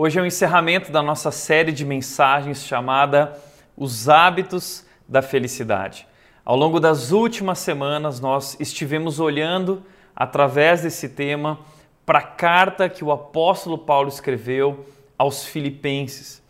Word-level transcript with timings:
Hoje 0.00 0.16
é 0.16 0.22
o 0.22 0.26
encerramento 0.26 0.92
da 0.92 1.02
nossa 1.02 1.32
série 1.32 1.72
de 1.72 1.84
mensagens 1.84 2.62
chamada 2.62 3.36
Os 3.76 4.08
Hábitos 4.08 4.86
da 5.08 5.20
Felicidade. 5.20 6.06
Ao 6.44 6.54
longo 6.54 6.78
das 6.78 7.10
últimas 7.10 7.58
semanas, 7.58 8.20
nós 8.20 8.56
estivemos 8.60 9.18
olhando, 9.18 9.82
através 10.14 10.82
desse 10.82 11.08
tema, 11.08 11.58
para 12.06 12.20
a 12.20 12.22
carta 12.22 12.88
que 12.88 13.02
o 13.02 13.10
apóstolo 13.10 13.76
Paulo 13.76 14.08
escreveu 14.08 14.86
aos 15.18 15.44
Filipenses. 15.44 16.40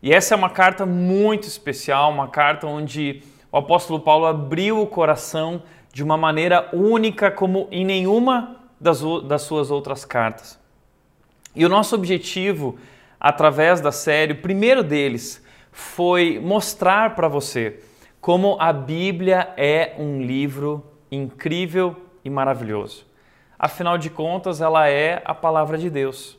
E 0.00 0.12
essa 0.12 0.34
é 0.34 0.36
uma 0.36 0.50
carta 0.50 0.86
muito 0.86 1.48
especial, 1.48 2.08
uma 2.08 2.28
carta 2.28 2.68
onde 2.68 3.20
o 3.50 3.56
apóstolo 3.56 3.98
Paulo 3.98 4.26
abriu 4.26 4.80
o 4.80 4.86
coração 4.86 5.64
de 5.92 6.04
uma 6.04 6.16
maneira 6.16 6.68
única, 6.72 7.32
como 7.32 7.66
em 7.72 7.84
nenhuma 7.84 8.58
das, 8.80 9.02
das 9.26 9.42
suas 9.42 9.72
outras 9.72 10.04
cartas. 10.04 10.62
E 11.54 11.66
o 11.66 11.68
nosso 11.68 11.94
objetivo, 11.94 12.78
através 13.22 13.80
da 13.80 13.92
série, 13.92 14.32
o 14.32 14.42
primeiro 14.42 14.82
deles, 14.82 15.40
foi 15.70 16.40
mostrar 16.42 17.14
para 17.14 17.28
você 17.28 17.78
como 18.20 18.56
a 18.58 18.72
Bíblia 18.72 19.54
é 19.56 19.94
um 19.96 20.20
livro 20.20 20.84
incrível 21.08 21.94
e 22.24 22.28
maravilhoso. 22.28 23.06
Afinal 23.56 23.96
de 23.96 24.10
contas, 24.10 24.60
ela 24.60 24.88
é 24.88 25.22
a 25.24 25.32
palavra 25.32 25.78
de 25.78 25.88
Deus. 25.88 26.36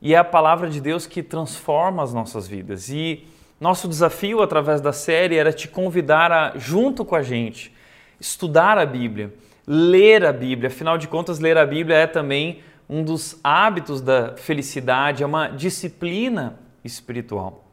E 0.00 0.14
é 0.14 0.16
a 0.16 0.22
palavra 0.22 0.70
de 0.70 0.80
Deus 0.80 1.04
que 1.04 1.20
transforma 1.20 2.00
as 2.00 2.14
nossas 2.14 2.46
vidas. 2.46 2.88
E 2.90 3.26
nosso 3.60 3.88
desafio 3.88 4.40
através 4.40 4.80
da 4.80 4.92
série 4.92 5.36
era 5.36 5.52
te 5.52 5.66
convidar 5.66 6.30
a, 6.30 6.52
junto 6.56 7.04
com 7.04 7.16
a 7.16 7.22
gente, 7.22 7.74
estudar 8.20 8.78
a 8.78 8.86
Bíblia, 8.86 9.34
ler 9.66 10.24
a 10.24 10.32
Bíblia. 10.32 10.68
Afinal 10.68 10.96
de 10.96 11.08
contas, 11.08 11.40
ler 11.40 11.58
a 11.58 11.66
Bíblia 11.66 11.96
é 11.96 12.06
também 12.06 12.60
um 12.88 13.02
dos 13.02 13.38
hábitos 13.44 14.00
da 14.00 14.36
felicidade, 14.36 15.22
é 15.22 15.26
uma 15.26 15.48
disciplina 15.48 16.58
espiritual. 16.82 17.64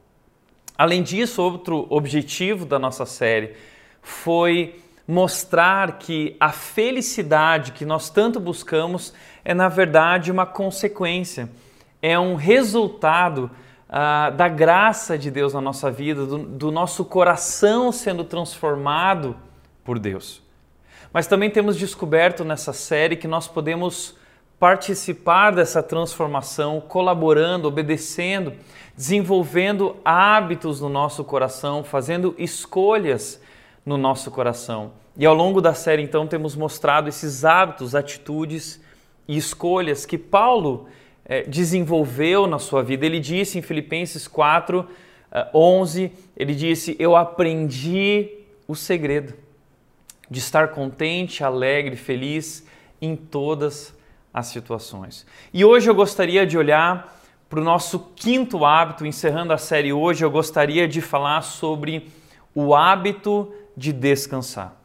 Além 0.77 1.01
disso, 1.01 1.41
outro 1.41 1.87
objetivo 1.89 2.65
da 2.65 2.77
nossa 2.77 3.05
série 3.05 3.53
foi 4.01 4.79
mostrar 5.07 5.99
que 5.99 6.35
a 6.39 6.51
felicidade 6.51 7.71
que 7.71 7.85
nós 7.85 8.09
tanto 8.09 8.39
buscamos 8.39 9.13
é, 9.43 9.53
na 9.53 9.69
verdade, 9.69 10.31
uma 10.31 10.45
consequência, 10.45 11.49
é 12.01 12.19
um 12.19 12.35
resultado 12.35 13.49
ah, 13.87 14.31
da 14.31 14.49
graça 14.49 15.17
de 15.17 15.29
Deus 15.31 15.53
na 15.53 15.61
nossa 15.61 15.91
vida, 15.91 16.25
do, 16.25 16.39
do 16.39 16.71
nosso 16.71 17.05
coração 17.05 17.91
sendo 17.91 18.23
transformado 18.23 19.35
por 19.83 19.99
Deus. 19.99 20.41
Mas 21.13 21.27
também 21.27 21.49
temos 21.49 21.77
descoberto 21.77 22.43
nessa 22.43 22.73
série 22.73 23.15
que 23.15 23.27
nós 23.27 23.47
podemos 23.47 24.17
participar 24.59 25.51
dessa 25.51 25.83
transformação, 25.83 26.81
colaborando, 26.81 27.67
obedecendo, 27.67 28.53
desenvolvendo 28.95 29.97
hábitos 30.03 30.79
no 30.79 30.89
nosso 30.89 31.23
coração, 31.23 31.83
fazendo 31.83 32.33
escolhas 32.37 33.41
no 33.85 33.97
nosso 33.97 34.31
coração. 34.31 34.93
E 35.17 35.25
ao 35.25 35.33
longo 35.33 35.61
da 35.61 35.73
série, 35.73 36.01
então, 36.01 36.27
temos 36.27 36.55
mostrado 36.55 37.07
esses 37.07 37.45
hábitos, 37.45 37.95
atitudes 37.95 38.81
e 39.27 39.37
escolhas 39.37 40.05
que 40.05 40.17
Paulo 40.17 40.87
eh, 41.25 41.43
desenvolveu 41.43 42.47
na 42.47 42.59
sua 42.59 42.83
vida. 42.83 43.05
Ele 43.05 43.19
disse 43.19 43.57
em 43.57 43.61
Filipenses 43.61 44.27
4, 44.27 44.87
11, 45.53 46.05
eh, 46.05 46.11
ele 46.35 46.53
disse: 46.53 46.95
Eu 46.99 47.15
aprendi 47.15 48.29
o 48.67 48.75
segredo 48.75 49.33
de 50.29 50.39
estar 50.39 50.69
contente, 50.69 51.43
alegre, 51.43 51.95
feliz 51.95 52.65
em 53.01 53.15
todas 53.15 53.94
as 54.35 54.47
situações. 54.47 55.25
E 55.53 55.63
hoje 55.63 55.89
eu 55.89 55.95
gostaria 55.95 56.45
de 56.45 56.57
olhar 56.57 57.17
para 57.47 57.61
o 57.61 57.63
nosso 57.63 58.11
quinto 58.17 58.65
hábito, 58.65 59.05
encerrando 59.05 59.53
a 59.53 59.57
série 59.57 59.93
hoje, 59.93 60.25
eu 60.25 60.29
gostaria 60.29 60.89
de 60.89 60.99
falar 60.99 61.41
sobre 61.41 62.11
o 62.53 62.75
hábito 62.75 63.53
de 63.77 63.93
descansar. 63.93 64.75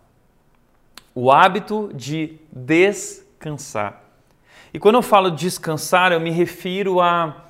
O 1.13 1.33
hábito 1.33 1.91
de 1.93 2.39
descansar. 2.53 4.05
E 4.73 4.79
quando 4.79 4.95
eu 4.95 5.03
falo 5.03 5.33
descansar, 5.33 6.13
eu 6.13 6.21
me 6.21 6.31
refiro 6.31 7.01
a 7.01 7.47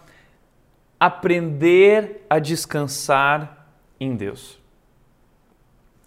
aprender 0.99 2.25
a 2.31 2.39
descansar 2.39 3.67
em 4.01 4.17
Deus. 4.17 4.59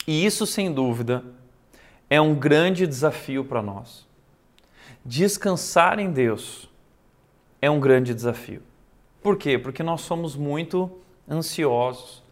E 0.07 0.25
isso, 0.25 0.47
sem 0.47 0.73
dúvida, 0.73 1.23
é 2.09 2.19
um 2.19 2.33
grande 2.33 2.87
desafio 2.87 3.45
para 3.45 3.61
nós. 3.61 4.11
Descansar 5.05 5.99
em 5.99 6.11
Deus 6.11 6.69
é 7.61 7.69
um 7.69 7.79
grande 7.79 8.13
desafio. 8.13 8.61
Por 9.21 9.37
quê? 9.37 9.57
Porque 9.57 9.83
nós 9.83 10.01
somos 10.01 10.35
muito 10.35 10.91
ansiosos. 11.29 12.23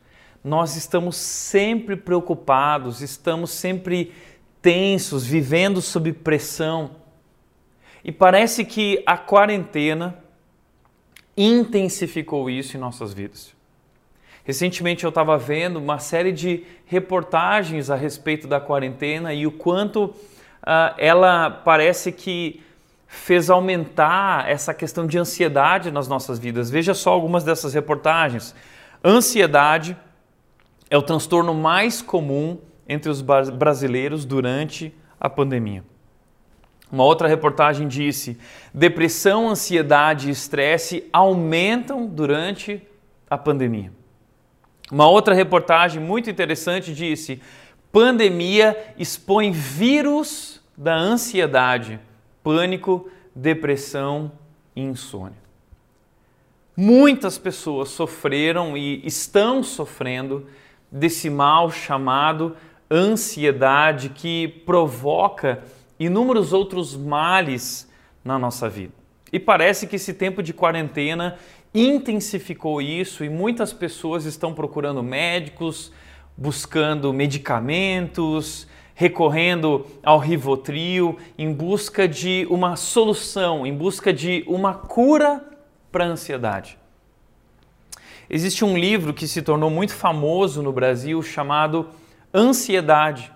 Nós 0.43 0.75
estamos 0.75 1.15
sempre 1.15 1.95
preocupados, 1.95 3.01
estamos 3.01 3.51
sempre 3.51 4.13
tensos, 4.61 5.25
vivendo 5.25 5.81
sob 5.81 6.11
pressão. 6.13 6.91
E 8.03 8.11
parece 8.11 8.65
que 8.65 9.03
a 9.05 9.17
quarentena 9.17 10.17
intensificou 11.35 12.49
isso 12.49 12.75
em 12.75 12.79
nossas 12.79 13.13
vidas. 13.13 13.53
Recentemente 14.43 15.03
eu 15.03 15.09
estava 15.09 15.37
vendo 15.37 15.77
uma 15.77 15.99
série 15.99 16.31
de 16.31 16.63
reportagens 16.85 17.89
a 17.89 17.95
respeito 17.95 18.47
da 18.47 18.59
quarentena 18.59 19.33
e 19.33 19.45
o 19.45 19.51
quanto 19.51 20.13
ela 20.97 21.49
parece 21.49 22.11
que 22.11 22.63
fez 23.07 23.49
aumentar 23.49 24.49
essa 24.49 24.73
questão 24.73 25.05
de 25.05 25.17
ansiedade 25.17 25.91
nas 25.91 26.07
nossas 26.07 26.39
vidas. 26.39 26.69
Veja 26.69 26.93
só 26.93 27.11
algumas 27.11 27.43
dessas 27.43 27.73
reportagens. 27.73 28.55
Ansiedade 29.03 29.97
é 30.89 30.97
o 30.97 31.01
transtorno 31.01 31.53
mais 31.53 32.01
comum 32.01 32.57
entre 32.87 33.09
os 33.09 33.21
brasileiros 33.21 34.25
durante 34.25 34.93
a 35.19 35.29
pandemia. 35.29 35.83
Uma 36.91 37.05
outra 37.05 37.27
reportagem 37.27 37.87
disse: 37.87 38.37
depressão, 38.73 39.49
ansiedade 39.49 40.27
e 40.27 40.31
estresse 40.31 41.07
aumentam 41.13 42.05
durante 42.05 42.85
a 43.29 43.37
pandemia. 43.37 43.93
Uma 44.91 45.07
outra 45.07 45.33
reportagem 45.33 46.01
muito 46.01 46.29
interessante 46.29 46.93
disse: 46.93 47.41
pandemia 47.91 48.93
expõe 48.97 49.51
vírus 49.51 50.50
da 50.81 50.95
ansiedade, 50.95 51.99
pânico, 52.43 53.07
depressão 53.35 54.31
e 54.75 54.81
insônia. 54.81 55.37
Muitas 56.75 57.37
pessoas 57.37 57.89
sofreram 57.89 58.75
e 58.75 59.05
estão 59.05 59.61
sofrendo 59.61 60.47
desse 60.91 61.29
mal 61.29 61.69
chamado 61.69 62.57
ansiedade 62.89 64.09
que 64.09 64.47
provoca 64.65 65.63
inúmeros 65.99 66.51
outros 66.51 66.97
males 66.97 67.87
na 68.25 68.39
nossa 68.39 68.67
vida. 68.67 68.93
E 69.31 69.39
parece 69.39 69.85
que 69.85 69.97
esse 69.97 70.15
tempo 70.15 70.41
de 70.41 70.51
quarentena 70.51 71.37
intensificou 71.75 72.81
isso 72.81 73.23
e 73.23 73.29
muitas 73.29 73.71
pessoas 73.71 74.25
estão 74.25 74.51
procurando 74.51 75.03
médicos, 75.03 75.93
buscando 76.35 77.13
medicamentos, 77.13 78.67
recorrendo 78.95 79.85
ao 80.03 80.19
Rivotril 80.19 81.17
em 81.37 81.51
busca 81.53 82.07
de 82.07 82.47
uma 82.49 82.75
solução, 82.75 83.65
em 83.65 83.73
busca 83.73 84.13
de 84.13 84.43
uma 84.47 84.73
cura 84.73 85.43
para 85.91 86.05
a 86.05 86.07
ansiedade. 86.07 86.77
Existe 88.29 88.63
um 88.63 88.77
livro 88.77 89.13
que 89.13 89.27
se 89.27 89.41
tornou 89.41 89.69
muito 89.69 89.93
famoso 89.93 90.61
no 90.61 90.71
Brasil 90.71 91.21
chamado 91.21 91.89
Ansiedade: 92.33 93.31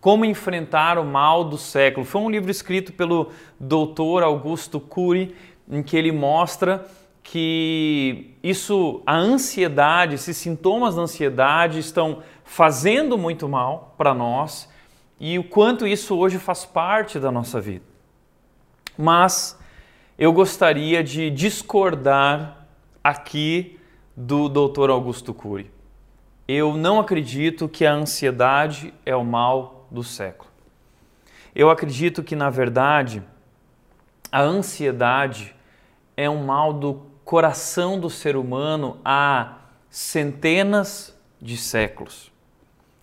Como 0.00 0.24
enfrentar 0.24 0.98
o 0.98 1.04
mal 1.04 1.42
do 1.42 1.58
século. 1.58 2.06
Foi 2.06 2.20
um 2.20 2.30
livro 2.30 2.50
escrito 2.50 2.92
pelo 2.92 3.30
doutor 3.58 4.22
Augusto 4.22 4.78
Cury, 4.78 5.34
em 5.68 5.82
que 5.82 5.96
ele 5.96 6.12
mostra 6.12 6.86
que 7.24 8.36
isso, 8.40 9.02
a 9.04 9.16
ansiedade, 9.16 10.14
esses 10.14 10.36
sintomas 10.36 10.94
da 10.94 11.02
ansiedade 11.02 11.80
estão 11.80 12.22
fazendo 12.44 13.18
muito 13.18 13.48
mal 13.48 13.96
para 13.98 14.14
nós 14.14 14.68
e 15.18 15.38
o 15.38 15.44
quanto 15.44 15.86
isso 15.86 16.16
hoje 16.16 16.38
faz 16.38 16.64
parte 16.64 17.18
da 17.18 17.30
nossa 17.30 17.60
vida. 17.60 17.84
Mas 18.96 19.58
eu 20.18 20.32
gostaria 20.32 21.02
de 21.02 21.30
discordar 21.30 22.66
aqui 23.02 23.78
do 24.16 24.48
Dr. 24.48 24.90
Augusto 24.90 25.34
Cury. 25.34 25.70
Eu 26.48 26.76
não 26.76 27.00
acredito 27.00 27.68
que 27.68 27.84
a 27.84 27.92
ansiedade 27.92 28.94
é 29.04 29.14
o 29.14 29.24
mal 29.24 29.86
do 29.90 30.02
século. 30.02 30.50
Eu 31.54 31.70
acredito 31.70 32.22
que, 32.22 32.36
na 32.36 32.50
verdade, 32.50 33.22
a 34.30 34.42
ansiedade 34.42 35.54
é 36.16 36.28
um 36.28 36.44
mal 36.44 36.72
do 36.72 37.02
coração 37.24 37.98
do 37.98 38.08
ser 38.08 38.36
humano 38.36 38.98
há 39.04 39.58
centenas 39.90 41.18
de 41.40 41.56
séculos. 41.56 42.30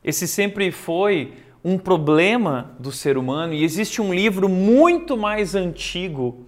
Esse 0.04 0.28
sempre 0.28 0.72
foi 0.72 1.34
um 1.64 1.78
problema 1.78 2.72
do 2.78 2.92
ser 2.92 3.18
humano 3.18 3.54
e 3.54 3.64
existe 3.64 4.02
um 4.02 4.14
livro 4.14 4.50
muito 4.50 5.16
mais 5.16 5.56
antigo 5.56 6.46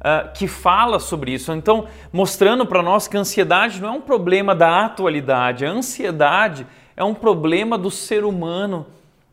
uh, 0.00 0.32
que 0.34 0.46
fala 0.46 0.98
sobre 0.98 1.32
isso. 1.32 1.52
Então, 1.52 1.86
mostrando 2.12 2.66
para 2.66 2.82
nós 2.82 3.08
que 3.08 3.16
a 3.16 3.20
ansiedade 3.20 3.80
não 3.80 3.88
é 3.88 3.92
um 3.92 4.00
problema 4.00 4.54
da 4.54 4.84
atualidade, 4.84 5.64
a 5.64 5.70
ansiedade 5.70 6.66
é 6.96 7.02
um 7.02 7.14
problema 7.14 7.78
do 7.78 7.90
ser 7.90 8.24
humano 8.24 8.86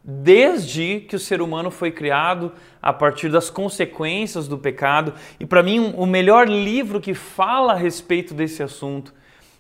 desde 0.06 1.00
que 1.02 1.16
o 1.16 1.20
ser 1.20 1.42
humano 1.42 1.72
foi 1.72 1.90
criado 1.90 2.52
a 2.82 2.92
partir 2.92 3.30
das 3.30 3.50
consequências 3.50 4.48
do 4.50 4.58
pecado. 4.58 5.14
E 5.40 5.46
para 5.46 5.64
mim, 5.64 5.94
o 5.96 6.06
melhor 6.06 6.48
livro 6.48 7.00
que 7.00 7.14
fala 7.14 7.74
a 7.74 7.78
respeito 7.78 8.34
desse 8.34 8.62
assunto 8.62 9.14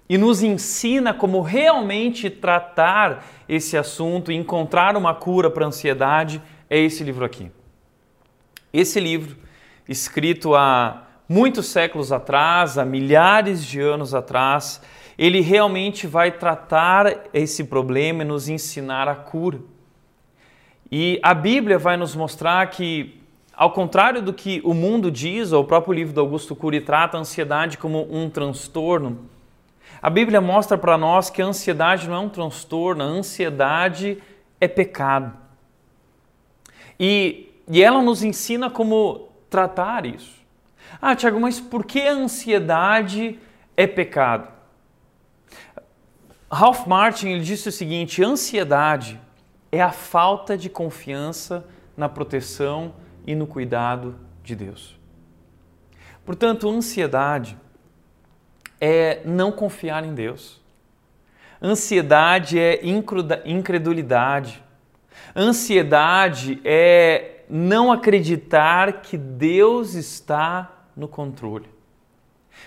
e 0.07 0.17
nos 0.17 0.43
ensina 0.43 1.13
como 1.13 1.41
realmente 1.41 2.29
tratar 2.29 3.25
esse 3.47 3.77
assunto 3.77 4.31
e 4.31 4.35
encontrar 4.35 4.95
uma 4.97 5.13
cura 5.13 5.49
para 5.49 5.65
a 5.65 5.67
ansiedade 5.67 6.41
é 6.69 6.79
esse 6.79 7.03
livro 7.03 7.23
aqui. 7.23 7.51
Esse 8.71 8.99
livro, 8.99 9.37
escrito 9.87 10.55
há 10.55 11.03
muitos 11.27 11.67
séculos 11.67 12.11
atrás, 12.11 12.77
há 12.77 12.85
milhares 12.85 13.63
de 13.63 13.79
anos 13.79 14.13
atrás, 14.13 14.81
ele 15.17 15.41
realmente 15.41 16.07
vai 16.07 16.31
tratar 16.31 17.29
esse 17.33 17.63
problema 17.65 18.23
e 18.23 18.25
nos 18.25 18.49
ensinar 18.49 19.07
a 19.07 19.15
cura. 19.15 19.59
E 20.91 21.19
a 21.23 21.33
Bíblia 21.33 21.77
vai 21.77 21.97
nos 21.97 22.15
mostrar 22.15 22.67
que, 22.67 23.19
ao 23.55 23.71
contrário 23.71 24.21
do 24.21 24.33
que 24.33 24.61
o 24.63 24.73
mundo 24.73 25.09
diz, 25.09 25.51
ou 25.51 25.63
o 25.63 25.67
próprio 25.67 25.93
livro 25.93 26.13
do 26.13 26.21
Augusto 26.21 26.55
Cury 26.55 26.81
trata 26.81 27.17
a 27.17 27.19
ansiedade 27.19 27.77
como 27.77 28.07
um 28.11 28.29
transtorno, 28.29 29.29
a 30.03 30.09
Bíblia 30.09 30.41
mostra 30.41 30.77
para 30.77 30.97
nós 30.97 31.29
que 31.29 31.41
a 31.41 31.45
ansiedade 31.45 32.09
não 32.09 32.15
é 32.15 32.19
um 32.19 32.27
transtorno, 32.27 33.01
a 33.01 33.07
ansiedade 33.07 34.21
é 34.59 34.67
pecado. 34.67 35.31
E, 36.99 37.49
e 37.69 37.81
ela 37.81 38.01
nos 38.01 38.21
ensina 38.21 38.69
como 38.69 39.29
tratar 39.49 40.05
isso. 40.05 40.43
Ah, 41.01 41.15
Tiago, 41.15 41.39
mas 41.39 41.61
por 41.61 41.85
que 41.85 42.01
a 42.01 42.11
ansiedade 42.11 43.39
é 43.77 43.87
pecado? 43.87 44.49
Ralph 46.51 46.85
Martin 46.85 47.29
ele 47.29 47.43
disse 47.45 47.69
o 47.69 47.71
seguinte: 47.71 48.21
ansiedade 48.21 49.17
é 49.71 49.81
a 49.81 49.93
falta 49.93 50.57
de 50.57 50.69
confiança 50.69 51.65
na 51.95 52.09
proteção 52.09 52.93
e 53.25 53.33
no 53.33 53.47
cuidado 53.47 54.19
de 54.43 54.53
Deus. 54.53 54.99
Portanto, 56.25 56.69
ansiedade 56.69 57.57
é 58.85 59.21
não 59.23 59.49
confiar 59.49 60.03
em 60.03 60.13
Deus. 60.13 60.61
Ansiedade 61.61 62.59
é 62.59 62.81
incredulidade. 63.45 64.61
Ansiedade 65.33 66.59
é 66.65 67.43
não 67.49 67.93
acreditar 67.93 69.01
que 69.01 69.17
Deus 69.17 69.93
está 69.93 70.69
no 70.97 71.07
controle. 71.07 71.69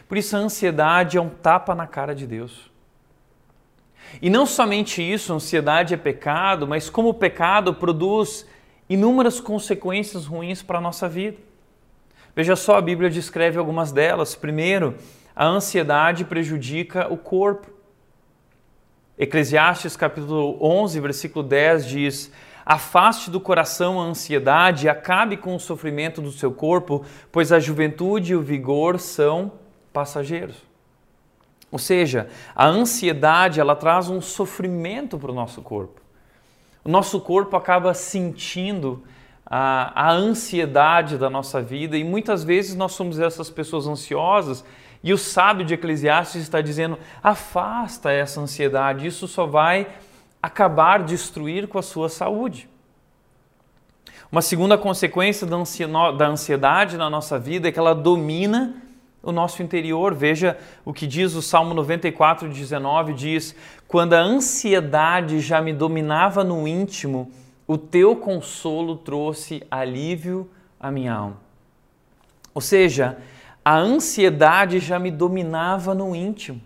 Por 0.09 0.17
isso, 0.17 0.35
a 0.35 0.39
ansiedade 0.39 1.19
é 1.19 1.21
um 1.21 1.29
tapa 1.29 1.75
na 1.75 1.87
cara 1.87 2.15
de 2.15 2.27
Deus. 2.27 2.71
E 4.23 4.31
não 4.31 4.47
somente 4.47 5.03
isso, 5.03 5.35
ansiedade 5.35 5.93
é 5.93 5.99
pecado, 5.99 6.67
mas 6.67 6.89
como 6.89 7.11
o 7.11 7.15
pecado 7.15 7.75
produz 7.75 8.47
inúmeras 8.89 9.39
consequências 9.39 10.25
ruins 10.25 10.63
para 10.63 10.79
a 10.79 10.81
nossa 10.81 11.11
vida. 11.11 11.37
Veja 12.35 12.57
só, 12.57 12.77
a 12.77 12.81
Bíblia 12.81 13.11
descreve 13.11 13.59
algumas 13.59 13.93
delas. 13.93 14.35
Primeiro, 14.35 14.97
a 15.37 15.45
ansiedade 15.45 16.25
prejudica 16.25 17.13
o 17.13 17.19
corpo. 17.19 17.71
Eclesiastes 19.19 19.95
capítulo 19.95 20.57
11, 20.61 20.99
versículo 20.99 21.47
10 21.47 21.87
diz: 21.87 22.33
Afaste 22.65 23.31
do 23.31 23.39
coração 23.39 24.01
a 24.01 24.05
ansiedade 24.05 24.87
e 24.87 24.89
acabe 24.89 25.37
com 25.37 25.55
o 25.55 25.61
sofrimento 25.61 26.23
do 26.23 26.33
seu 26.33 26.51
corpo, 26.51 27.05
pois 27.31 27.53
a 27.53 27.61
juventude 27.61 28.33
e 28.33 28.37
o 28.37 28.41
vigor 28.41 28.99
são 28.99 29.53
passageiros. 29.93 30.57
Ou 31.71 31.79
seja, 31.79 32.29
a 32.55 32.67
ansiedade 32.67 33.61
ela 33.61 33.77
traz 33.77 34.09
um 34.09 34.23
sofrimento 34.23 35.19
para 35.19 35.31
o 35.31 35.35
nosso 35.35 35.61
corpo. 35.61 36.01
O 36.83 36.89
nosso 36.89 37.21
corpo 37.21 37.57
acaba 37.57 37.93
sentindo 37.93 39.03
a, 39.45 40.09
a 40.09 40.13
ansiedade 40.13 41.19
da 41.19 41.29
nossa 41.29 41.61
vida 41.61 41.97
e 41.97 42.05
muitas 42.05 42.43
vezes 42.43 42.75
nós 42.75 42.93
somos 42.93 43.19
essas 43.19 43.51
pessoas 43.51 43.87
ansiosas 43.87 44.65
e 45.07 45.13
o 45.13 45.17
sábio 45.17 45.65
de 45.65 45.73
Eclesiastes 45.73 46.43
está 46.43 46.61
dizendo: 46.61 46.99
afasta 47.23 48.11
essa 48.11 48.41
ansiedade, 48.41 49.07
isso 49.07 49.29
só 49.29 49.47
vai 49.47 49.87
acabar 50.43 51.05
destruir 51.05 51.69
com 51.69 51.79
a 51.79 51.83
sua 51.83 52.09
saúde. 52.09 52.69
Uma 54.33 54.43
segunda 54.43 54.77
consequência 54.77 55.47
da 55.47 56.27
ansiedade 56.27 56.97
na 56.97 57.09
nossa 57.09 57.39
vida 57.39 57.69
é 57.69 57.73
que 57.73 57.79
ela 57.79 57.95
domina 57.95 58.83
o 59.23 59.31
nosso 59.31 59.63
interior. 59.63 60.13
Veja 60.13 60.59
o 60.85 60.93
que 60.93 61.07
diz 61.07 61.35
o 61.35 61.41
Salmo 61.41 61.73
94, 61.73 62.49
19: 62.49 63.15
diz: 63.15 63.55
Quando 63.87 64.15
a 64.15 64.21
ansiedade 64.21 65.39
já 65.39 65.63
me 65.63 65.73
dominava 65.73 66.43
no 66.43 66.67
íntimo, 66.67 67.31
o 67.65 67.79
teu 67.79 68.17
consolo 68.17 68.97
trouxe 68.97 69.63
alívio 69.71 70.51
à 70.81 70.91
minha 70.91 71.15
alma. 71.15 71.37
Ou 72.53 72.61
seja, 72.61 73.19
a 73.67 73.77
ansiedade 73.77 74.79
já 74.79 74.97
me 74.97 75.11
dominava 75.11 75.93
no 75.93 76.15
íntimo. 76.15 76.61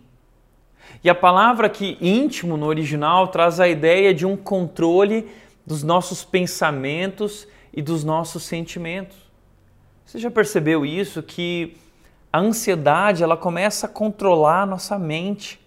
E 1.03 1.09
a 1.09 1.15
palavra 1.15 1.67
aqui 1.67 1.97
íntimo 1.99 2.59
no 2.59 2.67
original 2.67 3.29
traz 3.29 3.59
a 3.59 3.67
ideia 3.67 4.13
de 4.13 4.27
um 4.27 4.37
controle 4.37 5.27
dos 5.65 5.83
nossos 5.83 6.23
pensamentos 6.25 7.49
e 7.73 7.81
dos 7.81 8.05
nossos 8.05 8.43
sentimentos. 8.43 9.17
Você 10.05 10.19
já 10.19 10.31
percebeu 10.31 10.85
isso 10.85 11.23
que 11.23 11.75
a 12.31 12.39
ansiedade 12.39 13.23
ela 13.23 13.35
começa 13.35 13.87
a 13.87 13.89
controlar 13.89 14.65
a 14.65 14.67
nossa 14.67 14.99
mente. 14.99 15.59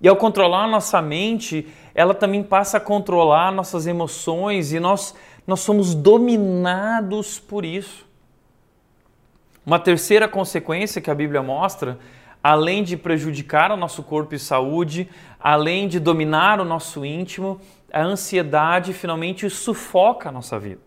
E 0.00 0.08
ao 0.08 0.16
controlar 0.16 0.64
a 0.64 0.68
nossa 0.68 1.02
mente, 1.02 1.68
ela 1.94 2.14
também 2.14 2.42
passa 2.42 2.78
a 2.78 2.80
controlar 2.80 3.52
nossas 3.52 3.86
emoções 3.86 4.72
e 4.72 4.80
nós, 4.80 5.14
nós 5.46 5.60
somos 5.60 5.94
dominados 5.94 7.38
por 7.38 7.62
isso. 7.62 8.08
Uma 9.70 9.78
terceira 9.78 10.26
consequência 10.26 11.00
que 11.00 11.12
a 11.12 11.14
Bíblia 11.14 11.44
mostra, 11.44 11.96
além 12.42 12.82
de 12.82 12.96
prejudicar 12.96 13.70
o 13.70 13.76
nosso 13.76 14.02
corpo 14.02 14.34
e 14.34 14.38
saúde, 14.40 15.08
além 15.38 15.86
de 15.86 16.00
dominar 16.00 16.58
o 16.58 16.64
nosso 16.64 17.04
íntimo, 17.04 17.60
a 17.92 18.02
ansiedade 18.02 18.92
finalmente 18.92 19.48
sufoca 19.48 20.28
a 20.28 20.32
nossa 20.32 20.58
vida. 20.58 20.80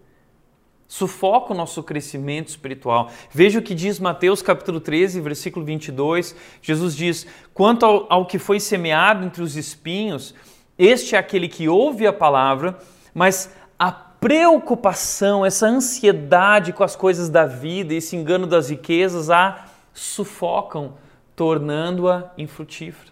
Sufoca 0.85 1.53
o 1.53 1.55
nosso 1.55 1.81
crescimento 1.81 2.49
espiritual. 2.49 3.09
Veja 3.31 3.59
o 3.59 3.61
que 3.61 3.73
diz 3.73 4.01
Mateus 4.01 4.41
capítulo 4.41 4.81
13, 4.81 5.21
versículo 5.21 5.65
22. 5.65 6.35
Jesus 6.61 6.93
diz: 6.93 7.25
Quanto 7.53 7.85
ao, 7.85 8.05
ao 8.09 8.25
que 8.25 8.37
foi 8.37 8.59
semeado 8.59 9.23
entre 9.23 9.41
os 9.41 9.55
espinhos, 9.55 10.35
este 10.77 11.15
é 11.15 11.17
aquele 11.17 11.47
que 11.47 11.69
ouve 11.69 12.05
a 12.05 12.11
palavra, 12.11 12.77
mas 13.13 13.49
a 13.79 13.93
preocupação, 14.23 15.45
essa 15.45 15.67
ansiedade 15.67 16.71
com 16.71 16.81
as 16.81 16.95
coisas 16.95 17.27
da 17.27 17.45
vida, 17.45 17.93
esse 17.93 18.15
engano 18.15 18.47
das 18.47 18.69
riquezas 18.69 19.29
a 19.29 19.65
sufocam, 19.93 20.93
tornando-a 21.35 22.31
infrutífera. 22.37 23.11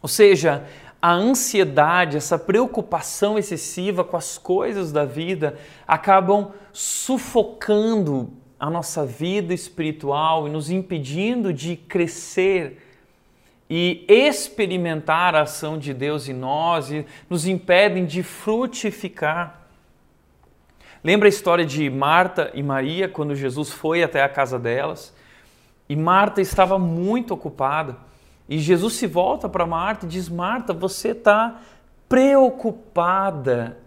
Ou 0.00 0.08
seja, 0.08 0.64
a 1.02 1.10
ansiedade, 1.12 2.16
essa 2.16 2.38
preocupação 2.38 3.36
excessiva 3.36 4.04
com 4.04 4.16
as 4.16 4.38
coisas 4.38 4.92
da 4.92 5.04
vida 5.04 5.58
acabam 5.88 6.52
sufocando 6.72 8.32
a 8.60 8.70
nossa 8.70 9.04
vida 9.04 9.52
espiritual 9.52 10.46
e 10.46 10.50
nos 10.52 10.70
impedindo 10.70 11.52
de 11.52 11.74
crescer 11.74 12.80
e 13.68 14.04
experimentar 14.08 15.34
a 15.34 15.42
ação 15.42 15.76
de 15.76 15.92
Deus 15.92 16.28
em 16.28 16.32
nós 16.32 16.92
e 16.92 17.04
nos 17.28 17.44
impedem 17.44 18.06
de 18.06 18.22
frutificar. 18.22 19.65
Lembra 21.06 21.28
a 21.28 21.30
história 21.30 21.64
de 21.64 21.88
Marta 21.88 22.50
e 22.52 22.64
Maria 22.64 23.08
quando 23.08 23.32
Jesus 23.32 23.70
foi 23.70 24.02
até 24.02 24.24
a 24.24 24.28
casa 24.28 24.58
delas? 24.58 25.14
E 25.88 25.94
Marta 25.94 26.40
estava 26.40 26.80
muito 26.80 27.32
ocupada. 27.32 27.96
E 28.48 28.58
Jesus 28.58 28.94
se 28.94 29.06
volta 29.06 29.48
para 29.48 29.64
Marta 29.64 30.04
e 30.04 30.08
diz: 30.08 30.28
Marta, 30.28 30.72
você 30.72 31.10
está 31.10 31.60
preocupada. 32.08 33.78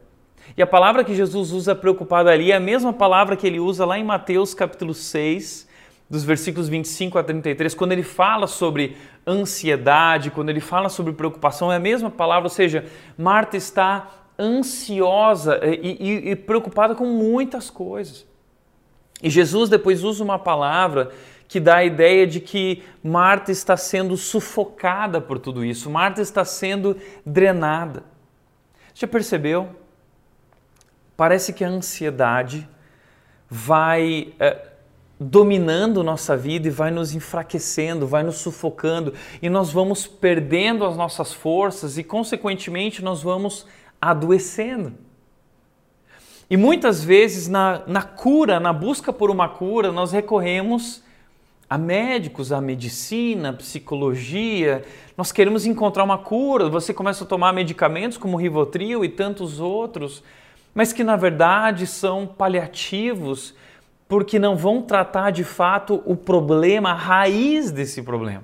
E 0.55 0.61
a 0.61 0.65
palavra 0.65 1.03
que 1.03 1.13
Jesus 1.13 1.51
usa 1.51 1.75
preocupada 1.75 2.31
ali 2.31 2.53
é 2.53 2.55
a 2.55 2.59
mesma 2.59 2.93
palavra 2.93 3.35
que 3.35 3.45
ele 3.45 3.59
usa 3.59 3.85
lá 3.85 3.99
em 3.99 4.03
Mateus 4.05 4.53
capítulo 4.53 4.93
6, 4.93 5.67
dos 6.09 6.23
versículos 6.23 6.69
25 6.69 7.19
a 7.19 7.23
33, 7.23 7.75
quando 7.75 7.91
ele 7.91 8.03
fala 8.03 8.47
sobre 8.47 8.95
ansiedade, 9.27 10.31
quando 10.31 10.51
ele 10.51 10.61
fala 10.61 10.88
sobre 10.88 11.11
preocupação, 11.11 11.69
é 11.69 11.75
a 11.75 11.79
mesma 11.79 12.09
palavra, 12.09 12.45
ou 12.45 12.49
seja, 12.49 12.85
Marta 13.17 13.57
está 13.57 14.07
ansiosa 14.39 15.60
e, 15.63 15.98
e, 16.00 16.29
e 16.31 16.36
preocupada 16.36 16.96
com 16.96 17.05
muitas 17.05 17.69
coisas. 17.69 18.25
E 19.22 19.29
Jesus 19.29 19.69
depois 19.69 20.03
usa 20.03 20.24
uma 20.24 20.39
palavra 20.39 21.12
que 21.48 21.60
dá 21.60 21.77
a 21.77 21.84
ideia 21.84 22.25
de 22.25 22.39
que 22.39 22.84
Marta 23.03 23.51
está 23.51 23.75
sendo 23.75 24.15
sufocada 24.15 25.19
por 25.19 25.39
tudo 25.39 25.65
isso, 25.65 25.89
Marta 25.89 26.22
está 26.22 26.46
sendo 26.46 26.96
drenada. 27.25 28.03
Já 28.93 29.08
percebeu? 29.08 29.69
Parece 31.17 31.51
que 31.51 31.63
a 31.63 31.67
ansiedade 31.67 32.69
vai 33.50 34.34
é, 34.39 34.67
dominando 35.19 36.03
nossa 36.03 36.38
vida 36.38 36.67
e 36.67 36.72
vai 36.72 36.91
nos 36.91 37.13
enfraquecendo, 37.13 38.08
vai 38.08 38.24
nos 38.24 38.38
sufocando 38.38 39.13
e 39.41 39.50
nós 39.50 39.72
vamos 39.72 40.08
perdendo 40.08 40.86
as 40.86 40.96
nossas 40.96 41.34
forças 41.34 41.98
e, 41.98 42.03
consequentemente, 42.03 43.03
nós 43.03 43.22
vamos 43.22 43.65
adoecendo. 44.01 44.94
E 46.50 46.58
muitas 46.58 47.03
vezes, 47.03 47.48
na, 47.48 47.84
na 47.86 48.01
cura, 48.01 48.60
na 48.60 48.74
busca 48.74 49.13
por 49.13 49.29
uma 49.29 49.48
cura, 49.48 49.91
nós 49.91 50.12
recorremos 50.12 51.03
a 51.70 51.77
médicos, 51.77 52.51
a 52.51 52.60
medicina, 52.60 53.50
a 53.50 53.53
psicologia. 53.53 54.84
Nós 55.15 55.32
queremos 55.32 55.68
encontrar 55.68 56.03
uma 56.03 56.18
cura. 56.18 56.68
Você 56.68 56.91
começa 56.91 57.24
a 57.24 57.27
tomar 57.27 57.53
medicamentos 57.53 58.18
como 58.18 58.38
Rivotril 58.38 59.06
e 59.06 59.10
tantos 59.10 59.60
outros, 59.60 60.24
mas 60.74 60.91
que 60.91 61.03
na 61.03 61.15
verdade 61.15 61.86
são 61.86 62.25
paliativos, 62.25 63.53
porque 64.08 64.39
não 64.39 64.56
vão 64.56 64.82
tratar 64.82 65.29
de 65.29 65.44
fato 65.44 66.01
o 66.03 66.15
problema, 66.15 66.89
a 66.89 66.96
raiz 66.96 67.70
desse 67.70 68.01
problema. 68.01 68.44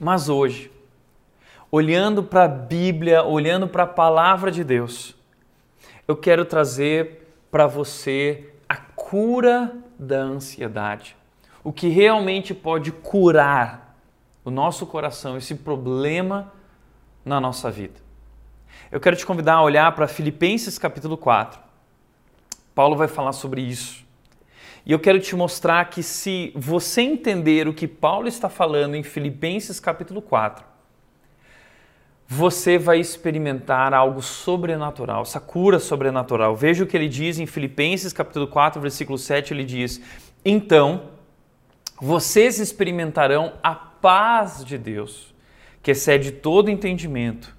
Mas 0.00 0.28
hoje, 0.28 0.68
olhando 1.74 2.22
para 2.22 2.44
a 2.44 2.48
Bíblia, 2.48 3.24
olhando 3.24 3.66
para 3.66 3.84
a 3.84 3.86
palavra 3.86 4.50
de 4.50 4.62
Deus, 4.62 5.16
eu 6.06 6.14
quero 6.14 6.44
trazer 6.44 7.34
para 7.50 7.66
você 7.66 8.52
a 8.68 8.76
cura 8.76 9.74
da 9.98 10.18
ansiedade. 10.18 11.16
O 11.64 11.72
que 11.72 11.88
realmente 11.88 12.52
pode 12.52 12.92
curar 12.92 13.96
o 14.44 14.50
nosso 14.50 14.84
coração, 14.84 15.38
esse 15.38 15.54
problema 15.54 16.52
na 17.24 17.40
nossa 17.40 17.70
vida. 17.70 18.00
Eu 18.90 19.00
quero 19.00 19.16
te 19.16 19.24
convidar 19.24 19.54
a 19.54 19.62
olhar 19.62 19.94
para 19.94 20.06
Filipenses 20.06 20.76
capítulo 20.78 21.16
4. 21.16 21.58
Paulo 22.74 22.96
vai 22.96 23.08
falar 23.08 23.32
sobre 23.32 23.62
isso. 23.62 24.04
E 24.84 24.92
eu 24.92 24.98
quero 24.98 25.20
te 25.20 25.34
mostrar 25.34 25.88
que 25.88 26.02
se 26.02 26.52
você 26.54 27.00
entender 27.00 27.66
o 27.66 27.72
que 27.72 27.88
Paulo 27.88 28.28
está 28.28 28.50
falando 28.50 28.94
em 28.94 29.02
Filipenses 29.02 29.80
capítulo 29.80 30.20
4, 30.20 30.71
você 32.34 32.78
vai 32.78 32.98
experimentar 32.98 33.92
algo 33.92 34.22
sobrenatural, 34.22 35.20
essa 35.20 35.38
cura 35.38 35.78
sobrenatural. 35.78 36.56
Veja 36.56 36.82
o 36.82 36.86
que 36.86 36.96
ele 36.96 37.08
diz 37.08 37.38
em 37.38 37.44
Filipenses 37.44 38.10
capítulo 38.10 38.46
4, 38.46 38.80
versículo 38.80 39.18
7, 39.18 39.52
ele 39.52 39.64
diz: 39.64 40.00
"Então 40.42 41.10
vocês 42.00 42.58
experimentarão 42.58 43.52
a 43.62 43.74
paz 43.74 44.64
de 44.64 44.78
Deus, 44.78 45.34
que 45.82 45.90
excede 45.90 46.32
todo 46.32 46.70
entendimento, 46.70 47.54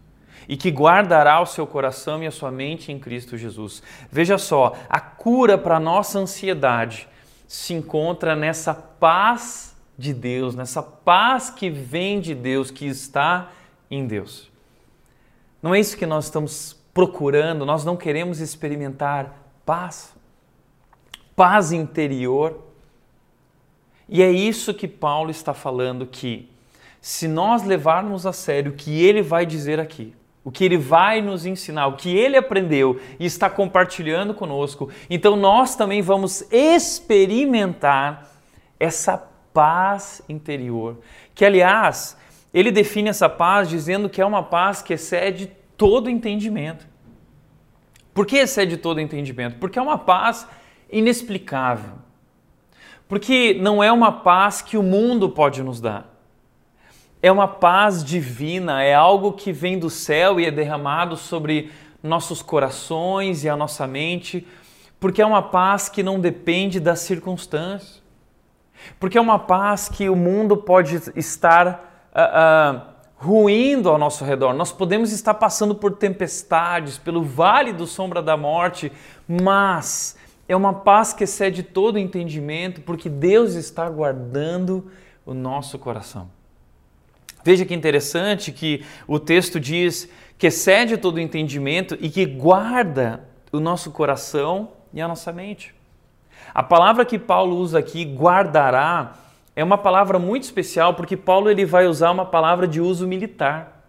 e 0.49 0.57
que 0.57 0.71
guardará 0.71 1.39
o 1.39 1.45
seu 1.45 1.67
coração 1.67 2.23
e 2.23 2.27
a 2.27 2.31
sua 2.31 2.49
mente 2.51 2.91
em 2.91 2.97
Cristo 2.97 3.37
Jesus." 3.37 3.83
Veja 4.11 4.39
só, 4.39 4.75
a 4.89 4.99
cura 4.99 5.55
para 5.55 5.77
a 5.77 5.79
nossa 5.79 6.17
ansiedade 6.17 7.07
se 7.47 7.75
encontra 7.75 8.35
nessa 8.35 8.73
paz 8.73 9.77
de 9.95 10.15
Deus, 10.15 10.55
nessa 10.55 10.81
paz 10.81 11.51
que 11.51 11.69
vem 11.69 12.19
de 12.19 12.33
Deus, 12.33 12.71
que 12.71 12.87
está 12.87 13.51
em 13.91 14.07
Deus. 14.07 14.52
Não 15.63 15.73
é 15.73 15.79
isso 15.79 15.95
que 15.95 16.05
nós 16.05 16.25
estamos 16.25 16.77
procurando, 16.93 17.65
nós 17.65 17.85
não 17.85 17.95
queremos 17.95 18.41
experimentar 18.41 19.33
paz, 19.65 20.13
paz 21.37 21.71
interior. 21.71 22.59
E 24.09 24.21
é 24.21 24.29
isso 24.29 24.73
que 24.73 24.89
Paulo 24.89 25.31
está 25.31 25.53
falando 25.53 26.05
que 26.05 26.51
se 26.99 27.29
nós 27.29 27.63
levarmos 27.63 28.25
a 28.25 28.33
sério 28.33 28.73
o 28.73 28.75
que 28.75 29.01
ele 29.01 29.21
vai 29.21 29.45
dizer 29.45 29.79
aqui, 29.79 30.13
o 30.43 30.51
que 30.51 30.65
ele 30.65 30.77
vai 30.77 31.21
nos 31.21 31.45
ensinar, 31.45 31.87
o 31.87 31.95
que 31.95 32.13
ele 32.13 32.35
aprendeu 32.35 32.99
e 33.17 33.25
está 33.25 33.49
compartilhando 33.49 34.33
conosco, 34.33 34.89
então 35.09 35.37
nós 35.37 35.77
também 35.77 36.01
vamos 36.01 36.45
experimentar 36.51 38.29
essa 38.77 39.17
paz 39.53 40.21
interior, 40.27 40.97
que 41.33 41.45
aliás, 41.45 42.17
ele 42.53 42.71
define 42.71 43.09
essa 43.09 43.27
paz 43.27 43.67
dizendo 43.67 44.09
que 44.09 44.21
é 44.21 44.25
uma 44.25 44.43
paz 44.43 44.81
que 44.81 44.93
excede 44.93 45.51
todo 45.75 46.09
entendimento. 46.09 46.85
Por 48.13 48.25
que 48.27 48.37
excede 48.37 48.77
todo 48.77 49.01
entendimento? 49.01 49.57
Porque 49.57 49.79
é 49.79 49.81
uma 49.81 49.97
paz 49.97 50.47
inexplicável. 50.91 51.93
Porque 53.07 53.57
não 53.59 53.83
é 53.83 53.91
uma 53.91 54.11
paz 54.11 54.61
que 54.61 54.77
o 54.77 54.83
mundo 54.83 55.29
pode 55.29 55.63
nos 55.63 55.81
dar. 55.81 56.13
É 57.21 57.31
uma 57.31 57.47
paz 57.47 58.03
divina, 58.03 58.83
é 58.83 58.93
algo 58.93 59.33
que 59.33 59.51
vem 59.51 59.79
do 59.79 59.89
céu 59.89 60.39
e 60.39 60.45
é 60.45 60.51
derramado 60.51 61.17
sobre 61.17 61.71
nossos 62.03 62.41
corações 62.41 63.43
e 63.43 63.49
a 63.49 63.55
nossa 63.55 63.87
mente, 63.87 64.45
porque 64.99 65.21
é 65.21 65.25
uma 65.25 65.41
paz 65.41 65.87
que 65.87 66.03
não 66.03 66.19
depende 66.19 66.79
das 66.79 66.99
circunstâncias. 66.99 68.03
Porque 68.99 69.17
é 69.17 69.21
uma 69.21 69.39
paz 69.39 69.87
que 69.87 70.09
o 70.09 70.15
mundo 70.15 70.57
pode 70.57 71.01
estar 71.15 71.92
uh, 72.13 72.77
uh, 72.77 72.81
ruindo 73.15 73.89
ao 73.89 73.97
nosso 73.97 74.23
redor. 74.23 74.53
Nós 74.53 74.71
podemos 74.71 75.11
estar 75.11 75.33
passando 75.33 75.73
por 75.73 75.95
tempestades, 75.95 76.97
pelo 76.97 77.23
vale 77.23 77.73
do 77.73 77.87
sombra 77.87 78.21
da 78.21 78.37
morte, 78.37 78.91
mas 79.27 80.17
é 80.47 80.55
uma 80.55 80.73
paz 80.73 81.13
que 81.13 81.23
excede 81.23 81.63
todo 81.63 81.97
entendimento, 81.97 82.81
porque 82.81 83.09
Deus 83.09 83.55
está 83.55 83.89
guardando 83.89 84.91
o 85.25 85.33
nosso 85.33 85.79
coração. 85.79 86.29
Veja 87.43 87.65
que 87.65 87.73
interessante 87.73 88.51
que 88.51 88.85
o 89.07 89.19
texto 89.19 89.59
diz 89.59 90.09
que 90.37 90.47
excede 90.47 90.97
todo 90.97 91.19
entendimento 91.19 91.97
e 91.99 92.09
que 92.09 92.25
guarda 92.25 93.23
o 93.51 93.59
nosso 93.59 93.91
coração 93.91 94.69
e 94.93 95.01
a 95.01 95.07
nossa 95.07 95.31
mente. 95.31 95.73
A 96.53 96.63
palavra 96.63 97.05
que 97.05 97.17
Paulo 97.17 97.55
usa 97.57 97.79
aqui, 97.79 98.03
guardará, 98.03 99.13
é 99.55 99.63
uma 99.63 99.77
palavra 99.77 100.17
muito 100.17 100.43
especial 100.43 100.93
porque 100.93 101.15
Paulo 101.15 101.49
ele 101.49 101.65
vai 101.65 101.87
usar 101.87 102.11
uma 102.11 102.25
palavra 102.25 102.67
de 102.67 102.81
uso 102.81 103.07
militar. 103.07 103.83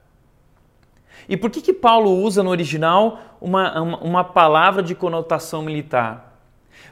E 1.29 1.37
por 1.37 1.51
que, 1.51 1.63
que 1.63 1.73
Paulo 1.73 2.11
usa 2.11 2.43
no 2.43 2.51
original 2.51 3.19
uma, 3.41 3.81
uma, 3.81 3.99
uma 3.99 4.25
palavra 4.25 4.83
de 4.83 4.95
conotação 4.95 5.63
militar? 5.63 6.39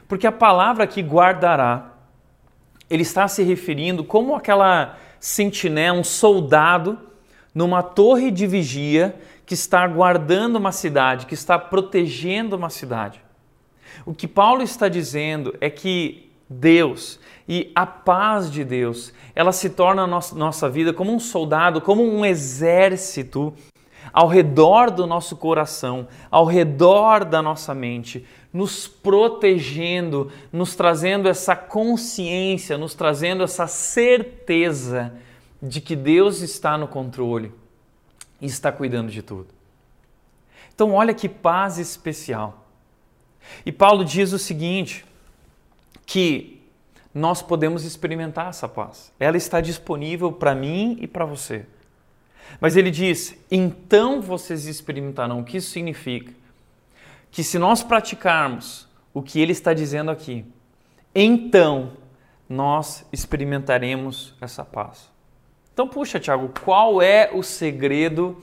Porque 0.07 0.25
a 0.25 0.31
palavra 0.31 0.87
que 0.87 1.01
guardará, 1.01 1.93
ele 2.89 3.03
está 3.03 3.27
se 3.27 3.43
referindo 3.43 4.03
como 4.03 4.35
aquela 4.35 4.97
sentinela, 5.19 5.97
um 5.97 6.03
soldado 6.03 6.97
numa 7.53 7.83
torre 7.83 8.31
de 8.31 8.47
vigia 8.47 9.15
que 9.45 9.53
está 9.53 9.85
guardando 9.87 10.55
uma 10.55 10.71
cidade, 10.71 11.25
que 11.25 11.33
está 11.33 11.59
protegendo 11.59 12.55
uma 12.55 12.69
cidade. 12.69 13.21
O 14.05 14.13
que 14.13 14.27
Paulo 14.27 14.63
está 14.63 14.89
dizendo 14.89 15.55
é 15.61 15.69
que 15.69 16.32
Deus 16.49 17.19
e 17.47 17.71
a 17.75 17.85
paz 17.85 18.51
de 18.51 18.63
Deus, 18.63 19.13
ela 19.35 19.51
se 19.51 19.69
torna 19.69 20.07
nossa, 20.07 20.35
nossa 20.35 20.69
vida 20.69 20.93
como 20.93 21.13
um 21.13 21.19
soldado, 21.19 21.81
como 21.81 22.03
um 22.03 22.25
exército 22.25 23.53
ao 24.11 24.27
redor 24.27 24.91
do 24.91 25.07
nosso 25.07 25.35
coração, 25.35 26.07
ao 26.29 26.45
redor 26.45 27.25
da 27.25 27.41
nossa 27.41 27.73
mente, 27.73 28.25
nos 28.51 28.87
protegendo, 28.87 30.31
nos 30.51 30.75
trazendo 30.75 31.27
essa 31.27 31.55
consciência, 31.55 32.77
nos 32.77 32.93
trazendo 32.93 33.43
essa 33.43 33.65
certeza 33.65 35.13
de 35.61 35.81
que 35.81 35.95
Deus 35.95 36.41
está 36.41 36.77
no 36.77 36.87
controle 36.87 37.51
e 38.39 38.45
está 38.45 38.71
cuidando 38.71 39.09
de 39.09 39.21
tudo. 39.21 39.47
Então, 40.75 40.93
olha 40.93 41.13
que 41.13 41.29
paz 41.29 41.77
especial. 41.77 42.65
E 43.65 43.71
Paulo 43.71 44.03
diz 44.03 44.33
o 44.33 44.39
seguinte: 44.39 45.05
que 46.05 46.61
nós 47.13 47.41
podemos 47.41 47.83
experimentar 47.83 48.49
essa 48.49 48.67
paz. 48.67 49.11
Ela 49.19 49.37
está 49.37 49.61
disponível 49.61 50.31
para 50.31 50.55
mim 50.55 50.97
e 50.99 51.07
para 51.07 51.25
você. 51.25 51.65
Mas 52.59 52.75
ele 52.75 52.89
diz: 52.89 53.37
então 53.51 54.21
vocês 54.21 54.65
experimentarão. 54.65 55.39
O 55.39 55.43
que 55.43 55.57
isso 55.57 55.71
significa? 55.71 56.33
Que 57.31 57.43
se 57.43 57.57
nós 57.59 57.83
praticarmos 57.83 58.87
o 59.13 59.21
que 59.21 59.39
ele 59.39 59.51
está 59.51 59.73
dizendo 59.73 60.11
aqui, 60.11 60.45
então 61.13 61.93
nós 62.47 63.05
experimentaremos 63.11 64.33
essa 64.41 64.63
paz. 64.63 65.11
Então, 65.73 65.87
puxa, 65.87 66.19
Tiago, 66.19 66.51
qual 66.63 67.01
é 67.01 67.31
o 67.33 67.41
segredo 67.41 68.37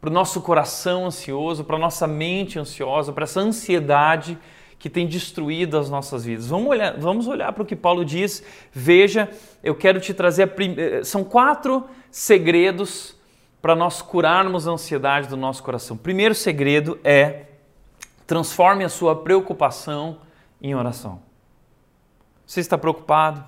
para 0.00 0.10
o 0.10 0.12
nosso 0.12 0.40
coração 0.40 1.06
ansioso, 1.06 1.64
para 1.64 1.76
a 1.76 1.78
nossa 1.78 2.06
mente 2.06 2.58
ansiosa, 2.58 3.12
para 3.12 3.24
essa 3.24 3.40
ansiedade 3.40 4.38
que 4.84 4.90
tem 4.90 5.06
destruído 5.06 5.78
as 5.78 5.88
nossas 5.88 6.26
vidas. 6.26 6.48
Vamos 6.48 6.68
olhar, 6.68 6.94
vamos 6.98 7.26
olhar 7.26 7.50
para 7.54 7.62
o 7.62 7.64
que 7.64 7.74
Paulo 7.74 8.04
diz. 8.04 8.44
Veja, 8.70 9.30
eu 9.62 9.74
quero 9.74 9.98
te 9.98 10.12
trazer. 10.12 10.48
Prim... 10.48 10.74
Eh, 10.76 11.02
são 11.02 11.24
quatro 11.24 11.88
segredos 12.10 13.16
para 13.62 13.74
nós 13.74 14.02
curarmos 14.02 14.68
a 14.68 14.72
ansiedade 14.72 15.26
do 15.26 15.38
nosso 15.38 15.62
coração. 15.62 15.96
Primeiro 15.96 16.34
segredo 16.34 17.00
é 17.02 17.46
transforme 18.26 18.84
a 18.84 18.90
sua 18.90 19.16
preocupação 19.16 20.18
em 20.60 20.74
oração. 20.74 21.22
Você 22.44 22.60
está 22.60 22.76
preocupado? 22.76 23.42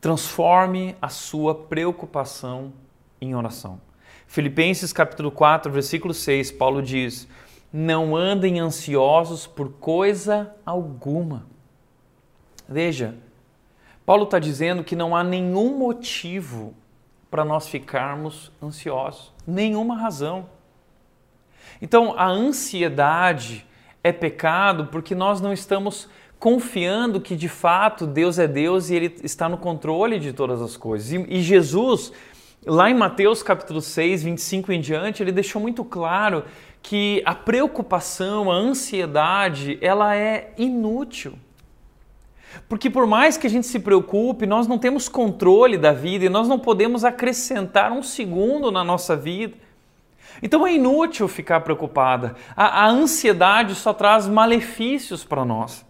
Transforme 0.00 0.94
a 1.02 1.08
sua 1.08 1.52
preocupação 1.52 2.72
em 3.20 3.34
oração. 3.34 3.80
Filipenses 4.28 4.92
capítulo 4.92 5.32
4, 5.32 5.72
versículo 5.72 6.14
6, 6.14 6.52
Paulo 6.52 6.80
diz: 6.80 7.26
não 7.76 8.14
andem 8.14 8.60
ansiosos 8.60 9.48
por 9.48 9.68
coisa 9.68 10.54
alguma. 10.64 11.44
Veja, 12.68 13.16
Paulo 14.06 14.22
está 14.22 14.38
dizendo 14.38 14.84
que 14.84 14.94
não 14.94 15.16
há 15.16 15.24
nenhum 15.24 15.76
motivo 15.76 16.72
para 17.28 17.44
nós 17.44 17.66
ficarmos 17.66 18.52
ansiosos, 18.62 19.32
nenhuma 19.44 19.96
razão. 19.96 20.46
Então, 21.82 22.14
a 22.16 22.28
ansiedade 22.28 23.66
é 24.04 24.12
pecado 24.12 24.86
porque 24.86 25.12
nós 25.12 25.40
não 25.40 25.52
estamos 25.52 26.08
confiando 26.38 27.20
que 27.20 27.34
de 27.34 27.48
fato 27.48 28.06
Deus 28.06 28.38
é 28.38 28.46
Deus 28.46 28.88
e 28.88 28.94
Ele 28.94 29.16
está 29.24 29.48
no 29.48 29.58
controle 29.58 30.20
de 30.20 30.32
todas 30.32 30.62
as 30.62 30.76
coisas. 30.76 31.10
E, 31.10 31.42
Jesus, 31.42 32.12
lá 32.64 32.88
em 32.88 32.94
Mateus 32.94 33.42
capítulo 33.42 33.80
6, 33.80 34.22
25 34.22 34.70
em 34.70 34.80
diante, 34.80 35.24
ele 35.24 35.32
deixou 35.32 35.60
muito 35.60 35.84
claro 35.84 36.44
que 36.84 37.22
a 37.24 37.34
preocupação, 37.34 38.52
a 38.52 38.54
ansiedade, 38.54 39.78
ela 39.80 40.14
é 40.14 40.52
inútil. 40.58 41.32
Porque 42.68 42.90
por 42.90 43.06
mais 43.06 43.38
que 43.38 43.46
a 43.46 43.50
gente 43.50 43.66
se 43.66 43.80
preocupe, 43.80 44.44
nós 44.44 44.66
não 44.66 44.78
temos 44.78 45.08
controle 45.08 45.78
da 45.78 45.92
vida 45.92 46.26
e 46.26 46.28
nós 46.28 46.46
não 46.46 46.58
podemos 46.58 47.02
acrescentar 47.02 47.90
um 47.90 48.02
segundo 48.02 48.70
na 48.70 48.84
nossa 48.84 49.16
vida. 49.16 49.56
Então 50.42 50.66
é 50.66 50.74
inútil 50.74 51.26
ficar 51.26 51.62
preocupada. 51.62 52.36
A, 52.54 52.84
a 52.84 52.88
ansiedade 52.90 53.74
só 53.74 53.94
traz 53.94 54.28
malefícios 54.28 55.24
para 55.24 55.42
nós. 55.42 55.86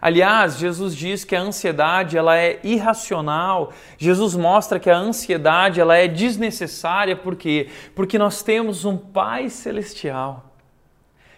Aliás, 0.00 0.58
Jesus 0.58 0.94
diz 0.94 1.24
que 1.24 1.34
a 1.34 1.40
ansiedade 1.40 2.16
ela 2.16 2.36
é 2.36 2.60
irracional. 2.62 3.72
Jesus 3.96 4.34
mostra 4.34 4.78
que 4.78 4.88
a 4.88 4.96
ansiedade 4.96 5.80
ela 5.80 5.96
é 5.96 6.06
desnecessária 6.06 7.16
por 7.16 7.34
quê? 7.34 7.68
Porque 7.94 8.18
nós 8.18 8.42
temos 8.42 8.84
um 8.84 8.96
Pai 8.96 9.50
celestial 9.50 10.52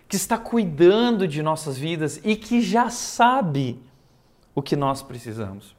que 0.09 0.17
está 0.17 0.37
cuidando 0.37 1.27
de 1.27 1.43
nossas 1.43 1.79
vidas 1.79 2.21
e 2.25 2.35
que 2.35 2.61
já 2.61 2.91
sabe 2.91 3.81
o 4.55 4.61
que 4.61 4.75
nós 4.75 5.03
precisamos. 5.03 5.75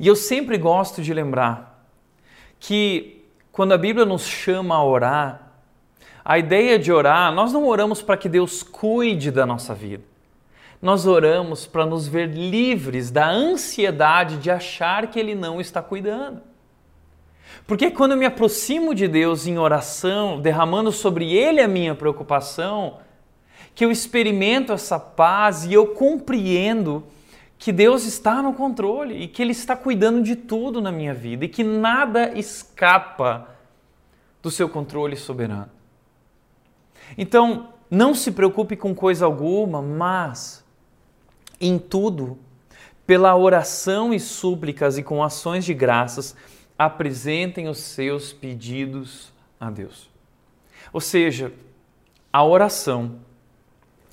E 0.00 0.06
eu 0.06 0.16
sempre 0.16 0.58
gosto 0.58 1.02
de 1.02 1.12
lembrar 1.12 1.86
que 2.58 3.24
quando 3.52 3.72
a 3.72 3.78
Bíblia 3.78 4.04
nos 4.04 4.26
chama 4.26 4.74
a 4.74 4.84
orar, 4.84 5.52
a 6.24 6.38
ideia 6.38 6.78
de 6.78 6.90
orar, 6.90 7.32
nós 7.32 7.52
não 7.52 7.66
oramos 7.66 8.02
para 8.02 8.16
que 8.16 8.28
Deus 8.28 8.62
cuide 8.62 9.30
da 9.30 9.46
nossa 9.46 9.74
vida. 9.74 10.02
Nós 10.80 11.06
oramos 11.06 11.66
para 11.66 11.86
nos 11.86 12.06
ver 12.06 12.28
livres 12.28 13.10
da 13.10 13.28
ansiedade 13.28 14.38
de 14.38 14.50
achar 14.50 15.06
que 15.08 15.18
Ele 15.18 15.34
não 15.34 15.60
está 15.60 15.82
cuidando. 15.82 16.42
Porque 17.66 17.90
quando 17.90 18.12
eu 18.12 18.18
me 18.18 18.26
aproximo 18.26 18.94
de 18.94 19.08
Deus 19.08 19.46
em 19.46 19.58
oração, 19.58 20.40
derramando 20.40 20.92
sobre 20.92 21.32
Ele 21.32 21.60
a 21.60 21.68
minha 21.68 21.94
preocupação, 21.94 22.98
que 23.74 23.84
eu 23.84 23.90
experimento 23.90 24.72
essa 24.72 24.98
paz 24.98 25.64
e 25.64 25.72
eu 25.72 25.88
compreendo 25.88 27.04
que 27.58 27.72
Deus 27.72 28.04
está 28.04 28.42
no 28.42 28.52
controle 28.52 29.14
e 29.22 29.28
que 29.28 29.42
Ele 29.42 29.52
está 29.52 29.74
cuidando 29.74 30.22
de 30.22 30.36
tudo 30.36 30.80
na 30.80 30.92
minha 30.92 31.14
vida 31.14 31.44
e 31.44 31.48
que 31.48 31.64
nada 31.64 32.38
escapa 32.38 33.48
do 34.42 34.50
seu 34.50 34.68
controle 34.68 35.16
soberano. 35.16 35.70
Então, 37.16 37.70
não 37.90 38.14
se 38.14 38.32
preocupe 38.32 38.76
com 38.76 38.94
coisa 38.94 39.24
alguma, 39.24 39.80
mas 39.80 40.64
em 41.60 41.78
tudo, 41.78 42.38
pela 43.06 43.36
oração 43.36 44.12
e 44.12 44.20
súplicas 44.20 44.98
e 44.98 45.02
com 45.02 45.22
ações 45.22 45.64
de 45.64 45.72
graças, 45.72 46.36
apresentem 46.78 47.68
os 47.68 47.78
seus 47.78 48.32
pedidos 48.32 49.32
a 49.58 49.70
Deus. 49.70 50.10
Ou 50.92 51.00
seja, 51.00 51.52
a 52.32 52.44
oração 52.44 53.18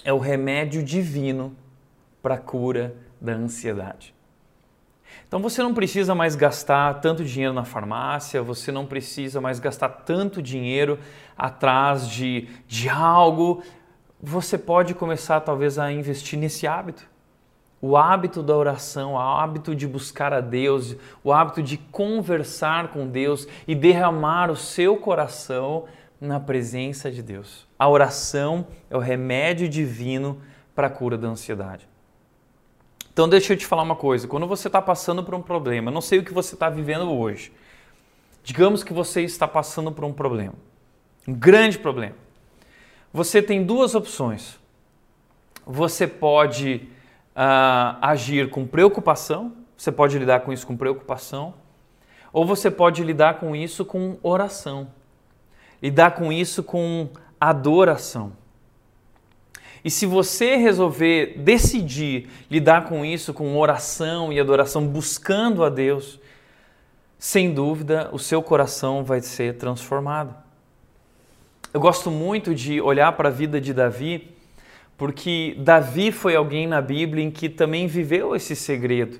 é 0.03 0.13
o 0.13 0.19
remédio 0.19 0.83
divino 0.83 1.55
para 2.21 2.35
a 2.35 2.39
cura 2.39 2.95
da 3.19 3.33
ansiedade. 3.33 4.13
Então 5.27 5.41
você 5.41 5.63
não 5.63 5.73
precisa 5.73 6.13
mais 6.13 6.35
gastar 6.35 7.01
tanto 7.01 7.23
dinheiro 7.23 7.53
na 7.53 7.63
farmácia, 7.63 8.41
você 8.41 8.71
não 8.71 8.85
precisa 8.85 9.41
mais 9.41 9.59
gastar 9.59 9.89
tanto 9.89 10.41
dinheiro 10.41 10.99
atrás 11.37 12.07
de, 12.07 12.47
de 12.67 12.87
algo. 12.87 13.63
Você 14.21 14.57
pode 14.57 14.93
começar 14.93 15.41
talvez 15.41 15.79
a 15.79 15.91
investir 15.91 16.37
nesse 16.37 16.67
hábito. 16.67 17.09
O 17.85 17.97
hábito 17.97 18.41
da 18.41 18.55
oração, 18.55 19.15
o 19.15 19.19
hábito 19.19 19.75
de 19.75 19.85
buscar 19.85 20.31
a 20.31 20.39
Deus, 20.39 20.95
o 21.21 21.33
hábito 21.33 21.61
de 21.61 21.75
conversar 21.77 22.93
com 22.93 23.05
Deus 23.05 23.45
e 23.67 23.75
derramar 23.75 24.49
o 24.49 24.55
seu 24.55 24.95
coração 24.95 25.83
na 26.21 26.39
presença 26.39 27.11
de 27.11 27.21
Deus. 27.21 27.67
A 27.77 27.89
oração 27.89 28.65
é 28.89 28.95
o 28.95 29.01
remédio 29.01 29.67
divino 29.67 30.41
para 30.73 30.87
a 30.87 30.89
cura 30.89 31.17
da 31.17 31.27
ansiedade. 31.27 31.85
Então 33.11 33.27
deixa 33.27 33.51
eu 33.51 33.57
te 33.57 33.65
falar 33.65 33.83
uma 33.83 33.97
coisa, 33.97 34.29
quando 34.29 34.47
você 34.47 34.69
está 34.69 34.81
passando 34.81 35.21
por 35.21 35.35
um 35.35 35.41
problema, 35.41 35.91
não 35.91 35.99
sei 35.99 36.19
o 36.19 36.23
que 36.23 36.33
você 36.33 36.53
está 36.53 36.69
vivendo 36.69 37.11
hoje, 37.11 37.51
digamos 38.45 38.81
que 38.81 38.93
você 38.93 39.23
está 39.23 39.45
passando 39.45 39.91
por 39.91 40.05
um 40.05 40.13
problema, 40.13 40.55
um 41.27 41.33
grande 41.33 41.77
problema. 41.77 42.15
Você 43.11 43.41
tem 43.41 43.61
duas 43.61 43.93
opções. 43.93 44.57
Você 45.67 46.07
pode 46.07 46.87
uh, 47.35 47.97
agir 48.01 48.49
com 48.49 48.65
preocupação, 48.65 49.53
você 49.77 49.91
pode 49.91 50.17
lidar 50.17 50.41
com 50.41 50.53
isso 50.53 50.65
com 50.65 50.77
preocupação, 50.77 51.53
ou 52.31 52.45
você 52.45 52.71
pode 52.71 53.03
lidar 53.03 53.39
com 53.39 53.55
isso 53.55 53.85
com 53.85 54.17
oração, 54.23 54.87
lidar 55.81 56.11
com 56.11 56.31
isso 56.31 56.63
com 56.63 57.09
adoração. 57.39 58.33
E 59.83 59.91
se 59.91 60.05
você 60.05 60.55
resolver 60.55 61.37
decidir 61.39 62.29
lidar 62.49 62.85
com 62.87 63.03
isso, 63.03 63.33
com 63.33 63.57
oração 63.57 64.31
e 64.31 64.39
adoração, 64.39 64.87
buscando 64.87 65.63
a 65.63 65.69
Deus, 65.69 66.19
sem 67.19 67.53
dúvida 67.53 68.09
o 68.13 68.19
seu 68.19 68.41
coração 68.41 69.03
vai 69.03 69.19
ser 69.19 69.57
transformado. 69.57 70.33
Eu 71.73 71.79
gosto 71.79 72.09
muito 72.09 72.55
de 72.55 72.79
olhar 72.79 73.11
para 73.13 73.29
a 73.29 73.31
vida 73.31 73.59
de 73.59 73.73
Davi, 73.73 74.32
porque 74.97 75.55
Davi 75.57 76.11
foi 76.11 76.35
alguém 76.35 76.67
na 76.67 76.81
Bíblia 76.81 77.23
em 77.23 77.31
que 77.31 77.49
também 77.49 77.87
viveu 77.87 78.35
esse 78.35 78.55
segredo. 78.55 79.19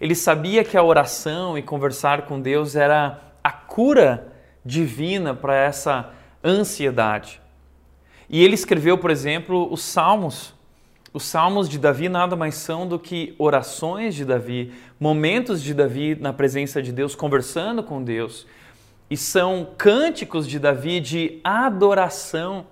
Ele 0.00 0.14
sabia 0.14 0.64
que 0.64 0.76
a 0.76 0.82
oração 0.82 1.56
e 1.56 1.62
conversar 1.62 2.22
com 2.22 2.40
Deus 2.40 2.74
era 2.74 3.20
a 3.42 3.52
cura 3.52 4.32
divina 4.64 5.34
para 5.34 5.54
essa 5.54 6.10
ansiedade. 6.42 7.40
E 8.28 8.42
ele 8.42 8.54
escreveu, 8.54 8.98
por 8.98 9.10
exemplo, 9.10 9.70
os 9.70 9.82
Salmos. 9.82 10.54
Os 11.12 11.22
Salmos 11.24 11.68
de 11.68 11.78
Davi 11.78 12.08
nada 12.08 12.34
mais 12.34 12.56
são 12.56 12.88
do 12.88 12.98
que 12.98 13.34
orações 13.38 14.14
de 14.14 14.24
Davi, 14.24 14.72
momentos 14.98 15.62
de 15.62 15.72
Davi 15.72 16.16
na 16.16 16.32
presença 16.32 16.82
de 16.82 16.90
Deus, 16.90 17.14
conversando 17.14 17.82
com 17.82 18.02
Deus. 18.02 18.46
E 19.08 19.16
são 19.16 19.68
cânticos 19.78 20.48
de 20.48 20.58
Davi 20.58 20.98
de 20.98 21.40
adoração. 21.44 22.66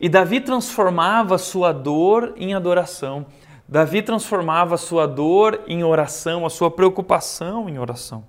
E 0.00 0.08
Davi 0.08 0.40
transformava 0.40 1.38
sua 1.38 1.72
dor 1.72 2.34
em 2.36 2.54
adoração. 2.54 3.26
Davi 3.66 4.00
transformava 4.00 4.76
a 4.76 4.78
sua 4.78 5.06
dor 5.06 5.62
em 5.66 5.82
oração, 5.82 6.46
a 6.46 6.50
sua 6.50 6.70
preocupação 6.70 7.68
em 7.68 7.78
oração. 7.78 8.24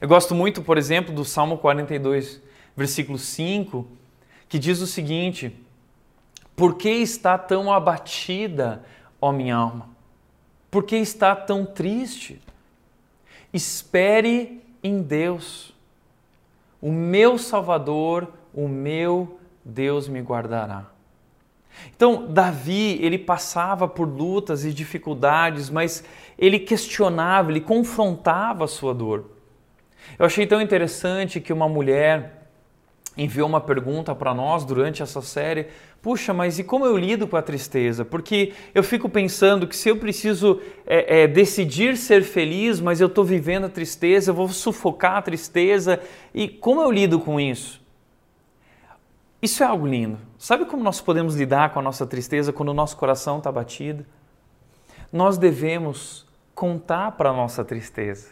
Eu 0.00 0.08
gosto 0.08 0.34
muito, 0.34 0.62
por 0.62 0.76
exemplo, 0.76 1.14
do 1.14 1.24
Salmo 1.24 1.58
42, 1.58 2.42
versículo 2.76 3.18
5, 3.18 3.86
que 4.48 4.58
diz 4.58 4.80
o 4.80 4.86
seguinte: 4.86 5.56
Por 6.56 6.74
que 6.74 6.90
está 6.90 7.38
tão 7.38 7.72
abatida, 7.72 8.84
ó 9.20 9.30
minha 9.30 9.56
alma? 9.56 9.88
Por 10.70 10.82
que 10.82 10.96
está 10.96 11.36
tão 11.36 11.64
triste? 11.64 12.40
Espere 13.52 14.60
em 14.82 15.00
Deus. 15.02 15.72
O 16.80 16.90
meu 16.90 17.38
Salvador, 17.38 18.32
o 18.52 18.66
meu 18.66 19.38
Deus 19.64 20.08
me 20.08 20.20
guardará. 20.20 20.86
Então, 21.94 22.26
Davi, 22.28 22.98
ele 23.00 23.18
passava 23.18 23.88
por 23.88 24.06
lutas 24.06 24.64
e 24.64 24.72
dificuldades, 24.72 25.70
mas 25.70 26.04
ele 26.38 26.58
questionava, 26.58 27.50
ele 27.50 27.60
confrontava 27.60 28.64
a 28.64 28.68
sua 28.68 28.94
dor. 28.94 29.30
Eu 30.18 30.26
achei 30.26 30.46
tão 30.46 30.60
interessante 30.60 31.40
que 31.40 31.52
uma 31.52 31.68
mulher 31.68 32.42
enviou 33.16 33.48
uma 33.48 33.60
pergunta 33.60 34.14
para 34.14 34.34
nós 34.34 34.64
durante 34.64 35.02
essa 35.02 35.20
série. 35.20 35.66
Puxa, 36.00 36.32
mas 36.32 36.58
e 36.58 36.64
como 36.64 36.84
eu 36.84 36.96
lido 36.96 37.28
com 37.28 37.36
a 37.36 37.42
tristeza? 37.42 38.04
Porque 38.04 38.52
eu 38.74 38.82
fico 38.82 39.08
pensando 39.08 39.66
que 39.66 39.76
se 39.76 39.88
eu 39.88 39.96
preciso 39.96 40.60
é, 40.86 41.22
é, 41.22 41.26
decidir 41.28 41.96
ser 41.96 42.22
feliz, 42.22 42.80
mas 42.80 43.00
eu 43.00 43.06
estou 43.06 43.24
vivendo 43.24 43.66
a 43.66 43.68
tristeza, 43.68 44.30
eu 44.30 44.34
vou 44.34 44.48
sufocar 44.48 45.16
a 45.16 45.22
tristeza. 45.22 46.00
E 46.34 46.48
como 46.48 46.82
eu 46.82 46.90
lido 46.90 47.20
com 47.20 47.38
isso? 47.38 47.81
Isso 49.42 49.64
é 49.64 49.66
algo 49.66 49.88
lindo. 49.88 50.18
Sabe 50.38 50.64
como 50.64 50.84
nós 50.84 51.00
podemos 51.00 51.34
lidar 51.34 51.74
com 51.74 51.80
a 51.80 51.82
nossa 51.82 52.06
tristeza 52.06 52.52
quando 52.52 52.68
o 52.68 52.74
nosso 52.74 52.96
coração 52.96 53.38
está 53.38 53.50
batido? 53.50 54.06
Nós 55.12 55.36
devemos 55.36 56.24
contar 56.54 57.10
para 57.12 57.30
a 57.30 57.32
nossa 57.32 57.64
tristeza. 57.64 58.28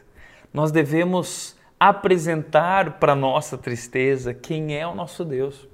Nós 0.54 0.70
devemos 0.70 1.56
apresentar 1.80 3.00
para 3.00 3.16
nossa 3.16 3.58
tristeza 3.58 4.32
quem 4.32 4.76
é 4.76 4.86
o 4.86 4.94
nosso 4.94 5.24
Deus. 5.24 5.68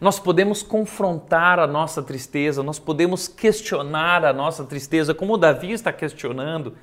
Nós 0.00 0.20
podemos 0.20 0.62
confrontar 0.62 1.58
a 1.58 1.66
nossa 1.66 2.00
tristeza, 2.00 2.62
nós 2.62 2.78
podemos 2.78 3.26
questionar 3.26 4.24
a 4.24 4.32
nossa 4.32 4.64
tristeza, 4.64 5.14
como 5.14 5.36
Davi 5.36 5.72
está 5.72 5.92
questionando. 5.92 6.74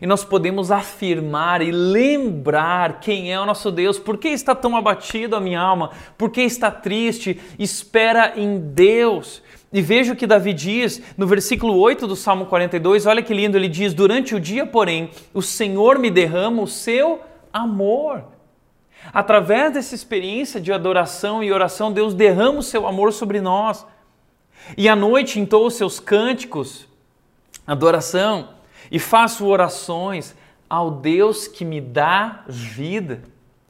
E 0.00 0.06
nós 0.06 0.24
podemos 0.24 0.70
afirmar 0.70 1.62
e 1.62 1.70
lembrar 1.70 3.00
quem 3.00 3.32
é 3.32 3.40
o 3.40 3.46
nosso 3.46 3.70
Deus. 3.70 3.98
Por 3.98 4.18
que 4.18 4.28
está 4.28 4.54
tão 4.54 4.76
abatido 4.76 5.36
a 5.36 5.40
minha 5.40 5.60
alma? 5.60 5.90
Por 6.18 6.30
que 6.30 6.42
está 6.42 6.70
triste? 6.70 7.40
Espera 7.58 8.32
em 8.36 8.58
Deus. 8.58 9.42
E 9.72 9.82
veja 9.82 10.12
o 10.12 10.16
que 10.16 10.26
Davi 10.26 10.52
diz 10.52 11.02
no 11.16 11.26
versículo 11.26 11.76
8 11.78 12.06
do 12.06 12.14
Salmo 12.14 12.46
42. 12.46 13.06
Olha 13.06 13.22
que 13.22 13.34
lindo, 13.34 13.56
ele 13.56 13.68
diz: 13.68 13.92
Durante 13.92 14.34
o 14.34 14.40
dia, 14.40 14.66
porém, 14.66 15.10
o 15.32 15.42
Senhor 15.42 15.98
me 15.98 16.10
derrama 16.10 16.62
o 16.62 16.66
seu 16.66 17.20
amor. 17.52 18.24
Através 19.12 19.72
dessa 19.72 19.94
experiência 19.94 20.60
de 20.60 20.72
adoração 20.72 21.42
e 21.42 21.52
oração, 21.52 21.92
Deus 21.92 22.14
derrama 22.14 22.60
o 22.60 22.62
seu 22.62 22.86
amor 22.86 23.12
sobre 23.12 23.40
nós. 23.40 23.84
E 24.78 24.88
à 24.88 24.96
noite 24.96 25.38
entoa 25.38 25.66
os 25.66 25.74
seus 25.74 26.00
cânticos, 26.00 26.88
adoração 27.66 28.48
e 28.90 28.98
faço 28.98 29.46
orações 29.46 30.34
ao 30.68 30.90
Deus 30.90 31.46
que 31.46 31.64
me 31.64 31.80
dá 31.80 32.44
vida. 32.48 33.22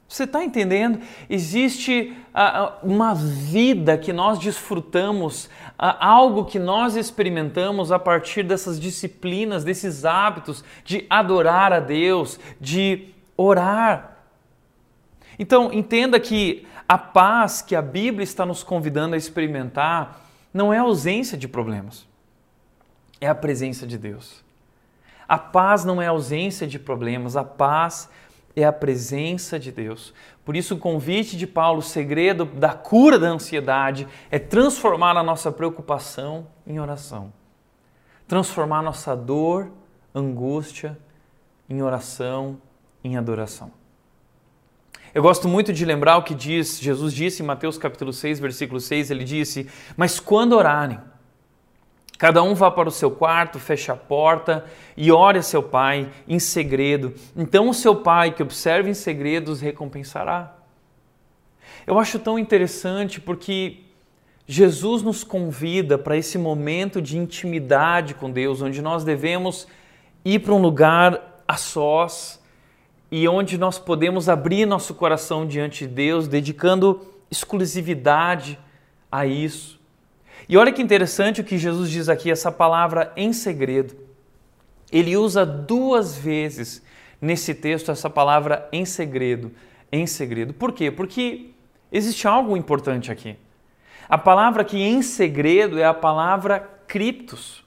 Você 0.07 0.23
está 0.23 0.43
entendendo? 0.43 0.99
Existe 1.29 2.15
uh, 2.33 2.87
uma 2.87 3.13
vida 3.15 3.97
que 3.97 4.13
nós 4.13 4.37
desfrutamos, 4.37 5.45
uh, 5.45 5.97
algo 5.99 6.45
que 6.45 6.59
nós 6.59 6.95
experimentamos 6.95 7.91
a 7.91 7.97
partir 7.97 8.43
dessas 8.43 8.79
disciplinas, 8.79 9.63
desses 9.63 10.05
hábitos 10.05 10.63
de 10.85 11.05
adorar 11.09 11.73
a 11.73 11.79
Deus, 11.79 12.39
de 12.61 13.09
orar. 13.35 14.17
Então, 15.39 15.73
entenda 15.73 16.19
que 16.19 16.65
a 16.87 16.97
paz 16.97 17.61
que 17.61 17.75
a 17.75 17.81
Bíblia 17.81 18.23
está 18.23 18.45
nos 18.45 18.63
convidando 18.63 19.15
a 19.15 19.17
experimentar 19.17 20.21
não 20.53 20.71
é 20.71 20.77
a 20.77 20.83
ausência 20.83 21.37
de 21.37 21.47
problemas, 21.47 22.07
é 23.19 23.27
a 23.27 23.35
presença 23.35 23.85
de 23.87 23.97
Deus. 23.97 24.44
A 25.27 25.37
paz 25.37 25.83
não 25.83 26.01
é 26.01 26.07
ausência 26.07 26.67
de 26.67 26.77
problemas, 26.77 27.35
a 27.35 27.43
paz 27.43 28.09
é 28.55 28.63
a 28.63 28.71
presença 28.71 29.59
de 29.59 29.71
Deus. 29.71 30.13
Por 30.43 30.55
isso, 30.55 30.75
o 30.75 30.79
convite 30.79 31.35
de 31.35 31.45
Paulo, 31.45 31.79
o 31.79 31.83
segredo 31.83 32.45
da 32.45 32.73
cura 32.73 33.19
da 33.19 33.27
ansiedade, 33.27 34.07
é 34.31 34.39
transformar 34.39 35.17
a 35.17 35.23
nossa 35.23 35.51
preocupação 35.51 36.47
em 36.65 36.79
oração. 36.79 37.33
Transformar 38.27 38.81
nossa 38.81 39.15
dor, 39.15 39.71
angústia, 40.13 40.97
em 41.69 41.81
oração, 41.81 42.61
em 43.03 43.17
adoração. 43.17 43.71
Eu 45.13 45.21
gosto 45.21 45.47
muito 45.47 45.71
de 45.71 45.85
lembrar 45.85 46.17
o 46.17 46.23
que 46.23 46.35
diz, 46.35 46.79
Jesus 46.79 47.13
disse 47.13 47.41
em 47.41 47.45
Mateus 47.45 47.77
capítulo 47.77 48.11
6, 48.11 48.39
versículo 48.39 48.79
6, 48.79 49.11
ele 49.11 49.23
disse: 49.23 49.69
"Mas 49.95 50.19
quando 50.19 50.53
orarem, 50.53 50.99
Cada 52.17 52.41
um 52.41 52.53
vá 52.53 52.71
para 52.71 52.87
o 52.87 52.91
seu 52.91 53.11
quarto, 53.11 53.59
feche 53.59 53.91
a 53.91 53.95
porta 53.95 54.65
e 54.95 55.11
ore 55.11 55.39
a 55.39 55.43
seu 55.43 55.61
pai 55.61 56.09
em 56.27 56.39
segredo. 56.39 57.13
Então 57.35 57.69
o 57.69 57.73
seu 57.73 57.95
pai, 57.95 58.31
que 58.31 58.41
observa 58.41 58.89
em 58.89 58.93
segredo, 58.93 59.51
os 59.51 59.59
recompensará. 59.59 60.55
Eu 61.85 61.99
acho 61.99 62.17
tão 62.17 62.39
interessante 62.39 63.19
porque 63.19 63.81
Jesus 64.47 65.01
nos 65.01 65.23
convida 65.23 65.97
para 65.97 66.15
esse 66.15 66.37
momento 66.37 67.01
de 67.01 67.17
intimidade 67.17 68.13
com 68.13 68.31
Deus, 68.31 68.61
onde 68.61 68.81
nós 68.81 69.03
devemos 69.03 69.67
ir 70.23 70.39
para 70.39 70.53
um 70.53 70.61
lugar 70.61 71.43
a 71.47 71.57
sós 71.57 72.41
e 73.11 73.27
onde 73.27 73.57
nós 73.57 73.77
podemos 73.77 74.29
abrir 74.29 74.65
nosso 74.65 74.93
coração 74.95 75.45
diante 75.45 75.87
de 75.87 75.93
Deus, 75.93 76.27
dedicando 76.27 77.05
exclusividade 77.29 78.57
a 79.11 79.25
isso. 79.25 79.74
E 80.47 80.57
olha 80.57 80.71
que 80.71 80.81
interessante 80.81 81.41
o 81.41 81.43
que 81.43 81.57
Jesus 81.57 81.89
diz 81.89 82.07
aqui, 82.07 82.29
essa 82.29 82.51
palavra 82.51 83.11
em 83.15 83.33
segredo. 83.33 83.95
Ele 84.91 85.17
usa 85.17 85.45
duas 85.45 86.15
vezes 86.15 86.83
nesse 87.19 87.53
texto 87.55 87.91
essa 87.91 88.09
palavra 88.09 88.67
em 88.71 88.85
segredo, 88.85 89.51
em 89.91 90.05
segredo. 90.05 90.53
Por 90.53 90.71
quê? 90.71 90.91
Porque 90.91 91.51
existe 91.91 92.27
algo 92.27 92.55
importante 92.55 93.11
aqui. 93.11 93.35
A 94.07 94.17
palavra 94.17 94.63
que 94.63 94.77
em 94.77 95.01
segredo 95.01 95.79
é 95.79 95.83
a 95.83 95.93
palavra 95.93 96.59
criptos. 96.85 97.65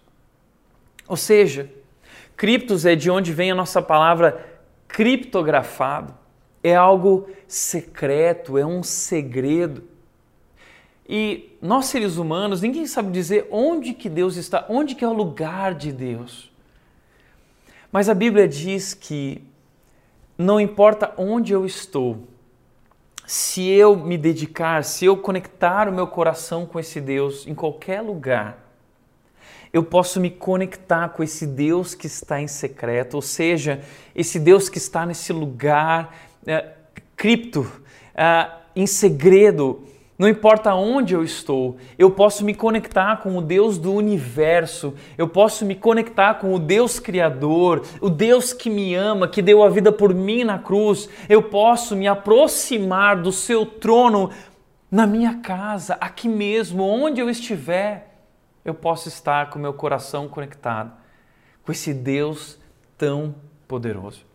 Ou 1.09 1.17
seja, 1.17 1.69
criptos 2.37 2.87
é 2.87 2.95
de 2.95 3.11
onde 3.11 3.33
vem 3.33 3.51
a 3.51 3.55
nossa 3.55 3.83
palavra 3.83 4.47
criptografado. 4.87 6.15
É 6.63 6.77
algo 6.77 7.29
secreto, 7.49 8.57
é 8.57 8.65
um 8.65 8.83
segredo. 8.83 9.83
E 11.09 11.57
nós 11.63 11.87
seres 11.87 12.19
humanos, 12.19 12.61
ninguém 12.61 12.87
sabe 12.87 13.11
dizer 13.11 13.49
onde 13.51 13.95
que 13.95 14.11
Deus 14.11 14.37
está, 14.37 14.67
onde 14.69 14.95
que 14.95 15.05
é 15.05 15.09
o 15.09 15.13
lugar 15.13 15.75
de 15.75 15.91
Deus. 15.91 16.53
Mas 17.91 18.09
a 18.09 18.15
Bíblia 18.15 18.47
diz 18.47 18.93
que 18.93 19.43
não 20.37 20.61
importa 20.61 21.15
onde 21.17 21.53
eu 21.53 21.65
estou, 21.65 22.29
se 23.27 23.67
eu 23.67 23.97
me 23.97 24.19
dedicar, 24.19 24.85
se 24.85 25.07
eu 25.07 25.17
conectar 25.17 25.89
o 25.89 25.93
meu 25.93 26.07
coração 26.07 26.67
com 26.67 26.79
esse 26.79 27.01
Deus 27.01 27.47
em 27.47 27.55
qualquer 27.55 28.03
lugar, 28.03 28.69
eu 29.73 29.83
posso 29.83 30.21
me 30.21 30.31
conectar 30.31 31.09
com 31.11 31.23
esse 31.23 31.47
Deus 31.47 31.95
que 31.95 32.07
está 32.07 32.41
em 32.41 32.47
secreto, 32.47 33.15
ou 33.15 33.23
seja, 33.23 33.83
esse 34.15 34.39
Deus 34.39 34.69
que 34.69 34.79
está 34.79 35.05
nesse 35.05 35.33
lugar 35.33 36.17
é, 36.47 36.73
cripto, 37.17 37.71
é, 38.15 38.51
em 38.75 38.87
segredo, 38.87 39.85
não 40.19 40.29
importa 40.29 40.75
onde 40.75 41.15
eu 41.15 41.23
estou, 41.23 41.77
eu 41.97 42.11
posso 42.11 42.45
me 42.45 42.53
conectar 42.53 43.19
com 43.19 43.39
o 43.39 43.41
Deus 43.41 43.79
do 43.79 43.95
universo, 43.95 44.93
eu 45.17 45.29
posso 45.29 45.65
me 45.65 45.77
conectar 45.77 46.35
com 46.35 46.53
o 46.53 46.59
Deus 46.59 46.99
Criador, 46.99 47.87
o 48.01 48.11
Deus 48.11 48.53
que 48.53 48.69
me 48.69 48.97
ama, 48.97 49.29
que 49.29 49.41
deu 49.41 49.63
a 49.63 49.69
vida 49.69 49.93
por 49.93 50.13
mim 50.13 50.43
na 50.43 50.59
cruz. 50.59 51.09
Eu 51.29 51.45
posso 51.45 51.95
me 51.95 52.09
aproximar 52.09 53.23
do 53.23 53.31
seu 53.31 53.65
trono 53.65 54.31
na 54.91 55.07
minha 55.07 55.37
casa, 55.37 55.97
aqui 56.01 56.29
mesmo, 56.29 56.83
onde 56.83 57.21
eu 57.21 57.31
estiver. 57.31 58.23
Eu 58.65 58.75
posso 58.75 59.07
estar 59.07 59.51
com 59.51 59.59
meu 59.61 59.73
coração 59.73 60.27
conectado 60.27 60.93
com 61.63 61.71
esse 61.71 61.95
Deus 61.95 62.59
tão 62.97 63.35
poderoso. 63.69 64.27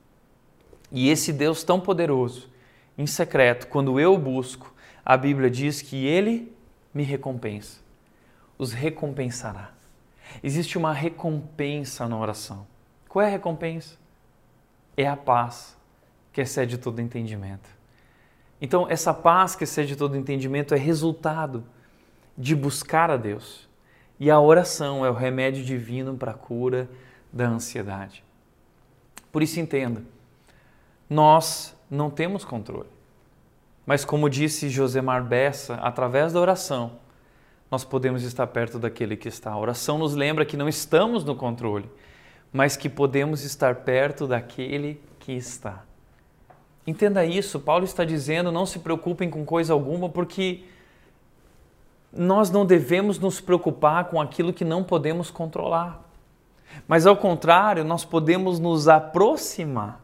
E 0.92 1.10
esse 1.10 1.34
Deus 1.34 1.64
tão 1.64 1.80
poderoso, 1.80 2.50
em 2.98 3.08
secreto, 3.08 3.68
quando 3.68 4.00
eu 4.00 4.18
busco, 4.18 4.73
a 5.06 5.18
Bíblia 5.18 5.50
diz 5.50 5.82
que 5.82 6.06
ele 6.06 6.56
me 6.94 7.04
recompensa, 7.04 7.80
os 8.58 8.72
recompensará. 8.72 9.72
Existe 10.42 10.78
uma 10.78 10.94
recompensa 10.94 12.08
na 12.08 12.18
oração. 12.18 12.66
Qual 13.10 13.24
é 13.24 13.28
a 13.28 13.32
recompensa? 13.32 13.98
É 14.96 15.08
a 15.08 15.18
paz 15.18 15.78
que 16.32 16.42
excede 16.42 16.78
todo 16.78 17.02
entendimento. 17.02 17.70
Então, 18.62 18.90
essa 18.90 19.14
paz 19.14 19.56
que 19.56 19.66
excede 19.66 19.96
todo 19.96 20.16
entendimento 20.16 20.74
é 20.74 20.78
resultado 20.78 21.64
de 22.38 22.56
buscar 22.56 23.12
a 23.12 23.18
Deus. 23.18 23.68
E 24.20 24.32
a 24.32 24.40
oração 24.40 25.06
é 25.06 25.10
o 25.10 25.14
remédio 25.14 25.64
divino 25.64 26.16
para 26.16 26.32
a 26.32 26.36
cura 26.36 26.90
da 27.32 27.46
ansiedade. 27.46 28.24
Por 29.32 29.44
isso, 29.44 29.60
entenda: 29.60 30.02
nós 31.10 31.76
não 31.90 32.10
temos 32.10 32.46
controle. 32.46 32.93
Mas, 33.86 34.06
como 34.06 34.30
disse 34.30 34.70
Josemar 34.70 35.24
Bessa, 35.24 35.76
através 35.76 36.34
da 36.34 36.40
oração, 36.40 36.94
nós 37.70 37.84
podemos 37.84 38.24
estar 38.24 38.48
perto 38.48 38.80
daquele 38.80 39.18
que 39.18 39.28
está. 39.28 39.52
A 39.52 39.58
oração 39.58 39.98
nos 39.98 40.14
lembra 40.14 40.46
que 40.46 40.56
não 40.56 40.70
estamos 40.70 41.24
no 41.24 41.36
controle, 41.36 41.90
mas 42.52 42.78
que 42.78 42.88
podemos 42.88 43.44
estar 43.44 43.76
perto 43.78 44.28
daquele 44.28 45.02
que 45.20 45.34
está. 45.34 45.84
Entenda 46.86 47.26
isso, 47.26 47.60
Paulo 47.60 47.84
está 47.84 48.06
dizendo: 48.06 48.52
não 48.52 48.66
se 48.66 48.80
preocupem 48.80 49.30
com 49.30 49.44
coisa 49.46 49.74
alguma, 49.74 50.08
porque 50.08 50.64
nós 52.12 52.50
não 52.52 52.66
devemos 52.66 53.18
nos 53.18 53.42
preocupar 53.42 54.06
com 54.06 54.22
aquilo 54.22 54.54
que 54.54 54.64
não 54.64 54.84
podemos 54.84 55.32
controlar. 55.32 56.02
Mas, 56.88 57.06
ao 57.06 57.18
contrário, 57.18 57.84
nós 57.84 58.06
podemos 58.06 58.60
nos 58.60 58.88
aproximar 58.88 60.00